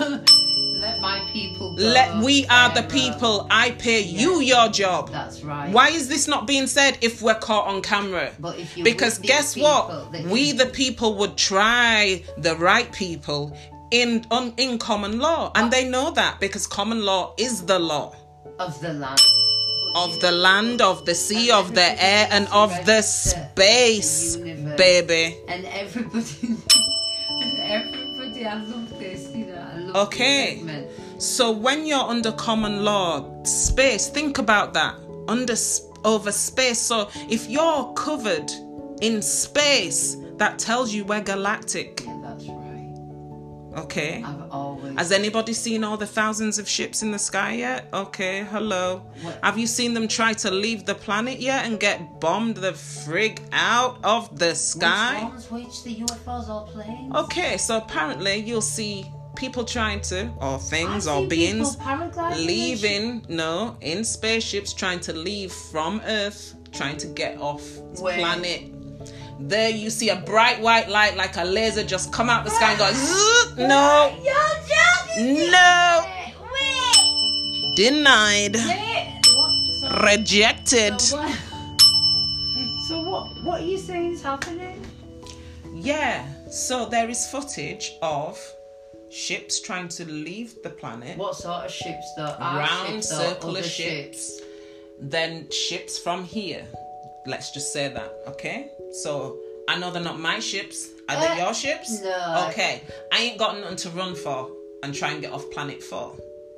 Let 0.84 1.00
my 1.00 1.18
people 1.32 1.53
Let 1.76 2.22
we 2.22 2.46
are 2.46 2.72
the 2.74 2.82
people. 2.84 3.46
I 3.50 3.72
pay 3.72 4.00
you 4.00 4.40
your 4.40 4.68
job. 4.68 5.10
That's 5.10 5.42
right. 5.42 5.72
Why 5.72 5.88
is 5.88 6.08
this 6.08 6.28
not 6.28 6.46
being 6.46 6.66
said 6.66 6.98
if 7.00 7.20
we're 7.20 7.34
caught 7.34 7.66
on 7.66 7.82
camera? 7.82 8.32
But 8.38 8.58
if 8.58 8.76
you 8.76 8.84
Because 8.84 9.18
guess 9.18 9.56
what? 9.56 10.12
We 10.24 10.52
the 10.52 10.66
people 10.66 11.16
would 11.16 11.36
try 11.36 12.22
the 12.38 12.54
right 12.56 12.90
people 12.92 13.56
in 13.90 14.24
on, 14.30 14.54
in 14.56 14.78
common 14.78 15.18
law, 15.18 15.50
and 15.54 15.72
they 15.72 15.88
know 15.88 16.10
that 16.12 16.40
because 16.40 16.66
common 16.66 17.04
law 17.04 17.34
is 17.38 17.64
the 17.66 17.78
law 17.78 18.14
of 18.58 18.80
the 18.80 18.92
land. 18.92 19.20
of 19.94 20.20
the 20.20 20.32
land, 20.32 20.80
of 20.80 21.04
the 21.06 21.14
sea, 21.14 21.50
of 21.52 21.74
the 21.74 22.02
air, 22.02 22.28
and 22.30 22.48
of 22.48 22.70
the 22.84 23.02
space, 23.02 24.36
baby. 24.36 25.36
And 25.48 25.64
everybody, 25.66 26.34
and 27.30 27.58
everybody, 27.60 28.46
I 28.46 28.54
love 28.54 28.98
this, 28.98 29.30
you 29.34 29.46
know, 29.46 29.68
I 29.72 29.78
love 29.78 29.96
Okay. 30.08 30.62
So 31.18 31.50
when 31.50 31.86
you're 31.86 31.98
under 31.98 32.32
common 32.32 32.84
law 32.84 33.42
space, 33.44 34.08
think 34.08 34.38
about 34.38 34.74
that 34.74 34.96
under 35.28 35.54
over 36.04 36.32
space. 36.32 36.78
So 36.78 37.08
if 37.28 37.48
you're 37.48 37.92
covered 37.94 38.50
in 39.00 39.22
space, 39.22 40.16
that 40.36 40.58
tells 40.58 40.92
you 40.92 41.04
we're 41.04 41.20
galactic. 41.22 42.02
Yeah, 42.04 42.20
that's 42.22 42.44
right. 42.46 42.60
Okay. 43.84 44.22
I've 44.24 44.50
always. 44.50 44.96
Has 44.96 45.10
anybody 45.12 45.52
seen 45.52 45.82
all 45.82 45.96
the 45.96 46.06
thousands 46.06 46.58
of 46.58 46.68
ships 46.68 47.02
in 47.02 47.10
the 47.10 47.18
sky 47.18 47.54
yet? 47.54 47.88
Okay, 47.92 48.44
hello. 48.44 49.02
What- 49.22 49.38
Have 49.42 49.58
you 49.58 49.66
seen 49.66 49.94
them 49.94 50.06
try 50.06 50.32
to 50.34 50.50
leave 50.50 50.84
the 50.84 50.94
planet 50.94 51.40
yet 51.40 51.66
and 51.66 51.80
get 51.80 52.20
bombed 52.20 52.56
the 52.58 52.72
frig 52.72 53.40
out 53.52 53.98
of 54.04 54.38
the 54.38 54.54
sky? 54.54 55.24
Which 55.24 55.50
ones? 55.50 55.50
Which 55.50 55.82
the 55.84 55.94
UFOs 56.04 56.48
or 56.48 56.66
planes? 56.68 57.14
Okay, 57.16 57.56
so 57.56 57.78
apparently 57.78 58.36
you'll 58.36 58.60
see 58.60 59.10
people 59.36 59.64
trying 59.64 60.00
to, 60.02 60.30
or 60.40 60.58
things, 60.58 61.06
or 61.06 61.26
beings 61.26 61.76
people 61.76 61.92
paragliding 61.92 62.26
and 62.32 62.36
shit. 62.36 62.46
leaving, 62.46 63.26
no, 63.28 63.76
in 63.80 64.04
spaceships 64.04 64.72
trying 64.72 65.00
to 65.00 65.12
leave 65.12 65.52
from 65.52 66.00
Earth, 66.04 66.54
trying 66.72 66.96
to 66.98 67.06
get 67.08 67.38
off 67.40 67.62
the 67.94 68.12
planet. 68.18 68.70
There 69.40 69.68
you 69.70 69.90
see 69.90 70.10
a 70.10 70.16
bright 70.16 70.60
white 70.60 70.88
light 70.88 71.16
like 71.16 71.36
a 71.36 71.44
laser 71.44 71.82
just 71.84 72.12
come 72.12 72.30
out 72.30 72.44
the 72.44 72.50
sky 72.50 72.70
and 72.70 72.78
go, 72.78 72.90
"Zzz." 72.94 73.56
no, 73.58 74.16
no, 75.18 76.04
Wait, 76.52 77.72
denied, 77.76 78.56
So, 78.56 79.88
rejected. 80.04 81.00
so 81.00 81.16
what? 81.16 81.38
So 82.88 83.00
what? 83.00 83.42
What 83.42 83.60
are 83.62 83.64
you 83.64 83.78
saying 83.78 84.12
is 84.12 84.22
happening? 84.22 84.78
Yeah, 85.72 86.22
so 86.50 86.84
there 86.86 87.08
is 87.08 87.26
footage 87.28 87.92
of 88.02 88.38
ships 89.14 89.60
trying 89.60 89.88
to 89.88 90.04
leave 90.04 90.62
the 90.62 90.70
planet. 90.70 91.16
What 91.16 91.36
sort 91.36 91.64
of 91.66 91.70
ships 91.70 92.06
though? 92.16 92.34
Our 92.38 92.58
round 92.58 92.94
ships 92.94 93.12
other 93.12 93.58
of 93.58 93.64
ships, 93.64 94.40
then 95.00 95.48
ships 95.50 95.98
from 95.98 96.24
here. 96.24 96.64
Let's 97.26 97.52
just 97.52 97.72
say 97.72 97.88
that, 97.88 98.12
okay? 98.28 98.70
So 99.02 99.38
I 99.68 99.78
know 99.78 99.90
they're 99.90 100.02
not 100.02 100.18
my 100.20 100.40
ships. 100.40 100.88
Are 101.08 101.18
they 101.20 101.28
Uh, 101.40 101.44
your 101.46 101.54
ships? 101.54 102.02
no. 102.02 102.48
Okay, 102.50 102.82
I 103.12 103.20
ain't 103.22 103.38
got 103.38 103.58
nothing 103.58 103.76
to 103.76 103.90
run 103.90 104.14
for 104.14 104.50
and 104.82 104.94
try 104.94 105.12
and 105.12 105.20
get 105.22 105.32
off 105.32 105.48
planet 105.50 105.82
four, 105.82 106.16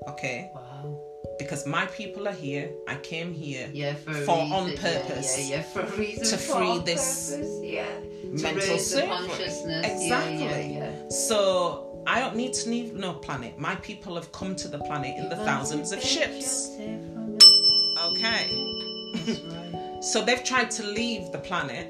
okay? 0.09 0.51
Wow. 0.55 0.99
Because 1.39 1.67
my 1.67 1.85
people 1.87 2.27
are 2.27 2.33
here. 2.33 2.71
I 2.89 2.95
came 2.97 3.33
here 3.35 3.69
Yeah, 3.73 3.95
for, 3.95 4.15
For 4.15 4.37
reason, 4.39 4.53
on 4.53 4.77
purpose. 4.77 5.39
Yeah, 5.39 5.57
yeah, 5.57 5.63
for 5.63 5.81
a 5.81 5.91
reason. 5.97 6.25
To 6.25 6.37
free 6.39 6.79
this 6.79 7.31
purpose, 7.31 7.61
yeah. 7.63 7.85
mental 8.25 8.51
to 8.53 8.73
raise 8.73 8.91
the 8.91 9.03
consciousness. 9.03 9.87
Exactly. 9.87 10.45
Yeah, 10.45 10.59
yeah, 10.59 10.79
yeah. 10.79 11.09
So 11.11 11.86
I 12.07 12.21
don't 12.21 12.37
need 12.37 12.53
to 12.55 12.71
leave 12.71 12.95
no 12.95 13.13
planet. 13.15 13.59
My 13.59 13.75
people 13.77 14.15
have 14.15 14.31
come 14.33 14.55
to 14.57 14.69
the 14.69 14.79
planet 14.79 15.17
in 15.17 15.29
the 15.29 15.37
thousands 15.37 15.93
of 15.93 16.03
ships. 16.03 16.71
Okay. 17.99 18.73
So 20.07 20.25
they've 20.25 20.45
tried 20.45 20.71
to 20.73 20.85
leave 20.87 21.33
the 21.33 21.39
planet, 21.39 21.89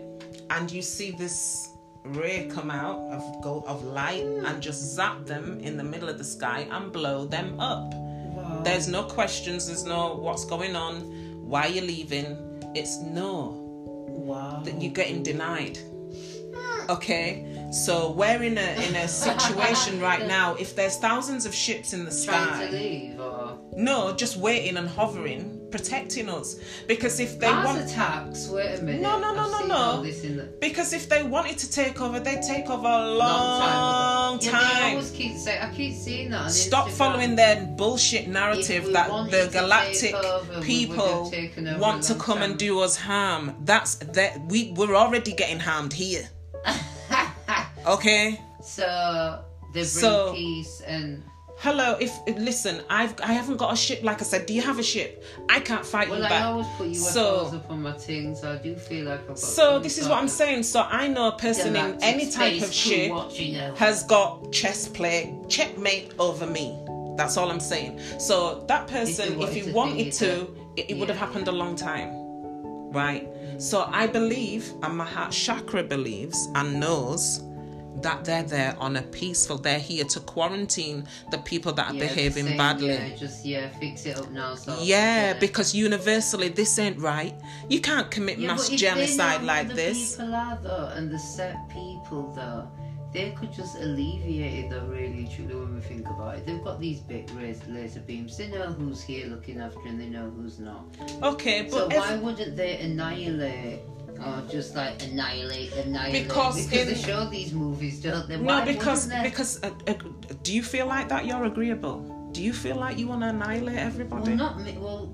and 0.48 0.70
you 0.70 0.80
see 0.80 1.10
this 1.10 1.68
ray 2.04 2.48
come 2.50 2.70
out 2.70 2.98
of 3.12 3.42
go 3.42 3.64
of 3.66 3.84
light 3.84 4.22
and 4.22 4.62
just 4.62 4.94
zap 4.94 5.26
them 5.26 5.60
in 5.60 5.76
the 5.76 5.84
middle 5.84 6.08
of 6.08 6.16
the 6.16 6.24
sky 6.24 6.66
and 6.70 6.92
blow 6.92 7.26
them 7.26 7.60
up. 7.60 7.92
Wow. 7.92 8.62
There's 8.64 8.88
no 8.88 9.02
questions. 9.02 9.66
There's 9.66 9.84
no 9.84 10.14
what's 10.14 10.46
going 10.46 10.76
on. 10.76 11.00
Why 11.46 11.66
you 11.66 11.82
leaving? 11.82 12.38
It's 12.74 12.98
no. 12.98 13.62
Wow. 14.08 14.62
that 14.64 14.80
you're 14.80 14.92
getting 14.92 15.22
denied. 15.22 15.78
Okay, 16.88 17.55
so 17.76 18.10
we're 18.10 18.42
in 18.42 18.56
a 18.58 18.86
in 18.88 18.96
a 18.96 19.08
situation 19.08 20.00
right 20.08 20.26
now. 20.26 20.54
If 20.54 20.74
there's 20.74 20.96
thousands 20.96 21.46
of 21.46 21.54
ships 21.54 21.92
in 21.92 22.04
the 22.04 22.10
sky, 22.10 22.68
leave 22.70 23.16
no, 23.76 24.14
just 24.14 24.38
waiting 24.38 24.78
and 24.78 24.88
hovering, 24.88 25.68
protecting 25.70 26.30
us. 26.30 26.56
Because 26.88 27.20
if 27.20 27.38
they 27.38 27.50
Mars 27.50 27.66
want, 27.66 27.80
attacks. 27.82 28.48
Wait 28.48 28.78
a 28.78 28.82
minute. 28.82 29.02
No, 29.02 29.20
no, 29.20 29.34
no, 29.34 29.42
I've 29.42 29.50
no, 29.50 29.66
no. 29.66 29.74
all 29.74 30.02
this 30.02 30.24
in 30.24 30.38
the 30.38 30.44
because 30.60 30.94
if 30.94 31.10
they 31.10 31.22
wanted 31.22 31.58
to 31.58 31.70
take 31.70 32.00
over, 32.00 32.18
they 32.18 32.40
take 32.40 32.70
over 32.70 32.86
a 32.86 33.10
long, 33.10 33.18
long 33.18 34.38
time. 34.38 34.54
ago. 34.54 34.60
Yeah, 34.60 34.80
time. 34.80 34.90
always 34.92 35.10
keep 35.10 35.36
saying. 35.36 35.62
I 35.62 35.74
keep 35.74 35.94
seeing 35.94 36.30
that. 36.30 36.50
Stop 36.50 36.88
Instagram. 36.88 36.92
following 36.92 37.36
their 37.36 37.66
bullshit 37.76 38.28
narrative 38.28 38.90
that 38.94 39.08
the 39.30 39.50
galactic 39.52 40.14
over, 40.14 40.62
people 40.62 41.24
have 41.24 41.32
taken 41.32 41.68
over 41.68 41.78
want 41.78 42.02
to 42.04 42.14
come 42.14 42.40
and 42.40 42.58
do 42.58 42.80
us 42.80 42.96
harm. 42.96 43.54
That's 43.64 43.96
that 43.96 44.40
we 44.48 44.72
we're 44.72 44.96
already 44.96 45.32
getting 45.34 45.60
harmed 45.60 45.92
here. 45.92 46.30
Okay. 47.86 48.40
so 48.62 49.42
they 49.72 49.80
bring 49.80 49.84
So- 49.84 50.32
peace 50.34 50.80
and 50.86 51.22
Hello, 51.58 51.96
if 51.98 52.12
listen, 52.36 52.82
I've 52.90 53.14
I 53.22 53.32
haven't 53.32 53.56
got 53.56 53.72
a 53.72 53.76
ship. 53.76 54.02
Like 54.02 54.20
I 54.20 54.24
said, 54.26 54.44
do 54.44 54.52
you 54.52 54.60
have 54.60 54.78
a 54.78 54.82
ship? 54.82 55.24
I 55.48 55.58
can't 55.58 55.86
fight 55.86 56.10
well, 56.10 56.18
you 56.18 56.26
I 56.26 56.28
back. 56.28 56.44
always 56.44 56.66
put 56.76 56.88
UFOs 56.88 57.12
So- 57.14 57.50
up 57.56 57.70
on 57.70 57.80
my 57.82 57.92
thing, 57.92 58.34
so 58.34 58.52
I 58.52 58.56
do 58.58 58.76
feel 58.76 59.06
like 59.06 59.20
I've 59.20 59.28
got. 59.28 59.38
So 59.38 59.78
this 59.78 59.96
is 59.96 60.06
what 60.06 60.18
I'm 60.18 60.28
saying. 60.28 60.64
So 60.64 60.82
I 60.82 61.08
know 61.08 61.28
a 61.28 61.38
person 61.38 61.74
in 61.74 61.96
any 62.02 62.30
type 62.30 62.60
of 62.60 62.70
ship 62.70 63.10
has 63.78 64.02
got 64.02 64.52
chess 64.52 64.86
play 64.86 65.34
checkmate 65.48 66.12
over 66.18 66.46
me. 66.46 66.78
That's 67.16 67.38
all 67.38 67.50
I'm 67.50 67.60
saying. 67.60 68.00
So 68.18 68.66
that 68.68 68.86
person, 68.86 69.40
if 69.40 69.54
he 69.54 69.72
wanted 69.72 70.12
to, 70.20 70.42
it, 70.42 70.50
it, 70.76 70.90
it 70.90 70.98
would 70.98 71.08
have 71.08 71.16
happened 71.18 71.48
a 71.48 71.52
long 71.52 71.74
time, 71.74 72.10
right? 72.92 73.32
Mm. 73.32 73.62
So 73.62 73.88
I 73.90 74.06
believe, 74.06 74.70
and 74.82 74.94
my 74.94 75.06
heart 75.06 75.32
chakra 75.32 75.82
believes 75.82 76.48
and 76.54 76.78
knows 76.78 77.40
that 78.02 78.24
they're 78.24 78.42
there 78.42 78.76
on 78.78 78.96
a 78.96 79.02
peaceful. 79.02 79.58
They're 79.58 79.78
here 79.78 80.04
to 80.04 80.20
quarantine 80.20 81.06
the 81.30 81.38
people 81.38 81.72
that 81.74 81.90
are 81.90 81.94
Yeah, 81.94 82.00
behaving 82.00 82.46
same, 82.46 82.56
badly. 82.56 82.88
Yeah, 82.88 83.08
just 83.16 83.44
yeah, 83.44 83.68
fix 83.70 84.06
it 84.06 84.18
up 84.18 84.30
now. 84.30 84.54
So 84.54 84.78
Yeah, 84.82 85.34
because 85.34 85.74
universally 85.74 86.48
this 86.48 86.78
ain't 86.78 86.98
right. 86.98 87.34
You 87.68 87.80
can't 87.80 88.10
commit 88.10 88.38
Yeah, 88.38 88.48
mass 88.48 88.64
but 88.68 88.74
if 88.74 88.80
genocide 88.80 89.42
like 89.42 89.74
this. 89.74 90.16
The 90.16 90.22
people 90.22 90.34
are 90.34 90.58
though, 90.62 90.90
and 90.94 91.10
the 91.10 91.18
set 91.18 91.68
people 91.68 92.32
though, 92.32 92.68
they 93.12 93.30
could 93.30 93.52
just 93.52 93.76
alleviate 93.76 94.64
it 94.64 94.70
though. 94.70 94.84
Really, 94.86 95.28
truly, 95.34 95.54
when 95.54 95.74
we 95.74 95.80
think 95.80 96.06
about 96.08 96.36
it, 96.36 96.46
they've 96.46 96.62
got 96.62 96.78
these 96.80 97.00
big 97.00 97.30
laser, 97.30 98.00
beams. 98.00 98.36
They 98.36 98.48
know 98.48 98.66
who's 98.72 99.02
here 99.02 99.26
looking 99.26 99.60
after, 99.60 99.80
and 99.86 99.98
they 99.98 100.06
know 100.06 100.30
who's 100.30 100.58
not. 100.58 100.84
Okay, 101.22 101.68
So 101.68 101.88
but 101.88 101.96
why 101.96 102.16
wouldn't 102.16 102.56
they 102.56 102.78
annihilate? 102.78 103.80
Or 104.24 104.42
just 104.50 104.74
like 104.74 105.02
annihilate, 105.02 105.72
annihilate. 105.72 106.26
Because 106.26 106.68
they 106.68 106.88
in- 106.88 106.94
show 106.94 107.26
these 107.28 107.52
movies, 107.52 108.00
don't 108.00 108.28
they? 108.28 108.36
no, 108.36 108.42
Why 108.44 108.64
because 108.64 109.06
because 109.22 109.62
uh, 109.62 109.70
uh, 109.86 109.94
do 110.42 110.54
you 110.54 110.62
feel 110.62 110.86
like 110.86 111.08
that 111.08 111.26
you're 111.26 111.44
agreeable? 111.44 112.30
Do 112.32 112.42
you 112.42 112.52
feel 112.52 112.76
like 112.76 112.98
you 112.98 113.06
want 113.08 113.22
to 113.22 113.28
annihilate 113.28 113.78
everybody? 113.78 114.30
well, 114.30 114.36
not 114.36 114.60
me. 114.60 114.76
Well, 114.78 115.12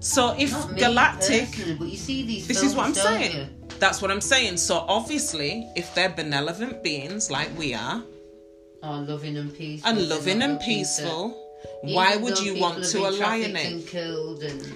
so 0.00 0.34
if 0.38 0.50
galactic, 0.76 1.48
but 1.78 1.88
you 1.88 1.96
see 1.96 2.24
these. 2.26 2.48
this 2.48 2.62
is 2.62 2.74
what 2.74 2.86
I'm 2.86 2.94
saying. 2.94 3.36
you? 3.36 3.46
That's 3.78 4.00
what 4.02 4.10
I'm 4.10 4.20
saying. 4.20 4.56
So 4.58 4.84
obviously, 4.88 5.68
if 5.76 5.94
they're 5.94 6.10
benevolent 6.10 6.82
beings 6.82 7.30
like 7.30 7.48
we 7.58 7.74
are, 7.74 8.02
Oh, 8.82 9.04
loving 9.06 9.36
and 9.36 9.54
peaceful. 9.54 9.90
and 9.90 10.08
loving 10.08 10.42
and 10.42 10.58
peaceful, 10.60 11.36
why 11.82 12.16
would 12.16 12.38
you 12.40 12.58
want 12.58 12.84
to 12.84 12.98
alienate? 13.06 13.72
and 13.72 13.86
killed 13.86 14.42
and 14.42 14.72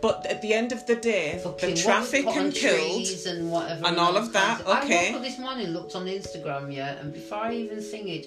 But 0.00 0.26
at 0.26 0.42
the 0.42 0.52
end 0.52 0.72
of 0.72 0.86
the 0.86 0.96
day, 0.96 1.40
fucking 1.42 1.74
the 1.74 1.80
traffic 1.80 2.26
and 2.26 2.52
killed. 2.54 3.06
and 3.26 3.50
whatever 3.50 3.86
and 3.86 3.98
all 3.98 4.16
of 4.16 4.32
that, 4.32 4.64
kinds 4.64 4.84
okay. 4.84 5.08
I 5.08 5.10
woke 5.12 5.16
up 5.20 5.22
this 5.22 5.38
morning, 5.38 5.66
looked 5.68 5.94
on 5.96 6.06
Instagram, 6.06 6.72
yeah, 6.74 6.98
and 7.00 7.12
before 7.12 7.38
I 7.38 7.54
even 7.54 7.82
sing 7.82 8.08
it, 8.08 8.26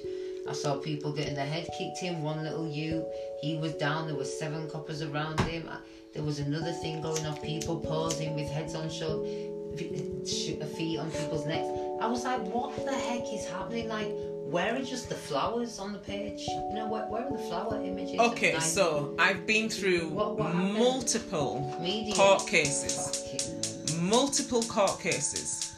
I 0.49 0.53
saw 0.53 0.77
people 0.77 1.11
getting 1.11 1.35
their 1.35 1.45
head 1.45 1.67
kicked 1.77 2.01
in. 2.01 2.23
One 2.23 2.43
little 2.43 2.67
you, 2.67 3.05
he 3.41 3.57
was 3.57 3.73
down. 3.73 4.07
There 4.07 4.15
were 4.15 4.25
seven 4.25 4.69
coppers 4.69 5.01
around 5.01 5.39
him. 5.41 5.67
I- 5.69 5.77
There 6.13 6.23
was 6.23 6.39
another 6.39 6.71
thing 6.81 7.01
going 7.03 7.23
on. 7.25 7.37
People 7.37 7.79
posing 7.79 8.33
with 8.33 8.49
heads 8.49 8.73
on 8.73 8.89
shoulder, 8.89 9.29
feet 9.77 10.97
on 10.99 11.11
people's 11.11 11.45
necks. 11.45 11.67
I 12.01 12.07
was 12.07 12.23
like, 12.23 12.41
what 12.53 12.75
the 12.85 12.93
heck 12.93 13.31
is 13.31 13.45
happening? 13.45 13.87
Like, 13.87 14.11
where 14.49 14.75
are 14.75 14.81
just 14.81 15.09
the 15.09 15.15
flowers 15.15 15.79
on 15.79 15.93
the 15.93 15.99
page? 15.99 16.41
You 16.47 16.73
know, 16.73 16.87
where, 16.87 17.05
where 17.07 17.23
are 17.25 17.31
the 17.31 17.43
flower 17.49 17.81
images? 17.83 18.19
Okay, 18.19 18.59
so 18.59 19.13
I've 19.19 19.45
been 19.45 19.69
through 19.69 20.09
What- 20.09 20.37
what 20.37 20.53
multiple 20.55 21.77
media. 21.81 22.15
court 22.15 22.47
cases, 22.47 22.93
Fucking- 22.97 24.07
multiple 24.09 24.63
court 24.63 24.99
cases 24.99 25.73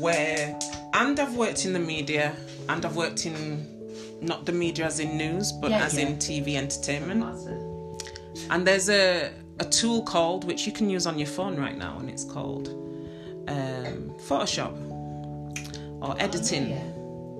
where, 0.00 0.58
and 0.94 1.18
I've 1.20 1.36
worked 1.36 1.64
in 1.64 1.72
the 1.72 1.78
media, 1.94 2.34
and 2.68 2.84
I've 2.84 2.96
worked 2.96 3.26
in 3.26 3.66
not 4.20 4.46
the 4.46 4.52
media 4.52 4.86
as 4.86 4.98
in 5.00 5.16
news, 5.16 5.52
but 5.52 5.70
Yeah, 5.70 5.84
as 5.84 5.94
yeah. 5.94 6.06
in 6.06 6.16
TV 6.16 6.56
entertainment. 6.56 7.22
And 8.50 8.66
there's 8.66 8.88
a, 8.88 9.30
a 9.60 9.64
tool 9.64 10.02
called, 10.02 10.44
which 10.44 10.66
you 10.66 10.72
can 10.72 10.88
use 10.88 11.06
on 11.06 11.18
your 11.18 11.26
phone 11.28 11.56
right 11.56 11.76
now, 11.76 11.98
and 11.98 12.08
it's 12.08 12.24
called 12.24 12.68
um, 13.48 14.12
Photoshop 14.28 14.74
or 16.02 16.16
editing. 16.20 16.64
Oh, 16.72 16.76
Yeah. 16.76 16.92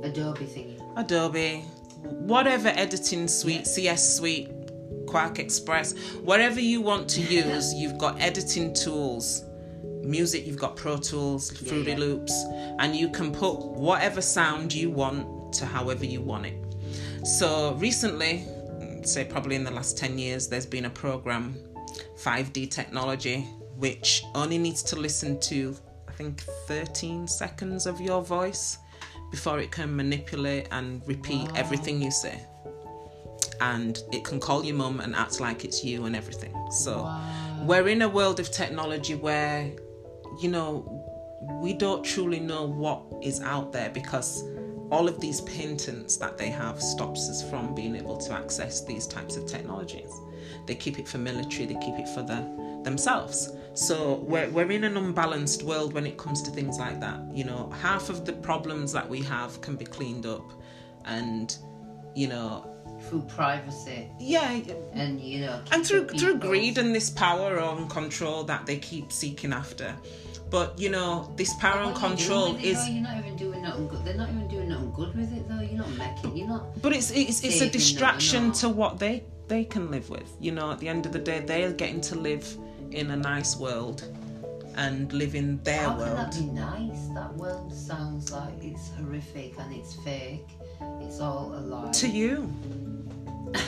Adobe 0.08 0.44
thingy. 0.44 0.75
Adobe, 0.96 1.58
whatever 2.02 2.68
editing 2.68 3.28
suite, 3.28 3.66
CS 3.66 4.16
Suite, 4.16 4.50
QuarkXPress, 5.06 6.22
whatever 6.22 6.58
you 6.58 6.80
want 6.80 7.08
to 7.10 7.20
use, 7.34 7.74
you've 7.74 7.98
got 7.98 8.18
editing 8.20 8.72
tools. 8.72 9.44
Music, 10.02 10.46
you've 10.46 10.58
got 10.58 10.76
Pro 10.76 10.96
Tools, 10.96 11.50
Fruity 11.50 11.90
yeah. 11.90 11.98
Loops, 11.98 12.32
and 12.78 12.96
you 12.96 13.10
can 13.10 13.30
put 13.30 13.58
whatever 13.58 14.22
sound 14.22 14.72
you 14.72 14.88
want 14.88 15.52
to 15.54 15.66
however 15.66 16.06
you 16.06 16.22
want 16.22 16.46
it. 16.46 17.26
So 17.26 17.74
recently, 17.74 18.46
say 19.02 19.24
probably 19.24 19.56
in 19.56 19.64
the 19.64 19.70
last 19.70 19.98
10 19.98 20.18
years, 20.18 20.48
there's 20.48 20.66
been 20.66 20.86
a 20.86 20.90
program, 20.90 21.56
5D 22.22 22.70
technology, 22.70 23.40
which 23.76 24.22
only 24.34 24.58
needs 24.58 24.82
to 24.84 24.96
listen 24.96 25.38
to, 25.40 25.76
I 26.08 26.12
think, 26.12 26.40
13 26.66 27.28
seconds 27.28 27.86
of 27.86 28.00
your 28.00 28.22
voice 28.22 28.78
before 29.30 29.58
it 29.58 29.70
can 29.70 29.94
manipulate 29.94 30.68
and 30.70 31.02
repeat 31.06 31.48
everything 31.54 32.00
you 32.00 32.10
say. 32.10 32.40
And 33.60 33.98
it 34.12 34.24
can 34.24 34.38
call 34.38 34.64
your 34.64 34.76
mum 34.76 35.00
and 35.00 35.14
act 35.14 35.40
like 35.40 35.64
it's 35.64 35.82
you 35.82 36.04
and 36.04 36.14
everything. 36.14 36.54
So 36.70 37.10
we're 37.62 37.88
in 37.88 38.02
a 38.02 38.08
world 38.08 38.38
of 38.38 38.50
technology 38.50 39.14
where, 39.14 39.72
you 40.40 40.50
know, 40.50 41.02
we 41.62 41.72
don't 41.72 42.04
truly 42.04 42.40
know 42.40 42.64
what 42.64 43.02
is 43.22 43.40
out 43.40 43.72
there 43.72 43.90
because 43.90 44.42
all 44.90 45.08
of 45.08 45.20
these 45.20 45.40
patents 45.42 46.16
that 46.16 46.38
they 46.38 46.48
have 46.48 46.80
stops 46.80 47.28
us 47.28 47.48
from 47.48 47.74
being 47.74 47.96
able 47.96 48.16
to 48.16 48.32
access 48.32 48.84
these 48.84 49.06
types 49.06 49.36
of 49.36 49.46
technologies. 49.46 50.10
They 50.66 50.74
keep 50.74 50.98
it 50.98 51.08
for 51.08 51.18
military, 51.18 51.66
they 51.66 51.74
keep 51.74 51.98
it 51.98 52.08
for 52.08 52.22
the 52.22 52.80
themselves. 52.84 53.55
So 53.76 54.14
we're, 54.26 54.48
we're 54.50 54.70
in 54.70 54.84
an 54.84 54.96
unbalanced 54.96 55.62
world 55.62 55.92
when 55.92 56.06
it 56.06 56.16
comes 56.16 56.42
to 56.42 56.50
things 56.50 56.78
like 56.78 56.98
that. 57.00 57.20
You 57.32 57.44
know, 57.44 57.70
half 57.70 58.08
of 58.08 58.24
the 58.24 58.32
problems 58.32 58.90
that 58.92 59.06
we 59.08 59.22
have 59.22 59.60
can 59.60 59.76
be 59.76 59.84
cleaned 59.84 60.24
up 60.26 60.50
and, 61.04 61.54
you 62.14 62.28
know, 62.28 62.48
Through 63.08 63.22
privacy 63.22 64.08
yeah, 64.18 64.60
and 64.94 65.20
you 65.20 65.40
know. 65.44 65.60
and 65.72 65.86
through 65.86 66.08
through 66.08 66.38
greed 66.38 66.78
and 66.78 66.94
this 66.94 67.10
power 67.10 67.58
and 67.58 67.90
control 67.90 68.44
that 68.44 68.64
they 68.64 68.78
keep 68.78 69.12
seeking 69.12 69.52
after. 69.52 69.94
But 70.50 70.78
you 70.78 70.90
know, 70.90 71.30
this 71.36 71.52
power 71.54 71.82
and 71.82 71.92
What 71.92 72.02
are 72.02 72.10
you 72.10 72.16
doing 72.16 72.16
control 72.16 72.56
it, 72.56 72.64
is 72.64 72.78
though? 72.78 72.92
You're 72.92 73.02
not 73.02 73.18
even 73.18 73.36
doing 73.36 73.62
nothing 73.62 73.88
good. 73.88 74.04
They're 74.04 74.14
not 74.14 74.30
even 74.30 74.48
doing 74.48 74.56
doing 74.56 74.68
nothing 74.70 74.92
good 74.92 75.16
with 75.16 75.32
it 75.32 75.48
though. 75.48 75.60
You're 75.60 75.78
not 75.78 75.90
making. 75.90 76.36
You're 76.36 76.48
not. 76.48 76.80
But 76.82 76.92
it's 76.94 77.10
it's 77.10 77.44
it's 77.44 77.60
a 77.60 77.68
distraction 77.68 78.52
to 78.52 78.68
what 78.68 78.98
they 78.98 79.24
they 79.48 79.64
can 79.64 79.90
live 79.90 80.08
with. 80.10 80.28
You 80.40 80.52
know, 80.52 80.72
at 80.72 80.78
the 80.78 80.88
end 80.88 81.06
of 81.06 81.12
the 81.12 81.18
day, 81.18 81.40
they're 81.40 81.72
getting 81.72 82.00
to 82.02 82.14
live 82.16 82.56
in 82.96 83.10
a 83.10 83.16
nice 83.16 83.56
world 83.56 84.04
and 84.76 85.12
live 85.12 85.34
in 85.34 85.62
their 85.62 85.82
How 85.82 85.90
can 85.90 85.98
world. 85.98 86.16
that 86.18 86.32
be 86.34 86.46
nice? 86.46 87.08
That 87.14 87.34
world 87.34 87.72
sounds 87.72 88.30
like 88.32 88.54
it's 88.62 88.90
horrific 88.98 89.54
and 89.58 89.74
it's 89.74 89.94
fake. 89.96 90.48
It's 91.00 91.20
all 91.20 91.54
a 91.54 91.60
lie. 91.60 91.90
To 91.92 92.08
you, 92.08 92.52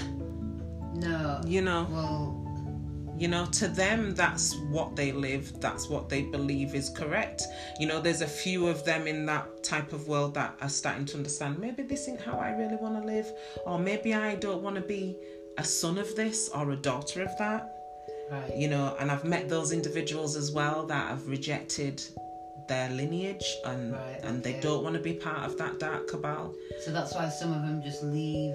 no. 0.94 1.40
you 1.46 1.60
know, 1.62 1.86
Well, 1.90 2.44
you 3.18 3.26
know, 3.28 3.46
to 3.46 3.68
them, 3.68 4.14
that's 4.14 4.54
what 4.70 4.94
they 4.96 5.12
live. 5.12 5.60
That's 5.60 5.88
what 5.88 6.08
they 6.08 6.22
believe 6.22 6.74
is 6.74 6.88
correct. 6.90 7.42
You 7.80 7.86
know, 7.88 8.00
there's 8.00 8.20
a 8.22 8.26
few 8.28 8.68
of 8.68 8.84
them 8.84 9.06
in 9.08 9.26
that 9.26 9.64
type 9.64 9.92
of 9.92 10.06
world 10.08 10.34
that 10.34 10.56
are 10.60 10.68
starting 10.68 11.04
to 11.06 11.16
understand. 11.16 11.58
Maybe 11.58 11.82
this 11.82 12.02
isn't 12.02 12.20
how 12.20 12.38
I 12.38 12.50
really 12.50 12.76
want 12.76 13.00
to 13.00 13.04
live, 13.06 13.30
or 13.66 13.78
maybe 13.78 14.14
I 14.14 14.36
don't 14.36 14.62
want 14.62 14.76
to 14.76 14.82
be 14.82 15.16
a 15.56 15.64
son 15.64 15.98
of 15.98 16.14
this 16.14 16.48
or 16.50 16.70
a 16.70 16.76
daughter 16.76 17.22
of 17.22 17.36
that. 17.38 17.74
Right. 18.30 18.56
you 18.56 18.68
know 18.68 18.96
and 19.00 19.10
i've 19.10 19.24
met 19.24 19.48
those 19.48 19.72
individuals 19.72 20.36
as 20.36 20.50
well 20.52 20.86
that 20.86 21.08
have 21.08 21.26
rejected 21.26 22.02
their 22.68 22.90
lineage 22.90 23.56
and 23.64 23.92
Right, 23.94 24.20
and 24.24 24.42
they 24.42 24.60
don't 24.60 24.82
want 24.84 24.94
to 24.94 25.00
be 25.00 25.14
part 25.14 25.44
of 25.46 25.56
that 25.56 25.78
dark 25.78 26.06
cabal 26.08 26.52
So 26.84 26.90
that's 26.92 27.14
why 27.14 27.30
some 27.30 27.50
of 27.54 27.62
them 27.62 27.80
just 27.82 28.02
leave 28.02 28.54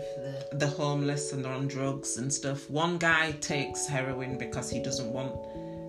the. 0.52 0.58
the 0.58 0.68
homeless 0.68 1.34
and 1.34 1.44
they're 1.44 1.52
on 1.54 1.68
drugs 1.68 2.18
and 2.18 2.32
stuff 2.32 2.70
one 2.70 3.00
guy 3.00 3.32
takes 3.42 3.88
heroin 3.88 4.38
because 4.38 4.70
he 4.70 4.80
doesn't 4.84 5.12
want 5.12 5.34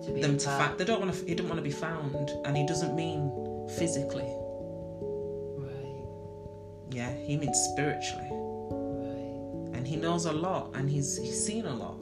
To 0.05 0.11
them 0.23 0.37
to 0.39 0.47
part- 0.47 0.71
fa- 0.71 0.75
they 0.79 0.85
don't 0.85 0.99
want 1.01 1.13
to 1.13 1.25
he 1.25 1.35
don't 1.35 1.47
want 1.49 1.59
to 1.59 1.63
be 1.63 1.77
found 1.87 2.31
and 2.45 2.57
he 2.57 2.65
doesn't 2.65 2.95
mean 2.95 3.21
physically 3.77 4.31
Right. 5.67 6.03
yeah 6.91 7.13
he 7.27 7.37
means 7.37 7.57
spiritually 7.73 8.29
Right. 8.31 9.75
and 9.77 9.85
he 9.87 9.97
knows 9.97 10.25
a 10.25 10.33
lot 10.33 10.71
and 10.73 10.89
he's 10.89 11.17
he's 11.17 11.45
seen 11.45 11.65
a 11.65 11.75
lot. 11.75 11.97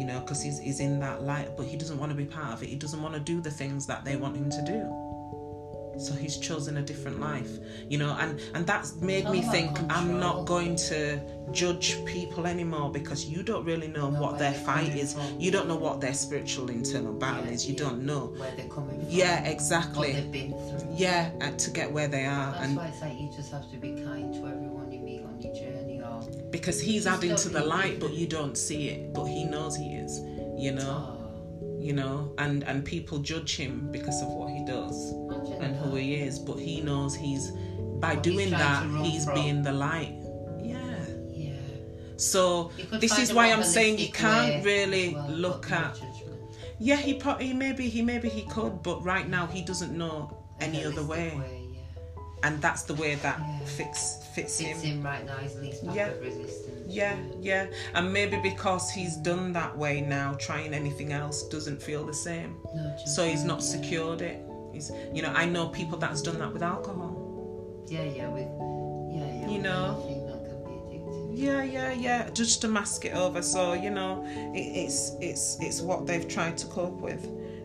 You 0.00 0.06
know, 0.06 0.18
because 0.20 0.42
he's, 0.42 0.58
he's 0.58 0.80
in 0.80 0.98
that 1.00 1.22
light, 1.22 1.50
but 1.56 1.66
he 1.66 1.76
doesn't 1.76 1.98
want 1.98 2.10
to 2.10 2.16
be 2.16 2.24
part 2.24 2.52
of 2.54 2.62
it. 2.62 2.68
He 2.70 2.76
doesn't 2.76 3.02
want 3.02 3.14
to 3.14 3.20
do 3.20 3.40
the 3.40 3.50
things 3.50 3.86
that 3.86 4.04
they 4.04 4.16
want 4.16 4.34
him 4.36 4.50
to 4.50 4.62
do. 4.62 5.06
So 5.98 6.14
he's 6.14 6.38
chosen 6.38 6.78
a 6.78 6.82
different 6.82 7.20
life, 7.20 7.50
you 7.90 7.98
know, 7.98 8.16
and 8.20 8.40
and 8.54 8.66
that's 8.66 8.94
made 9.02 9.28
me 9.28 9.42
think 9.42 9.76
I'm 9.90 10.18
not 10.18 10.46
going 10.46 10.76
to 10.90 11.20
judge 11.52 12.02
people 12.06 12.46
anymore 12.46 12.90
because 12.90 13.26
you 13.26 13.42
don't 13.42 13.66
really 13.66 13.88
know 13.88 14.08
Know 14.08 14.20
what 14.22 14.38
their 14.38 14.54
fight 14.54 14.94
is. 14.96 15.12
from. 15.12 15.38
You 15.38 15.50
don't 15.50 15.68
know 15.68 15.76
what 15.76 16.00
their 16.00 16.14
spiritual 16.14 16.70
internal 16.70 17.12
battle 17.12 17.44
Yeah, 17.44 17.50
is. 17.50 17.66
You 17.68 17.74
yeah. 17.74 17.80
don't 17.84 18.06
know. 18.06 18.26
Where 18.38 18.50
they're 18.56 18.68
coming 18.68 18.98
from. 19.00 19.10
Yeah, 19.10 19.42
What 19.42 19.50
exactly. 19.52 20.12
they've 20.12 20.32
been 20.32 20.52
through. 20.52 20.88
Yeah, 20.94 21.32
to 21.64 21.70
get 21.70 21.92
where 21.92 22.08
they 22.08 22.24
are, 22.24 22.52
That's 22.52 22.64
and 22.64 22.76
why 22.78 22.86
it's 22.86 23.02
like 23.02 23.20
you 23.20 23.28
just 23.36 23.50
have 23.52 23.70
to 23.70 23.76
be 23.76 23.90
kind 24.02 24.09
because 26.50 26.80
he's 26.80 27.06
adding 27.06 27.36
to 27.36 27.48
the 27.48 27.64
light, 27.64 28.00
but 28.00 28.12
you 28.12 28.26
don't 28.26 28.56
see 28.56 28.88
it, 28.88 29.12
but 29.12 29.24
he 29.24 29.44
knows 29.44 29.76
he 29.76 29.94
is. 29.94 30.18
You 30.58 30.72
know. 30.72 31.16
oh, 31.16 31.20
you 31.80 31.94
know 31.94 32.32
and 32.38 32.62
and 32.64 32.84
people 32.84 33.18
judge 33.18 33.56
him 33.56 33.88
because 33.90 34.20
of 34.22 34.28
what 34.28 34.50
he 34.50 34.62
does 34.64 35.12
and 35.60 35.74
who 35.74 35.94
he 35.96 36.14
is 36.14 36.38
but 36.38 36.58
he 36.58 36.80
knows 36.82 37.14
he's 37.16 37.52
by 38.00 38.14
doing 38.14 38.50
that 38.50 38.84
he's 39.02 39.24
from. 39.24 39.34
being 39.34 39.62
the 39.62 39.72
light 39.72 40.14
yeah 40.62 41.04
Yeah. 41.30 41.52
so 42.16 42.70
this 42.92 43.18
is 43.18 43.32
why 43.32 43.46
i'm 43.50 43.62
saying 43.64 43.98
you 43.98 44.10
can't 44.12 44.62
really 44.64 45.14
well, 45.14 45.28
look 45.30 45.70
at 45.70 45.98
yeah 46.78 46.96
he 46.96 47.14
probably 47.14 47.54
maybe 47.54 47.88
he 47.88 48.02
maybe 48.02 48.28
he 48.28 48.42
could 48.42 48.82
but 48.82 49.02
right 49.02 49.28
now 49.28 49.46
he 49.46 49.62
doesn't 49.62 49.96
know 49.96 50.36
any 50.60 50.84
other 50.84 51.02
way 51.04 51.32
yeah. 51.34 51.59
And 52.42 52.60
that's 52.62 52.82
the 52.82 52.94
way 52.94 53.14
that 53.16 53.38
Yeah. 53.38 53.58
fits 53.66 54.16
fits 54.34 54.58
him 54.60 54.74
Fits 54.74 54.84
in 54.84 55.02
right 55.02 55.24
now. 55.26 55.36
He's 55.38 55.56
least 55.56 55.82
Yeah. 55.82 56.06
of 56.08 56.20
resistance. 56.20 56.66
yeah 56.86 57.16
yeah 57.40 57.66
and 57.94 58.12
maybe 58.12 58.36
because 58.38 58.90
he's 58.90 59.16
done 59.16 59.52
that 59.52 59.76
way 59.76 60.00
now 60.00 60.34
trying 60.38 60.72
anything 60.74 61.12
else 61.12 61.42
doesn't 61.48 61.80
feel 61.82 62.04
the 62.04 62.14
same 62.14 62.56
No 62.74 62.96
so 63.06 63.24
he's 63.26 63.44
not 63.44 63.62
secured 63.62 64.20
it 64.22 64.38
he's 64.72 64.90
you 65.12 65.22
know 65.22 65.32
i 65.42 65.44
know 65.44 65.68
people 65.68 65.98
that's 65.98 66.22
done 66.22 66.38
that 66.38 66.52
with 66.52 66.62
alcohol 66.62 67.12
Yeah, 67.88 68.04
yeah, 68.18 68.28
with 68.28 68.50
yeah, 69.16 69.40
yeah. 69.40 69.48
You 69.52 69.58
know. 69.68 69.84
anything 70.04 70.26
that 70.30 70.40
can 70.48 70.58
be 70.64 70.74
addictive. 70.78 71.38
Yeah, 71.46 71.62
yeah, 71.76 71.92
yeah. 72.06 72.30
Just 72.30 72.60
to 72.62 72.68
mask 72.68 73.04
it 73.04 73.14
over. 73.24 73.42
So 73.42 73.72
you 73.84 73.90
know, 73.98 74.12
it, 74.54 74.66
it's 74.84 74.98
it's 75.28 75.44
it's 75.66 75.80
what 75.88 76.06
they've 76.06 76.28
tried 76.36 76.56
to 76.62 76.66
cope 76.68 77.00
with, 77.08 77.22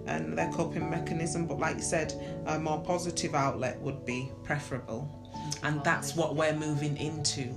and 0.07 0.37
their 0.37 0.51
coping 0.51 0.89
mechanism. 0.89 1.45
But 1.45 1.59
like 1.59 1.77
you 1.77 1.83
said, 1.83 2.13
a 2.45 2.59
more 2.59 2.81
positive 2.81 3.35
outlet 3.35 3.79
would 3.81 4.05
be 4.05 4.31
preferable, 4.43 5.09
and 5.63 5.83
that's 5.83 6.15
what 6.15 6.35
we're 6.35 6.55
moving 6.55 6.97
into. 6.97 7.53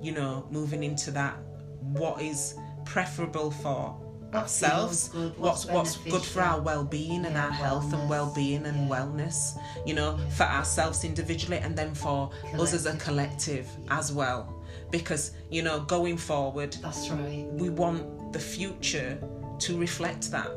You 0.00 0.12
know, 0.12 0.46
moving 0.50 0.82
into 0.82 1.10
that. 1.12 1.36
What 1.80 2.20
is 2.20 2.54
preferable 2.84 3.50
for 3.50 3.96
ourselves? 4.34 5.08
good, 5.08 5.38
what's 5.38 5.64
what's 5.66 5.96
what's 5.98 6.10
good 6.10 6.22
for 6.22 6.40
our 6.42 6.60
well-being 6.60 7.24
and 7.24 7.34
Yeah, 7.34 7.46
our 7.46 7.52
health 7.52 7.92
and 7.92 8.08
well-being 8.08 8.66
and 8.66 8.88
yeah. 8.88 8.96
wellness. 8.96 9.58
You 9.86 9.94
know, 9.94 10.18
for 10.36 10.44
ourselves 10.44 11.04
individually, 11.04 11.58
and 11.58 11.76
then 11.76 11.94
for 11.94 12.30
us 12.58 12.74
as 12.74 12.86
a 12.86 12.96
collective 12.96 13.68
as 13.90 14.12
well. 14.12 14.62
Because 14.90 15.32
you 15.50 15.62
know, 15.62 15.80
going 15.80 16.16
forward, 16.16 16.76
That's 16.82 17.08
right. 17.10 17.46
we 17.52 17.70
want 17.70 18.32
the 18.32 18.38
future 18.40 19.18
to 19.60 19.78
reflect 19.78 20.30
that 20.32 20.50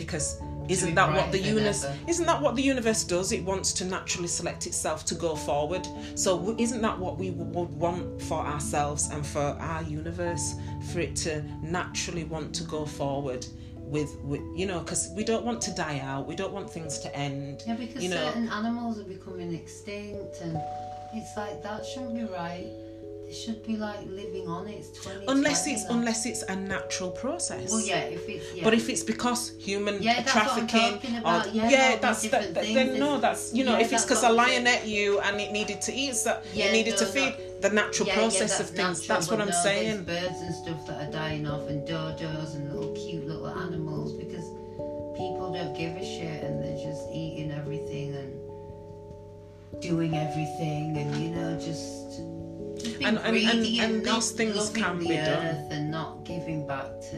because 0.00 0.42
isn't 0.68 0.94
that 0.94 1.10
what 1.10 1.32
the 1.32 1.38
universe 1.38 1.86
isn't 2.06 2.26
that 2.26 2.42
what 2.42 2.54
the 2.54 2.62
universe 2.62 3.02
does? 3.04 3.32
It 3.32 3.42
wants 3.44 3.72
to 3.74 3.84
naturally 3.84 4.28
select 4.28 4.66
itself 4.66 5.06
to 5.06 5.14
go 5.14 5.34
forward. 5.34 5.86
So 6.14 6.54
isn't 6.58 6.82
that 6.82 6.98
what 6.98 7.16
we 7.18 7.30
would 7.30 7.68
want 7.68 8.20
for 8.22 8.40
ourselves 8.40 9.08
and 9.10 9.26
for 9.26 9.40
our 9.40 9.82
universe? 9.84 10.54
For 10.92 11.00
it 11.00 11.16
to 11.24 11.42
naturally 11.62 12.24
want 12.24 12.54
to 12.56 12.64
go 12.64 12.84
forward 12.84 13.46
with, 13.76 14.14
with 14.22 14.42
you 14.54 14.66
know 14.66 14.80
because 14.80 15.08
we 15.16 15.24
don't 15.24 15.44
want 15.44 15.62
to 15.62 15.74
die 15.74 16.00
out. 16.00 16.26
We 16.26 16.36
don't 16.36 16.52
want 16.52 16.68
things 16.68 16.98
to 16.98 17.16
end 17.16 17.62
Yeah, 17.66 17.76
because 17.76 18.02
you 18.02 18.10
know. 18.10 18.16
certain 18.16 18.48
animals 18.50 18.98
are 18.98 19.04
becoming 19.04 19.54
extinct, 19.54 20.40
and 20.42 20.60
it's 21.14 21.34
like 21.36 21.62
that 21.62 21.86
shouldn't 21.86 22.14
be 22.14 22.24
right. 22.24 22.70
They 23.26 23.32
should 23.32 23.66
be 23.66 23.76
like 23.76 23.98
living 24.06 24.46
on. 24.46 24.68
It's 24.68 24.90
twenty. 25.02 25.24
unless 25.26 25.66
it's 25.66 25.82
unless 25.90 26.26
it's 26.26 26.42
a 26.44 26.54
natural 26.54 27.10
process 27.10 27.72
Well, 27.72 27.80
yeah, 27.80 28.02
if 28.16 28.28
it's 28.28 28.54
yeah. 28.54 28.62
But 28.62 28.72
if 28.74 28.88
it's 28.88 29.02
because 29.02 29.50
human 29.58 30.00
Yeah, 30.00 30.22
that's 30.22 30.32
what 30.32 30.58
I'm 30.58 30.68
trafficking, 30.68 31.16
or 31.26 31.42
Yeah, 31.52 31.90
these 31.92 32.00
that's 32.00 32.22
that, 32.30 32.54
that- 32.54 32.64
then 32.64 33.00
no, 33.00 33.18
that's 33.18 33.52
you 33.52 33.64
know, 33.64 33.72
yeah, 33.78 33.84
if 33.84 33.92
it's 33.92 34.04
because 34.04 34.22
a 34.22 34.30
lion 34.30 34.68
ate 34.68 34.84
you 34.84 35.18
and 35.20 35.40
it 35.40 35.50
needed 35.50 35.80
to 35.82 35.92
eat, 35.92 36.14
so 36.14 36.40
Yeah, 36.54 36.66
it 36.66 36.72
needed 36.72 36.92
no, 36.92 36.98
to 36.98 37.06
feed 37.06 37.34
the 37.62 37.70
natural 37.70 38.06
yeah, 38.06 38.14
yeah, 38.14 38.20
process 38.20 38.60
of 38.60 38.66
things. 38.66 39.00
natural, 39.00 39.08
that's 39.08 39.28
what 39.30 39.40
I'm 39.40 39.48
no, 39.48 39.62
saying. 39.64 40.04
Birds 40.04 40.40
and 40.46 40.54
stuff 40.54 40.86
that 40.86 41.08
are 41.08 41.10
dying 41.10 41.48
off, 41.48 41.68
and 41.68 41.86
dodos 41.88 42.54
and 42.54 42.72
little 42.72 42.94
cute 42.94 43.26
little 43.26 43.48
animals 43.48 44.12
because 44.12 44.46
people 45.18 45.50
don't 45.52 45.76
give 45.76 45.96
a 45.96 46.04
shit 46.04 46.44
and 46.44 46.62
they're 46.62 46.78
just 46.90 47.02
eating 47.12 47.50
everything 47.50 48.14
and 48.14 49.82
doing 49.82 50.14
everything, 50.14 50.96
and 50.96 51.16
you 51.16 51.30
know 51.30 51.58
just. 51.58 51.95
And- 53.04 53.18
and- 53.18 53.18
and- 53.18 53.30
greedy 53.60 53.80
and 53.80 54.02
not 54.04 54.16
these 54.16 54.30
things 54.32 54.70
can 54.70 54.98
be 54.98 55.08
done. 55.08 55.66
and 55.70 55.90
not 55.90 56.24
giving 56.24 56.66
back 56.66 56.86
to 57.10 57.16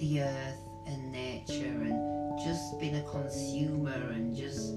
the 0.00 0.22
earth 0.22 0.58
and 0.86 1.12
nature 1.12 1.64
and 1.64 2.38
just 2.44 2.78
being 2.78 2.96
a 2.96 3.02
consumer 3.02 4.10
and 4.12 4.36
just. 4.36 4.74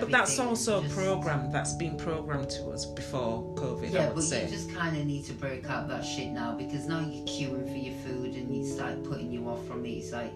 But 0.00 0.10
that's 0.10 0.38
also 0.40 0.82
just- 0.82 0.96
programmed. 0.96 1.52
That's 1.54 1.74
been 1.74 1.96
programmed 1.96 2.50
to 2.50 2.70
us 2.70 2.86
before 2.86 3.44
COVID. 3.54 3.84
I 3.90 3.92
yeah, 3.92 4.06
would 4.08 4.16
but 4.16 4.24
say. 4.24 4.44
you 4.44 4.50
just 4.50 4.74
kind 4.74 4.96
of 4.96 5.06
need 5.06 5.24
to 5.26 5.32
break 5.32 5.70
out 5.70 5.86
that 5.88 6.04
shit 6.04 6.30
now 6.32 6.56
because 6.56 6.86
now 6.88 6.98
you're 7.00 7.24
queuing 7.24 7.70
for 7.70 7.76
your 7.78 7.94
food 7.98 8.34
and 8.34 8.52
it's 8.52 8.80
like 8.80 9.04
putting 9.04 9.30
you 9.30 9.48
off 9.48 9.64
from 9.68 9.84
it. 9.86 9.90
It's 9.90 10.10
like, 10.10 10.32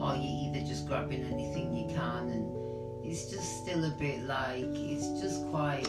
or 0.00 0.16
you're 0.16 0.50
either 0.50 0.66
just 0.66 0.88
grabbing 0.88 1.22
anything 1.32 1.76
you 1.76 1.86
can, 1.94 2.28
and 2.30 3.06
it's 3.06 3.30
just 3.30 3.62
still 3.62 3.84
a 3.84 3.90
bit 3.90 4.22
like 4.24 4.64
it's 4.64 5.20
just 5.20 5.46
quite. 5.50 5.88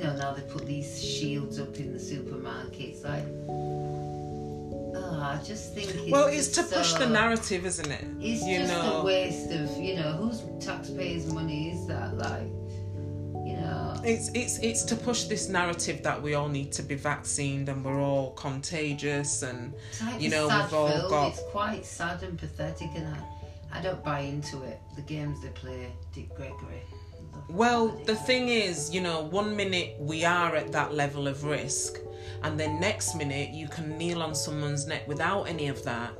You 0.00 0.06
know, 0.06 0.16
now 0.16 0.32
they 0.32 0.40
put 0.42 0.64
these 0.64 1.02
shields 1.04 1.60
up 1.60 1.76
in 1.76 1.92
the 1.92 1.98
supermarkets. 1.98 3.04
Like, 3.04 3.24
oh, 3.48 5.20
I 5.20 5.38
just 5.44 5.74
think. 5.74 5.90
It's 5.90 6.10
well, 6.10 6.26
it's 6.28 6.48
to 6.48 6.62
push 6.62 6.94
the 6.94 7.06
narrative, 7.06 7.66
isn't 7.66 7.90
it? 7.90 8.04
It's 8.18 8.42
you 8.42 8.60
just 8.60 8.72
know, 8.72 9.02
a 9.02 9.04
waste 9.04 9.50
of, 9.50 9.76
you 9.76 9.96
know, 9.96 10.12
whose 10.12 10.42
taxpayers' 10.64 11.30
money 11.30 11.72
is 11.72 11.86
that? 11.88 12.16
Like, 12.16 12.46
you 13.46 13.56
know. 13.60 14.00
It's 14.02 14.30
it's 14.34 14.58
it's 14.60 14.84
to 14.84 14.96
push 14.96 15.24
this 15.24 15.50
narrative 15.50 16.02
that 16.02 16.22
we 16.22 16.32
all 16.32 16.48
need 16.48 16.72
to 16.72 16.82
be 16.82 16.94
vaccinated 16.94 17.68
and 17.68 17.84
we're 17.84 18.00
all 18.00 18.30
contagious 18.32 19.42
and 19.42 19.74
like 20.02 20.18
you 20.18 20.30
know, 20.30 20.48
we've 20.48 20.72
all 20.72 20.88
film. 20.88 21.10
got- 21.10 21.28
It's 21.32 21.42
quite 21.50 21.84
sad 21.84 22.22
and 22.22 22.38
pathetic, 22.38 22.88
and 22.96 23.06
I, 23.06 23.78
I 23.78 23.82
don't 23.82 24.02
buy 24.02 24.20
into 24.20 24.62
it. 24.62 24.80
The 24.96 25.02
games 25.02 25.42
they 25.42 25.48
play, 25.50 25.92
Dick 26.14 26.34
Gregory. 26.34 26.84
Well, 27.48 27.88
the 27.88 28.14
thing 28.14 28.48
is, 28.48 28.94
you 28.94 29.00
know, 29.00 29.22
one 29.22 29.56
minute 29.56 29.96
we 29.98 30.24
are 30.24 30.54
at 30.54 30.70
that 30.72 30.94
level 30.94 31.26
of 31.26 31.44
risk, 31.44 31.98
and 32.42 32.58
then 32.58 32.80
next 32.80 33.14
minute 33.16 33.50
you 33.50 33.68
can 33.68 33.98
kneel 33.98 34.22
on 34.22 34.34
someone's 34.34 34.86
neck 34.86 35.06
without 35.08 35.44
any 35.44 35.68
of 35.68 35.82
that, 35.84 36.12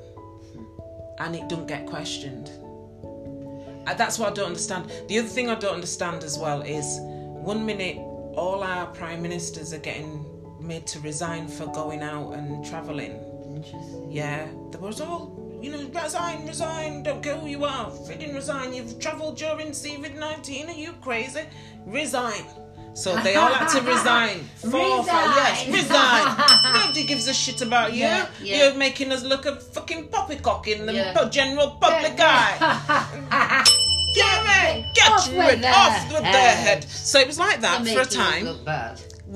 and 1.18 1.36
it 1.36 1.48
don't 1.48 1.68
get 1.68 1.86
questioned. 1.86 2.50
Uh, 3.86 3.94
That's 3.94 4.18
what 4.18 4.32
I 4.32 4.34
don't 4.34 4.46
understand. 4.46 4.90
The 5.08 5.18
other 5.18 5.28
thing 5.28 5.48
I 5.48 5.54
don't 5.54 5.74
understand 5.74 6.24
as 6.24 6.38
well 6.38 6.62
is 6.62 6.98
one 7.00 7.64
minute 7.64 7.96
all 8.36 8.62
our 8.62 8.86
prime 8.88 9.22
ministers 9.22 9.72
are 9.72 9.78
getting 9.78 10.24
made 10.60 10.86
to 10.88 11.00
resign 11.00 11.48
for 11.48 11.66
going 11.66 12.02
out 12.02 12.32
and. 12.32 12.64
Interesting. 13.56 14.10
Yeah, 14.10 14.48
there 14.70 14.80
was 14.80 15.00
all. 15.00 15.39
You 15.60 15.70
know, 15.72 15.88
resign, 16.02 16.46
resign, 16.46 17.02
don't 17.02 17.22
care 17.22 17.36
who 17.36 17.46
you 17.46 17.64
are. 17.64 17.90
Freaking 17.90 18.34
resign. 18.34 18.72
You've 18.72 18.98
travelled 18.98 19.36
during 19.36 19.68
COVID 19.70 20.18
19. 20.18 20.68
Are 20.68 20.72
you 20.72 20.92
crazy? 21.02 21.42
Resign. 21.86 22.44
So 22.94 23.14
they 23.22 23.36
all 23.36 23.52
had 23.52 23.68
to 23.78 23.82
resign. 23.94 24.40
Four, 24.56 25.04
five, 25.04 25.36
yes, 25.36 25.66
Resign. 25.68 25.82
resign. 25.82 26.72
Nobody 26.74 27.04
gives 27.04 27.28
a 27.28 27.34
shit 27.34 27.60
about 27.62 27.92
you. 27.92 28.00
Yeah, 28.00 28.26
yeah. 28.42 28.56
You're 28.68 28.74
making 28.74 29.12
us 29.12 29.22
look 29.22 29.46
a 29.46 29.56
fucking 29.56 30.08
poppycock 30.08 30.66
in 30.66 30.86
the 30.86 30.94
Yeah. 30.94 31.28
general 31.28 31.76
public 31.80 32.14
eye. 32.18 33.64
Get 34.12 34.42
rid, 34.42 34.84
get 34.92 35.12
Off 35.12 35.28
with 35.28 35.38
rid 35.38 35.64
off 35.64 36.12
with 36.12 36.22
their 36.22 36.56
head. 36.56 36.82
So 36.82 37.20
it 37.20 37.28
was 37.28 37.38
like 37.38 37.60
that 37.60 37.84
They're 37.84 37.94
for 37.94 38.00
a 38.00 38.04
time. 38.04 38.44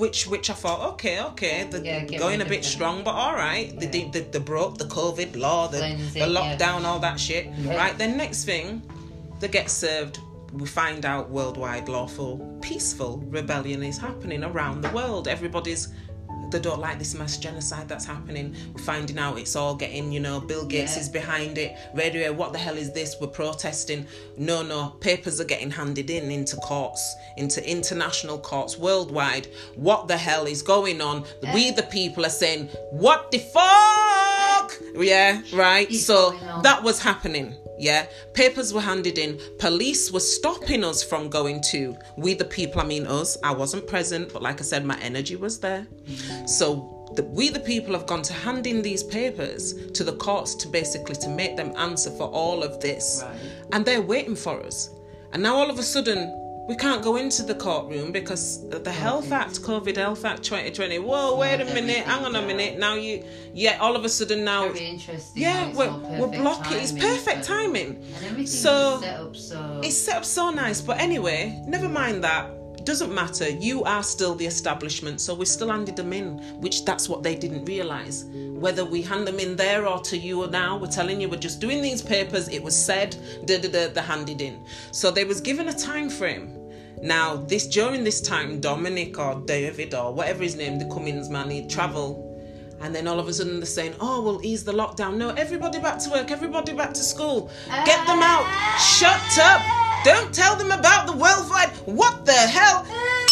Which 0.03 0.27
which 0.27 0.49
I 0.49 0.53
thought, 0.53 0.81
okay, 0.93 1.21
okay, 1.31 1.67
they're 1.69 1.83
Yeah, 1.83 2.17
going 2.17 2.41
a 2.41 2.45
bit 2.45 2.61
them. 2.63 2.71
strong, 2.75 3.03
but 3.03 3.11
all 3.23 3.33
right. 3.35 3.67
They, 3.79 3.85
Yeah. 3.85 3.91
The, 3.91 4.19
they, 4.19 4.21
they 4.33 4.39
broke 4.39 4.77
the 4.77 4.85
COVID 4.85 5.35
law, 5.37 5.67
the, 5.67 5.79
the 5.79 5.85
it, 5.87 6.15
yeah. 6.15 6.27
lockdown, 6.27 6.83
all 6.85 6.99
that 6.99 7.19
shit. 7.19 7.45
Yeah. 7.47 7.75
Right, 7.77 7.97
then 7.97 8.17
next 8.17 8.43
thing, 8.45 8.81
they 9.39 9.47
get 9.47 9.69
served. 9.69 10.19
We 10.53 10.65
find 10.67 11.05
out 11.05 11.29
worldwide 11.29 11.87
lawful, 11.89 12.37
peaceful 12.61 13.17
rebellion 13.39 13.83
is 13.83 13.97
happening 13.97 14.43
around 14.43 14.81
the 14.81 14.89
world. 14.89 15.27
Everybody's 15.27 15.89
they 16.55 16.61
don't 16.61 16.79
like 16.79 16.97
this 16.97 17.13
mass 17.13 17.35
genocide 17.35 17.89
that's 17.89 18.05
happening. 18.05 18.55
We're 18.73 18.81
finding 18.81 19.19
out 19.19 19.37
it's 19.37 19.57
all 19.57 19.75
getting, 19.75 20.13
you 20.13 20.21
know, 20.21 20.39
Bill 20.39 20.65
Gates 20.65 20.95
Yeah. 20.95 21.01
is 21.01 21.09
behind 21.09 21.57
it. 21.57 21.75
Radio, 21.93 22.31
what 22.31 22.53
the 22.53 22.59
hell 22.59 22.77
is 22.77 22.93
this? 22.93 23.17
We're 23.19 23.27
protesting. 23.27 24.07
No, 24.37 24.63
no, 24.63 24.91
papers 25.01 25.41
are 25.41 25.45
getting 25.45 25.69
handed 25.69 26.09
in 26.09 26.31
into 26.31 26.55
courts, 26.55 27.13
into 27.35 27.59
international 27.69 28.37
courts 28.39 28.77
worldwide. 28.77 29.47
What 29.75 30.07
the 30.07 30.15
hell 30.15 30.45
is 30.45 30.61
going 30.61 31.01
on? 31.01 31.25
We, 31.53 31.71
the 31.71 31.83
people, 31.83 32.25
are 32.25 32.29
saying, 32.29 32.69
what 32.91 33.31
the 33.31 33.39
fuck? 33.39 34.81
Yeah, 34.95 35.41
right. 35.53 35.91
So 35.91 36.39
that 36.63 36.83
was 36.83 37.01
happening. 37.01 37.53
Yeah, 37.77 38.07
papers 38.33 38.73
were 38.73 38.81
handed 38.81 39.17
in. 39.17 39.39
Police 39.59 40.11
were 40.11 40.19
stopping 40.21 40.83
us 40.83 41.03
from 41.03 41.29
going 41.29 41.61
to. 41.71 41.95
We, 42.17 42.33
the 42.33 42.45
people, 42.45 42.81
I 42.81 42.85
mean 42.85 43.05
us. 43.05 43.37
I 43.43 43.51
wasn't 43.53 43.85
present, 43.87 44.31
but 44.31 44.41
like 44.41 44.59
I 44.61 44.63
said, 44.63 44.85
my 44.85 44.97
energy 45.01 45.35
was 45.35 45.59
there. 45.59 45.85
So 46.45 47.09
the, 47.15 47.23
we, 47.23 47.49
the 47.49 47.59
people, 47.59 47.93
have 47.93 48.05
gone 48.07 48.21
to 48.23 48.33
hand 48.33 48.65
in 48.65 48.81
these 48.81 49.03
papers 49.03 49.73
to 49.91 50.03
the 50.03 50.13
courts 50.13 50.55
to 50.55 50.67
basically 50.67 51.15
to 51.15 51.29
make 51.29 51.57
them 51.57 51.73
answer 51.77 52.11
for 52.11 52.27
all 52.29 52.63
of 52.63 52.79
this, 52.79 53.23
Right. 53.23 53.35
and 53.73 53.85
they're 53.85 54.01
waiting 54.01 54.35
for 54.35 54.61
us. 54.63 54.89
And 55.33 55.43
now 55.43 55.55
all 55.55 55.69
of 55.69 55.77
a 55.79 55.83
sudden. 55.83 56.41
We 56.67 56.75
can't 56.75 57.03
go 57.03 57.15
into 57.17 57.43
the 57.43 57.53
courtroom 57.53 58.11
because 58.11 58.67
the 58.69 58.91
Health 58.91 59.31
Act, 59.31 59.61
COVID 59.61 59.97
Health 59.97 60.25
Act 60.25 60.41
2020. 60.43 60.97
Whoa, 60.99 61.37
wait 61.37 61.61
a 61.61 61.65
minute, 61.65 61.97
hang 61.97 62.25
on 62.25 62.35
a 62.35 62.41
minute. 62.41 62.79
Now 62.79 62.95
you, 62.95 63.23
yeah, 63.53 63.77
all 63.79 63.95
of 63.95 64.03
a 64.03 64.09
sudden 64.09 64.43
now 64.43 64.73
yeah, 65.35 65.71
we're, 65.73 65.91
we're 66.19 66.27
blocking. 66.27 66.77
It's 66.77 66.91
perfect 66.91 67.43
timing. 67.43 68.03
So- 68.47 68.99
set 69.01 69.19
up 69.19 69.35
so. 69.35 69.81
It's 69.83 69.95
set 69.97 70.17
up 70.17 70.25
so 70.25 70.49
nice. 70.49 70.81
But 70.81 70.99
anyway, 70.99 71.61
never 71.67 71.87
mind 71.87 72.23
that. 72.23 72.49
Doesn't 72.85 73.13
matter. 73.13 73.49
You 73.49 73.83
are 73.83 74.03
still 74.03 74.35
the 74.35 74.45
establishment, 74.45 75.19
so 75.19 75.33
we 75.33 75.45
still 75.45 75.69
handed 75.69 75.95
them 75.95 76.13
in, 76.13 76.37
which 76.61 76.85
that's 76.85 77.09
what 77.09 77.23
they 77.23 77.35
didn't 77.35 77.65
realise. 77.65 78.25
Whether 78.33 78.85
we 78.85 79.01
hand 79.01 79.27
them 79.27 79.39
in 79.39 79.55
there 79.55 79.87
or 79.87 79.99
to 80.01 80.17
you 80.17 80.45
now, 80.47 80.77
we're 80.77 80.87
telling 80.87 81.19
you 81.19 81.27
we're 81.27 81.37
just 81.37 81.59
doing 81.59 81.81
these 81.81 82.03
papers. 82.03 82.47
It 82.47 82.61
was 82.61 82.75
said, 82.75 83.17
da 83.45 83.57
da 83.59 83.69
da, 83.69 83.87
they 83.87 84.01
handed 84.01 84.39
in. 84.39 84.63
So 84.91 85.09
they 85.09 85.25
was 85.25 85.41
given 85.41 85.67
a 85.67 85.73
time 85.73 86.09
frame. 86.09 86.57
Now, 87.01 87.35
this 87.35 87.67
during 87.67 88.03
this 88.03 88.21
time, 88.21 88.61
Dominic 88.61 89.17
or 89.17 89.41
David 89.41 89.95
or 89.95 90.13
whatever 90.13 90.43
his 90.43 90.55
name, 90.55 90.77
the 90.77 90.85
Cummings 90.85 91.27
man, 91.27 91.49
he'd 91.49 91.69
travel 91.69 92.31
and 92.81 92.93
then 92.93 93.07
all 93.07 93.19
of 93.19 93.27
a 93.27 93.33
sudden 93.33 93.59
they're 93.59 93.65
saying, 93.65 93.95
oh, 93.99 94.21
we'll 94.21 94.45
ease 94.45 94.63
the 94.63 94.73
lockdown. 94.73 95.15
No, 95.15 95.29
everybody 95.29 95.79
back 95.79 95.97
to 95.99 96.09
work, 96.09 96.29
everybody 96.29 96.73
back 96.73 96.93
to 96.93 97.03
school. 97.03 97.49
Get 97.85 98.05
them 98.05 98.21
out. 98.21 98.45
Shut 98.79 99.39
up. 99.39 99.84
Don't 100.05 100.33
tell 100.33 100.55
them 100.55 100.71
about 100.71 101.07
the 101.07 101.13
worldwide. 101.13 101.71
What 101.85 102.25
the 102.25 102.31
hell? 102.33 102.85
Eh. 102.89 103.27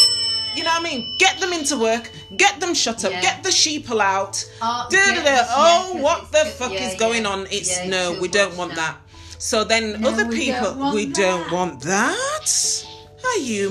You 0.56 0.64
know 0.64 0.72
what 0.72 0.82
I 0.82 0.84
mean? 0.84 1.16
Get 1.18 1.40
them 1.40 1.54
into 1.54 1.78
work. 1.78 2.10
Get 2.36 2.60
them 2.60 2.74
shut 2.74 3.04
up. 3.06 3.12
Yeah. 3.12 3.22
Get 3.22 3.44
the 3.44 3.50
sheeple 3.50 4.00
out. 4.02 4.36
Oh, 4.62 4.88
Da, 4.90 4.98
da, 4.98 5.14
get 5.14 5.24
da. 5.26 5.32
yeah, 5.32 5.48
Oh, 5.50 5.90
'cause 5.94 6.02
what 6.02 6.32
the 6.32 6.46
fuck 6.60 6.72
yeah, 6.74 6.90
is 6.90 6.96
going 7.00 7.24
yeah. 7.24 7.30
on? 7.34 7.48
It's 7.52 7.70
Yeah, 7.78 7.88
no, 7.88 8.18
we 8.22 8.28
don't 8.28 8.56
want 8.58 8.72
now. 8.72 8.76
that. 8.82 8.98
So 9.40 9.64
then 9.64 10.02
No, 10.02 10.10
other 10.10 10.28
people, 10.30 10.74
don't 10.76 10.94
we 10.96 11.06
don't 11.08 11.52
want 11.52 11.82
that. 11.82 12.50
Are 13.26 13.38
you 13.38 13.70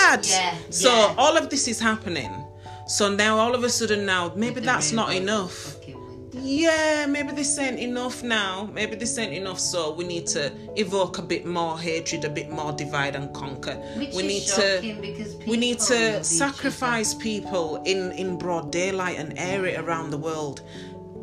mad? 0.00 0.24
Yeah, 0.26 0.54
So 0.70 0.90
yeah. 0.94 1.14
all 1.18 1.36
of 1.36 1.50
this 1.50 1.66
is 1.68 1.78
happening. 1.80 2.32
So 2.86 3.08
now 3.08 3.38
all 3.38 3.54
of 3.54 3.62
a 3.64 3.70
sudden 3.70 4.04
now 4.06 4.32
maybe 4.36 4.60
that's 4.60 4.92
not 4.92 5.14
enough. 5.14 5.76
Yeah, 6.44 7.06
maybe 7.06 7.32
this 7.32 7.58
ain't 7.58 7.78
enough 7.78 8.22
now. 8.22 8.68
Maybe 8.72 8.96
this 8.96 9.16
ain't 9.18 9.32
enough. 9.32 9.58
So 9.58 9.94
we 9.94 10.04
need 10.04 10.26
to 10.28 10.52
evoke 10.76 11.18
a 11.18 11.22
bit 11.22 11.46
more 11.46 11.78
hatred, 11.78 12.24
a 12.24 12.30
bit 12.30 12.50
more 12.50 12.72
divide 12.72 13.16
and 13.16 13.34
conquer. 13.34 13.76
Which 13.96 14.14
we 14.14 14.22
need 14.22 14.42
to 14.42 14.96
because 15.00 15.36
we 15.46 15.56
need 15.56 15.78
to 15.80 16.22
sacrifice 16.22 17.14
people 17.14 17.82
in 17.84 18.12
in 18.12 18.36
broad 18.36 18.70
daylight 18.70 19.18
and 19.18 19.38
air 19.38 19.64
it 19.66 19.78
around 19.78 20.10
the 20.10 20.18
world. 20.18 20.60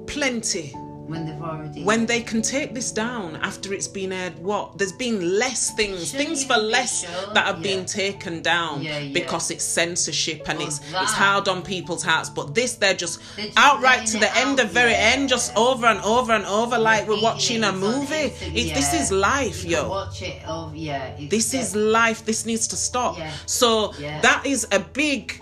Plenty. 0.07 0.74
When 1.08 1.26
they've 1.26 1.41
already. 1.41 1.84
When 1.84 2.06
they 2.06 2.22
can 2.22 2.41
take 2.41 2.74
this 2.74 2.91
down 2.91 3.36
after 3.38 3.74
it's 3.74 3.88
been 3.88 4.12
aired, 4.12 4.38
what? 4.39 4.78
There's 4.78 4.91
been 4.93 5.38
less 5.39 5.72
things, 5.76 6.12
Shouldn't 6.12 6.28
things 6.30 6.45
for 6.45 6.58
less 6.58 7.04
shown. 7.06 7.34
that 7.34 7.45
have 7.45 7.62
been 7.62 7.86
taken 7.86 8.41
down 8.41 8.82
Yeah, 8.82 8.97
yeah. 8.99 9.14
because 9.14 9.52
it's 9.52 9.64
censorship 9.64 10.47
and 10.49 10.62
it's 10.62 10.80
that. 10.91 11.04
it's 11.04 11.14
hard 11.14 11.47
on 11.47 11.62
people's 11.64 12.04
hearts. 12.04 12.30
But 12.30 12.56
this, 12.56 12.76
they're 12.76 12.93
just 12.93 13.20
They're 13.36 13.45
just 13.47 13.58
outright 13.58 14.06
to 14.08 14.18
the 14.20 14.36
end, 14.38 14.52
out, 14.52 14.58
the 14.58 14.66
very 14.66 14.91
yeah. 14.91 15.12
end, 15.16 15.30
just 15.30 15.56
over 15.58 15.86
and 15.86 15.99
over 16.02 16.32
and 16.34 16.45
over, 16.45 16.78
like 16.78 17.08
we're 17.08 17.22
watching 17.22 17.64
a 17.64 17.72
movie. 17.72 18.34
It's, 18.41 18.72
This 18.74 18.93
is 18.93 19.12
life, 19.12 19.64
You 19.66 19.72
yo. 19.78 19.89
Watch 19.89 20.22
it. 20.22 20.41
Oh 20.47 20.72
yeah. 20.74 21.16
This 21.30 21.54
is 21.54 21.76
life. 21.76 22.26
This 22.26 22.45
needs 22.45 22.68
to 22.70 22.76
stop. 22.76 23.18
Yeah. 23.18 23.32
So 23.45 23.93
Yeah. 23.99 24.22
that 24.22 24.45
is 24.45 24.68
a 24.72 24.80
big. 24.80 25.41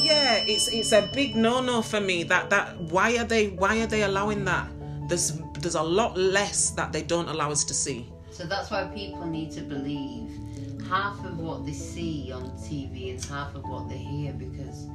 Yeah, 0.00 0.44
it's 0.46 0.68
it's 0.68 0.92
a 0.92 1.08
big 1.12 1.36
no 1.36 1.60
no 1.60 1.82
for 1.82 2.00
me. 2.00 2.24
That 2.24 2.50
that 2.50 2.78
why 2.80 3.16
are 3.18 3.24
they 3.24 3.48
why 3.48 3.80
are 3.80 3.86
they 3.86 4.02
allowing 4.02 4.44
that? 4.44 4.68
There's 5.08 5.40
there's 5.60 5.74
a 5.74 5.82
lot 5.82 6.16
less 6.16 6.70
that 6.70 6.92
they 6.92 7.02
don't 7.02 7.28
allow 7.28 7.50
us 7.50 7.64
to 7.64 7.74
see. 7.74 8.12
So 8.30 8.44
that's 8.44 8.70
why 8.70 8.84
people 8.94 9.26
need 9.26 9.50
to 9.52 9.62
believe 9.62 10.30
half 10.88 11.24
of 11.24 11.38
what 11.38 11.66
they 11.66 11.72
see 11.72 12.30
on 12.32 12.50
TV 12.58 13.10
and 13.10 13.24
half 13.24 13.54
of 13.54 13.64
what 13.64 13.88
they 13.88 13.96
hear 13.96 14.32
because 14.32 14.86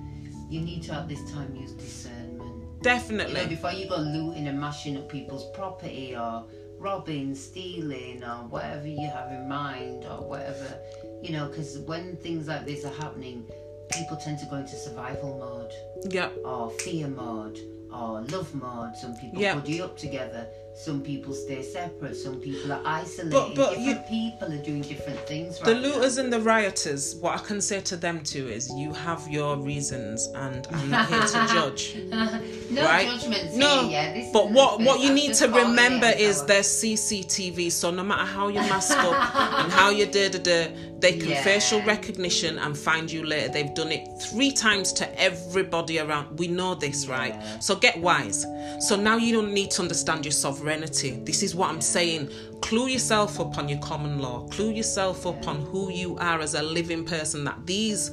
you 0.50 0.62
need 0.62 0.84
to 0.84 0.94
at 0.94 1.08
this 1.08 1.32
time 1.32 1.56
use 1.56 1.72
discernment. 1.72 2.82
definitely 2.82 3.34
You 3.34 3.44
know, 3.44 3.50
before 3.50 3.72
you 3.72 3.88
go 3.88 3.98
looting 3.98 4.48
and 4.48 4.60
mashing 4.60 4.98
up 4.98 5.10
people's 5.10 5.46
property 5.52 6.16
or 6.16 6.46
robbing, 6.78 7.36
stealing, 7.36 8.24
or 8.24 8.48
whatever 8.50 8.88
you 8.88 9.08
have 9.08 9.32
in 9.32 9.48
mind, 9.48 10.04
or 10.04 10.28
whatever, 10.28 10.80
you 11.22 11.32
know, 11.32 11.48
because 11.48 11.78
when 11.80 12.18
things 12.18 12.48
like 12.48 12.66
this 12.66 12.84
are 12.84 12.94
happening, 12.96 13.46
people 13.90 14.18
tend 14.18 14.40
to 14.40 14.46
go 14.46 14.58
into 14.58 14.76
survival 14.76 15.38
mode 15.38 15.74
yeah. 16.14 16.30
or 16.46 16.70
fear 16.72 17.08
mode 17.08 17.60
or 17.94 18.22
love 18.22 18.54
mode. 18.56 18.96
Some 18.96 19.16
people 19.16 19.40
Yeah. 19.42 19.56
buddy 19.56 19.82
up 19.82 19.98
together. 19.98 20.48
Some 20.74 21.02
people 21.02 21.34
stay 21.34 21.62
separate. 21.62 22.16
Some 22.16 22.38
people 22.40 22.72
are 22.72 22.82
isolated. 22.86 23.32
But- 23.32 23.56
but 23.56 23.80
you- 23.80 23.94
different 23.94 24.08
people 24.10 24.54
are 24.54 24.64
doing 24.64 24.82
different 24.82 25.20
things. 25.28 25.60
The 25.60 25.74
right 25.74 25.82
now. 25.82 25.88
looters 25.90 26.18
and 26.18 26.32
the 26.34 26.40
rioters, 26.40 27.16
what 27.18 27.36
I 27.36 27.44
can 27.44 27.62
say 27.62 27.82
to 27.82 27.98
them 27.98 28.24
too 28.24 28.48
is 28.48 28.70
you 28.76 28.92
have 28.94 29.28
your 29.30 29.58
reasons 29.58 30.28
and 30.34 30.68
I'm 30.72 30.90
not 30.90 31.10
here 31.10 31.20
to 31.22 31.48
judge. 31.54 31.98
no 32.10 32.84
right? 32.84 33.06
judgments 33.08 33.56
No, 33.56 33.82
here. 33.82 33.92
Yeah, 33.92 34.14
this 34.14 34.32
but 34.34 34.50
what 34.52 34.80
what 34.82 35.02
you 35.02 35.14
need 35.14 35.34
to 35.36 35.48
remember 35.50 36.08
is 36.18 36.44
there's 36.46 36.68
CCTV. 36.68 37.70
So 37.72 37.92
no 37.92 38.04
matter 38.04 38.26
how 38.26 38.48
you 38.48 38.62
mask 38.62 38.98
up 38.98 39.14
and 39.60 39.72
how 39.72 39.90
you 39.90 40.06
da 40.06 40.30
da 40.30 40.40
da, 40.40 40.68
they 41.00 41.14
can 41.18 41.30
Yeah. 41.30 41.44
facial 41.44 41.82
recognition 41.84 42.58
and 42.60 42.78
find 42.78 43.12
you 43.12 43.24
later. 43.26 43.50
They've 43.50 43.74
done 43.74 43.92
it 43.92 44.08
three 44.22 44.52
times 44.52 44.94
to 44.94 45.20
everybody 45.22 46.00
around. 46.00 46.40
We 46.40 46.48
know 46.48 46.76
this, 46.76 47.08
right? 47.08 47.36
So 47.60 47.76
get 47.76 48.00
wise. 48.00 48.46
So 48.80 48.96
now 48.96 49.18
you 49.18 49.34
don't 49.34 49.54
need 49.54 49.72
to 49.72 49.82
understand 49.82 50.26
your 50.26 50.32
sovereignty. 50.62 51.22
This 51.24 51.44
is 51.44 51.56
what 51.56 51.70
I'm 51.70 51.82
saying. 51.82 52.30
Clue 52.62 52.88
yourself 52.88 53.40
up 53.40 53.58
on 53.58 53.68
your 53.68 53.80
common 53.80 54.20
law. 54.20 54.48
Clue 54.50 54.72
yourself 54.72 55.26
up 55.26 55.48
on 55.48 55.62
who 55.62 55.92
you 55.92 56.18
are 56.18 56.40
as 56.40 56.54
a 56.54 56.62
living 56.62 57.06
person. 57.06 57.44
That 57.44 57.66
these 57.66 58.12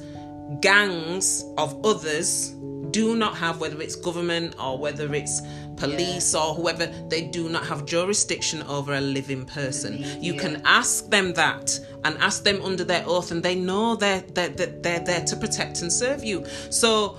gangs 0.61 1.43
of 1.57 1.85
others 1.85 2.55
do 2.91 3.15
not 3.15 3.37
have, 3.37 3.59
whether 3.61 3.79
it's 3.81 3.95
government 3.95 4.55
or 4.59 4.79
whether 4.79 5.13
it's 5.13 5.41
police 5.77 6.33
or 6.33 6.55
whoever, 6.55 6.87
they 7.07 7.21
do 7.27 7.49
not 7.49 7.65
have 7.65 7.85
jurisdiction 7.85 8.63
over 8.63 8.95
a 8.95 9.01
living 9.01 9.45
person. 9.45 10.03
You 10.19 10.33
Yeah. 10.33 10.41
can 10.41 10.61
ask 10.65 11.09
them 11.09 11.33
that 11.33 11.79
and 12.03 12.17
ask 12.17 12.43
them 12.43 12.61
under 12.63 12.83
their 12.83 13.03
oath, 13.05 13.31
and 13.31 13.43
they 13.43 13.55
know 13.55 13.95
they're, 13.95 14.23
they're, 14.33 14.49
they're, 14.49 14.79
they're 14.81 14.99
there 14.99 15.23
to 15.25 15.35
protect 15.35 15.81
and 15.83 15.93
serve 15.93 16.23
you. 16.23 16.45
So 16.71 17.09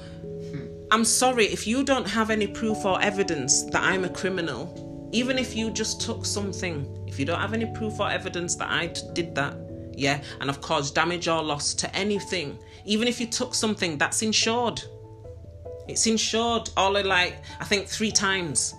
hmm. 0.51 0.67
I'm 0.91 1.05
sorry, 1.05 1.47
if 1.47 1.67
you 1.69 1.85
don't 1.85 2.09
have 2.09 2.31
any 2.31 2.49
proof 2.49 2.85
or 2.85 3.01
evidence 3.01 3.63
that 3.71 3.83
I'm 3.83 4.05
a 4.05 4.09
criminal, 4.09 4.90
even 5.13 5.39
if 5.39 5.57
you 5.57 5.71
just 5.71 6.01
took 6.01 6.25
something, 6.25 7.05
if 7.07 7.19
you 7.19 7.25
don't 7.25 7.41
have 7.41 7.53
any 7.53 7.67
proof 7.67 8.01
or 8.01 8.11
evidence 8.11 8.55
that 8.57 8.71
I 8.71 8.89
did 9.13 9.35
that, 9.35 9.57
yeah, 9.95 10.21
and 10.41 10.49
have 10.49 10.61
caused 10.61 10.95
damage 10.95 11.29
or 11.29 11.43
loss 11.43 11.75
to 11.75 11.97
anything, 11.97 12.59
even 12.85 13.09
if 13.09 13.21
you 13.21 13.27
took 13.27 13.55
something 13.55 13.99
that's 13.99 14.23
insured. 14.23 14.83
It's 15.89 16.07
insured 16.07 16.71
all 16.77 16.97
of 16.97 17.05
like 17.05 17.43
I 17.59 17.65
think 17.65 17.89
three 17.89 18.13
times. 18.13 18.75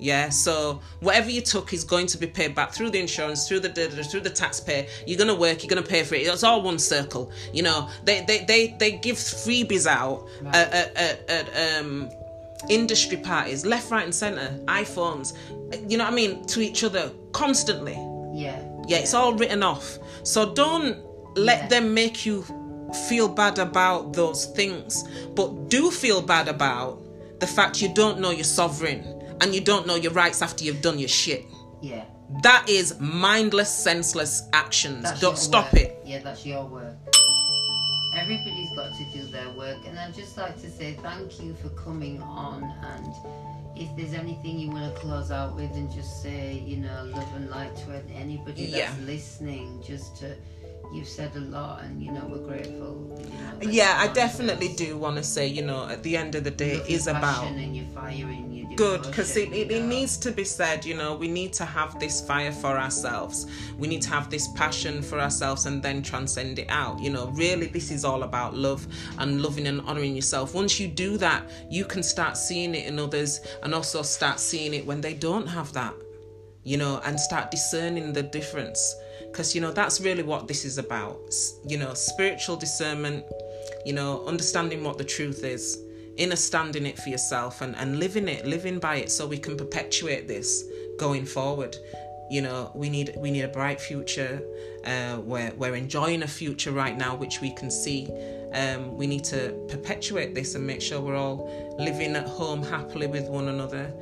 Yeah, 0.00 0.28
so 0.28 0.80
whatever 1.00 1.30
you 1.30 1.40
took 1.40 1.72
is 1.72 1.84
going 1.84 2.06
to 2.08 2.18
be 2.18 2.26
paid 2.26 2.54
back 2.54 2.72
through 2.72 2.90
the 2.90 2.98
insurance, 2.98 3.46
through 3.46 3.60
the 3.60 3.68
through 4.10 4.20
the 4.20 4.30
taxpayer. 4.30 4.86
You're 5.06 5.18
gonna 5.18 5.34
work, 5.34 5.62
you're 5.62 5.68
gonna 5.68 5.86
pay 5.86 6.02
for 6.02 6.16
it. 6.16 6.22
It's 6.26 6.42
all 6.42 6.62
one 6.62 6.78
circle. 6.78 7.30
You 7.52 7.62
know, 7.62 7.88
they 8.04 8.24
they 8.24 8.44
they, 8.44 8.76
they 8.78 8.92
give 8.92 9.16
freebies 9.16 9.86
out 9.86 10.28
right. 10.42 10.54
at, 10.56 10.96
at, 10.96 11.30
at, 11.30 11.78
um, 11.78 12.10
industry 12.68 13.16
parties, 13.16 13.64
left, 13.64 13.90
right, 13.90 14.04
and 14.04 14.14
centre, 14.14 14.58
iPhones. 14.66 15.34
You 15.90 15.98
know 15.98 16.04
what 16.04 16.12
I 16.12 16.16
mean? 16.16 16.44
To 16.46 16.60
each 16.60 16.84
other 16.84 17.10
constantly. 17.32 17.94
Yeah. 18.34 18.62
Yeah, 18.86 18.98
it's 18.98 19.14
all 19.14 19.34
written 19.34 19.62
off. 19.62 19.98
So 20.22 20.52
don't 20.54 20.98
let 21.36 21.62
yeah. 21.62 21.68
them 21.68 21.94
make 21.94 22.26
you 22.26 22.44
feel 23.08 23.28
bad 23.28 23.58
about 23.58 24.12
those 24.12 24.46
things, 24.46 25.04
but 25.34 25.68
do 25.68 25.90
feel 25.90 26.22
bad 26.22 26.48
about 26.48 27.00
the 27.40 27.46
fact 27.46 27.82
you 27.82 27.92
don't 27.92 28.20
know 28.20 28.30
you're 28.30 28.44
sovereign 28.44 29.04
and 29.40 29.54
you 29.54 29.60
don't 29.60 29.86
know 29.86 29.96
your 29.96 30.12
rights 30.12 30.42
after 30.42 30.64
you've 30.64 30.82
done 30.82 30.98
your 30.98 31.08
shit. 31.08 31.44
Yeah. 31.80 32.04
That 32.42 32.66
is 32.68 32.98
mindless, 33.00 33.72
senseless 33.72 34.48
actions. 34.52 35.02
That's 35.02 35.20
don't 35.20 35.38
stop 35.38 35.72
work. 35.72 35.82
it. 35.82 36.02
Yeah, 36.04 36.20
that's 36.20 36.46
your 36.46 36.64
work. 36.64 36.96
Everybody's 38.16 38.70
got 38.70 38.94
to 38.94 39.04
do 39.04 39.24
their 39.24 39.50
work, 39.50 39.78
and 39.86 39.98
I'd 39.98 40.14
just 40.14 40.36
like 40.36 40.60
to 40.60 40.70
say 40.70 40.94
thank 41.02 41.40
you 41.40 41.54
for 41.54 41.68
coming 41.70 42.22
on. 42.22 42.62
And 42.82 43.12
if 43.76 43.94
there's 43.96 44.14
anything 44.14 44.58
you 44.58 44.70
want 44.70 44.94
to 44.94 45.00
close 45.00 45.30
out 45.30 45.56
with, 45.56 45.72
and 45.72 45.92
just 45.92 46.22
say, 46.22 46.62
you 46.64 46.76
know, 46.76 47.10
love 47.12 47.28
and 47.34 47.50
light 47.50 47.74
to 47.76 48.02
anybody 48.14 48.66
that's 48.66 48.76
yeah. 48.76 49.04
listening, 49.04 49.82
just 49.84 50.16
to 50.18 50.36
you've 50.94 51.08
said 51.08 51.34
a 51.36 51.40
lot 51.40 51.82
and 51.82 52.02
you 52.02 52.12
know 52.12 52.24
we're 52.26 52.38
grateful 52.38 53.12
you 53.60 53.66
know, 53.66 53.72
yeah 53.72 53.96
i 53.98 54.06
definitely 54.08 54.68
do 54.74 54.96
want 54.96 55.16
to 55.16 55.22
say 55.22 55.46
you 55.46 55.62
know 55.62 55.88
at 55.88 56.02
the 56.02 56.16
end 56.16 56.34
of 56.34 56.44
the 56.44 56.50
day 56.50 56.76
it 56.76 56.88
is 56.88 57.06
about 57.06 57.44
and 57.46 57.76
your 57.76 57.86
fire 57.86 58.26
and 58.26 58.56
your 58.56 58.64
good 58.76 59.02
because 59.02 59.36
it, 59.36 59.52
it, 59.52 59.70
it, 59.70 59.84
needs 59.84 60.16
to 60.16 60.30
be 60.32 60.44
said 60.44 60.84
you 60.84 60.96
know 60.96 61.14
we 61.14 61.28
need 61.28 61.52
to 61.52 61.64
have 61.64 61.98
this 62.00 62.20
fire 62.20 62.52
for 62.52 62.78
ourselves. 62.78 63.46
We 63.78 63.88
need 63.88 64.02
to 64.02 64.10
have 64.10 64.30
this 64.30 64.48
passion 64.48 65.02
for 65.02 65.20
ourselves 65.20 65.66
and 65.66 65.82
then 65.82 66.02
transcend 66.02 66.58
it 66.58 66.68
out 66.68 66.98
you 67.00 67.10
know. 67.10 67.28
Really 67.28 67.66
this 67.66 67.90
is 67.90 68.04
all 68.04 68.22
about 68.22 68.54
love 68.54 68.86
and 69.18 69.40
loving 69.42 69.66
and 69.66 69.80
honoring 69.82 70.14
yourself. 70.14 70.54
Once 70.54 70.80
you 70.80 70.88
do 70.88 71.16
that 71.18 71.48
you 71.70 71.84
can 71.84 72.02
start 72.02 72.36
seeing 72.36 72.74
it 72.74 72.86
in 72.86 72.98
others 72.98 73.40
and 73.62 73.74
also 73.74 74.02
start 74.02 74.40
seeing 74.40 74.74
it 74.74 74.84
when 74.84 75.00
they 75.00 75.14
don't 75.14 75.46
have 75.46 75.72
that 75.72 75.94
you 76.64 76.76
know 76.76 77.00
and 77.04 77.18
start 77.18 77.50
discerning 77.50 78.12
the 78.12 78.22
difference 78.22 78.94
because 79.34 79.52
you 79.52 79.60
know 79.60 79.72
that's 79.72 80.00
really 80.00 80.22
what 80.22 80.46
this 80.46 80.64
is 80.64 80.78
about. 80.78 81.18
You 81.66 81.76
know 81.76 81.92
spiritual 81.94 82.54
discernment 82.54 83.24
you 83.84 83.92
know 83.92 84.24
understanding 84.26 84.84
what 84.84 84.96
the 84.96 85.04
truth 85.04 85.42
is 85.42 85.76
understanding 86.20 86.86
it 86.86 86.96
for 86.96 87.08
yourself 87.08 87.60
and, 87.60 87.74
and 87.74 87.98
living 87.98 88.28
it 88.28 88.46
living 88.46 88.78
by 88.78 88.96
it 88.96 89.10
so 89.10 89.26
we 89.26 89.36
can 89.36 89.56
perpetuate 89.56 90.28
this 90.28 90.62
going 90.98 91.26
forward. 91.26 91.76
You 92.30 92.42
know 92.42 92.70
we 92.76 92.88
need 92.88 93.14
we 93.16 93.32
need 93.32 93.42
a 93.42 93.48
bright 93.48 93.80
future 93.80 94.40
uh, 94.84 95.18
we're, 95.24 95.52
we're 95.56 95.74
enjoying 95.74 96.22
a 96.22 96.28
future 96.28 96.70
right 96.70 96.96
now 96.96 97.16
which 97.16 97.40
we 97.40 97.50
can 97.54 97.70
see. 97.70 98.08
Um, 98.52 98.96
we 98.96 99.08
need 99.08 99.24
to 99.24 99.52
perpetuate 99.68 100.32
this 100.32 100.54
and 100.54 100.64
make 100.64 100.80
sure 100.80 101.00
we're 101.00 101.16
all 101.16 101.74
living 101.76 102.14
at 102.14 102.28
home 102.28 102.62
happily 102.62 103.08
with 103.08 103.24
one 103.24 103.48
another 103.48 103.92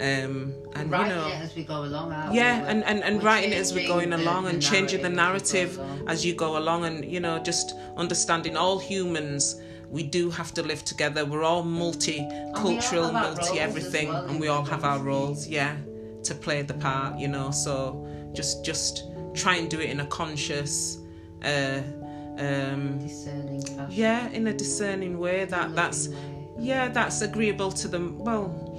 um, 0.00 0.54
and 0.74 0.90
writing 0.90 1.10
you 1.10 1.22
know, 1.22 1.28
it 1.28 1.42
as 1.42 1.54
we 1.54 1.64
go 1.64 1.84
along. 1.84 2.34
Yeah, 2.34 2.64
and, 2.66 2.82
and, 2.84 3.02
and 3.02 3.22
writing 3.22 3.52
it 3.52 3.56
as 3.56 3.74
we're 3.74 3.86
going 3.86 4.12
along 4.12 4.44
the, 4.44 4.50
and 4.50 4.58
the 4.58 4.66
changing 4.66 5.02
the 5.02 5.08
narrative 5.08 5.78
as 6.06 6.24
you 6.24 6.34
go 6.34 6.56
along, 6.56 6.84
and 6.84 7.04
you 7.04 7.20
know, 7.20 7.38
just 7.38 7.74
understanding 7.96 8.56
all 8.56 8.78
humans. 8.78 9.60
We 9.90 10.02
do 10.02 10.30
have 10.30 10.54
to 10.54 10.62
live 10.62 10.84
together. 10.84 11.26
We're 11.26 11.44
all 11.44 11.62
multicultural, 11.62 13.12
multi 13.12 13.58
everything, 13.58 14.08
well, 14.08 14.24
and 14.24 14.40
we 14.40 14.48
all 14.48 14.64
have 14.64 14.84
our 14.84 14.98
roles. 14.98 15.46
Yeah, 15.46 15.76
to 16.24 16.34
play 16.34 16.62
the 16.62 16.74
part. 16.74 17.18
You 17.18 17.28
know, 17.28 17.50
so 17.50 18.06
just 18.32 18.64
just 18.64 19.04
try 19.34 19.56
and 19.56 19.70
do 19.70 19.80
it 19.80 19.90
in 19.90 20.00
a 20.00 20.06
conscious. 20.06 20.98
Uh, 21.44 21.82
um, 22.38 22.98
discerning 22.98 23.60
fashion. 23.60 23.88
Yeah, 23.90 24.30
in 24.30 24.46
a 24.46 24.54
discerning 24.54 25.18
way. 25.18 25.44
That 25.44 25.74
that's 25.76 26.08
yeah, 26.58 26.88
that's 26.88 27.20
agreeable 27.20 27.70
to 27.72 27.88
them. 27.88 28.18
Well 28.18 28.72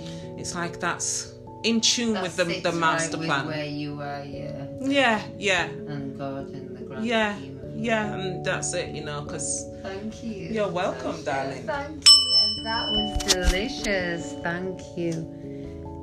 it's 0.43 0.55
like 0.55 0.77
that's 0.77 1.31
in 1.63 1.79
tune 1.79 2.15
that 2.15 2.23
with 2.23 2.35
the 2.35 2.43
the 2.43 2.73
master 2.73 3.15
right 3.15 3.27
plan. 3.27 3.47
where 3.47 3.65
you 3.65 4.01
are, 4.01 4.25
yeah. 4.25 4.65
Yeah, 4.81 5.21
yeah. 5.37 5.63
And 5.63 6.17
God 6.17 6.49
and 6.49 6.77
the 6.77 6.83
grand 6.83 7.05
Yeah, 7.05 7.37
yeah, 7.73 8.13
and 8.13 8.43
that's 8.43 8.73
it, 8.73 8.93
you 8.93 9.05
know, 9.05 9.21
because. 9.21 9.65
Thank 9.81 10.21
you. 10.21 10.49
You're 10.51 10.67
welcome, 10.67 11.15
so, 11.15 11.23
darling. 11.23 11.63
Thank 11.63 12.09
you, 12.09 12.33
and 12.41 12.65
that 12.65 12.89
was 12.89 13.23
delicious. 13.23 14.33
Thank 14.43 14.81
you, 14.97 15.13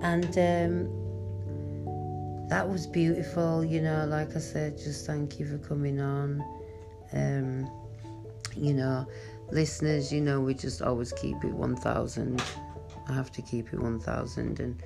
and 0.00 0.38
um, 0.38 0.88
that 2.48 2.66
was 2.66 2.86
beautiful. 2.86 3.62
You 3.62 3.82
know, 3.82 4.06
like 4.06 4.34
I 4.34 4.38
said, 4.38 4.78
just 4.78 5.04
thank 5.04 5.38
you 5.38 5.44
for 5.44 5.58
coming 5.58 6.00
on. 6.00 6.42
Um, 7.12 7.70
you 8.56 8.72
know, 8.72 9.06
listeners, 9.50 10.10
you 10.10 10.22
know, 10.22 10.40
we 10.40 10.54
just 10.54 10.80
always 10.80 11.12
keep 11.12 11.44
it 11.44 11.52
one 11.52 11.76
thousand 11.76 12.42
I 13.10 13.14
have 13.14 13.32
to 13.32 13.42
keep 13.42 13.72
it 13.72 13.80
1000 13.80 14.60
and 14.60 14.82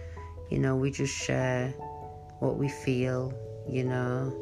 you 0.51 0.59
know 0.59 0.77
we 0.77 0.91
just 0.91 1.15
share 1.15 1.69
what 2.41 2.57
we 2.57 2.69
feel 2.69 3.33
you 3.69 3.85
know 3.85 4.35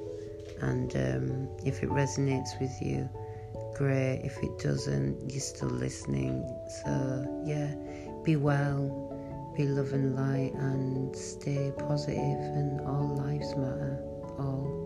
and 0.60 0.94
um, 0.96 1.48
if 1.66 1.82
it 1.82 1.90
resonates 1.90 2.60
with 2.60 2.80
you 2.80 3.08
great. 3.74 4.20
If 4.22 4.36
it 4.42 4.58
doesn't 4.58 5.30
you're 5.30 5.40
still 5.40 5.70
listening. 5.70 6.46
So 6.84 7.42
yeah 7.44 7.74
be 8.22 8.36
well 8.36 9.52
be 9.56 9.64
love 9.66 9.92
and 9.92 10.14
light 10.16 10.52
and 10.54 11.14
stay 11.14 11.72
positive 11.76 12.40
and 12.58 12.80
all 12.82 13.16
lives 13.16 13.54
matter 13.56 13.98
all 14.38 14.81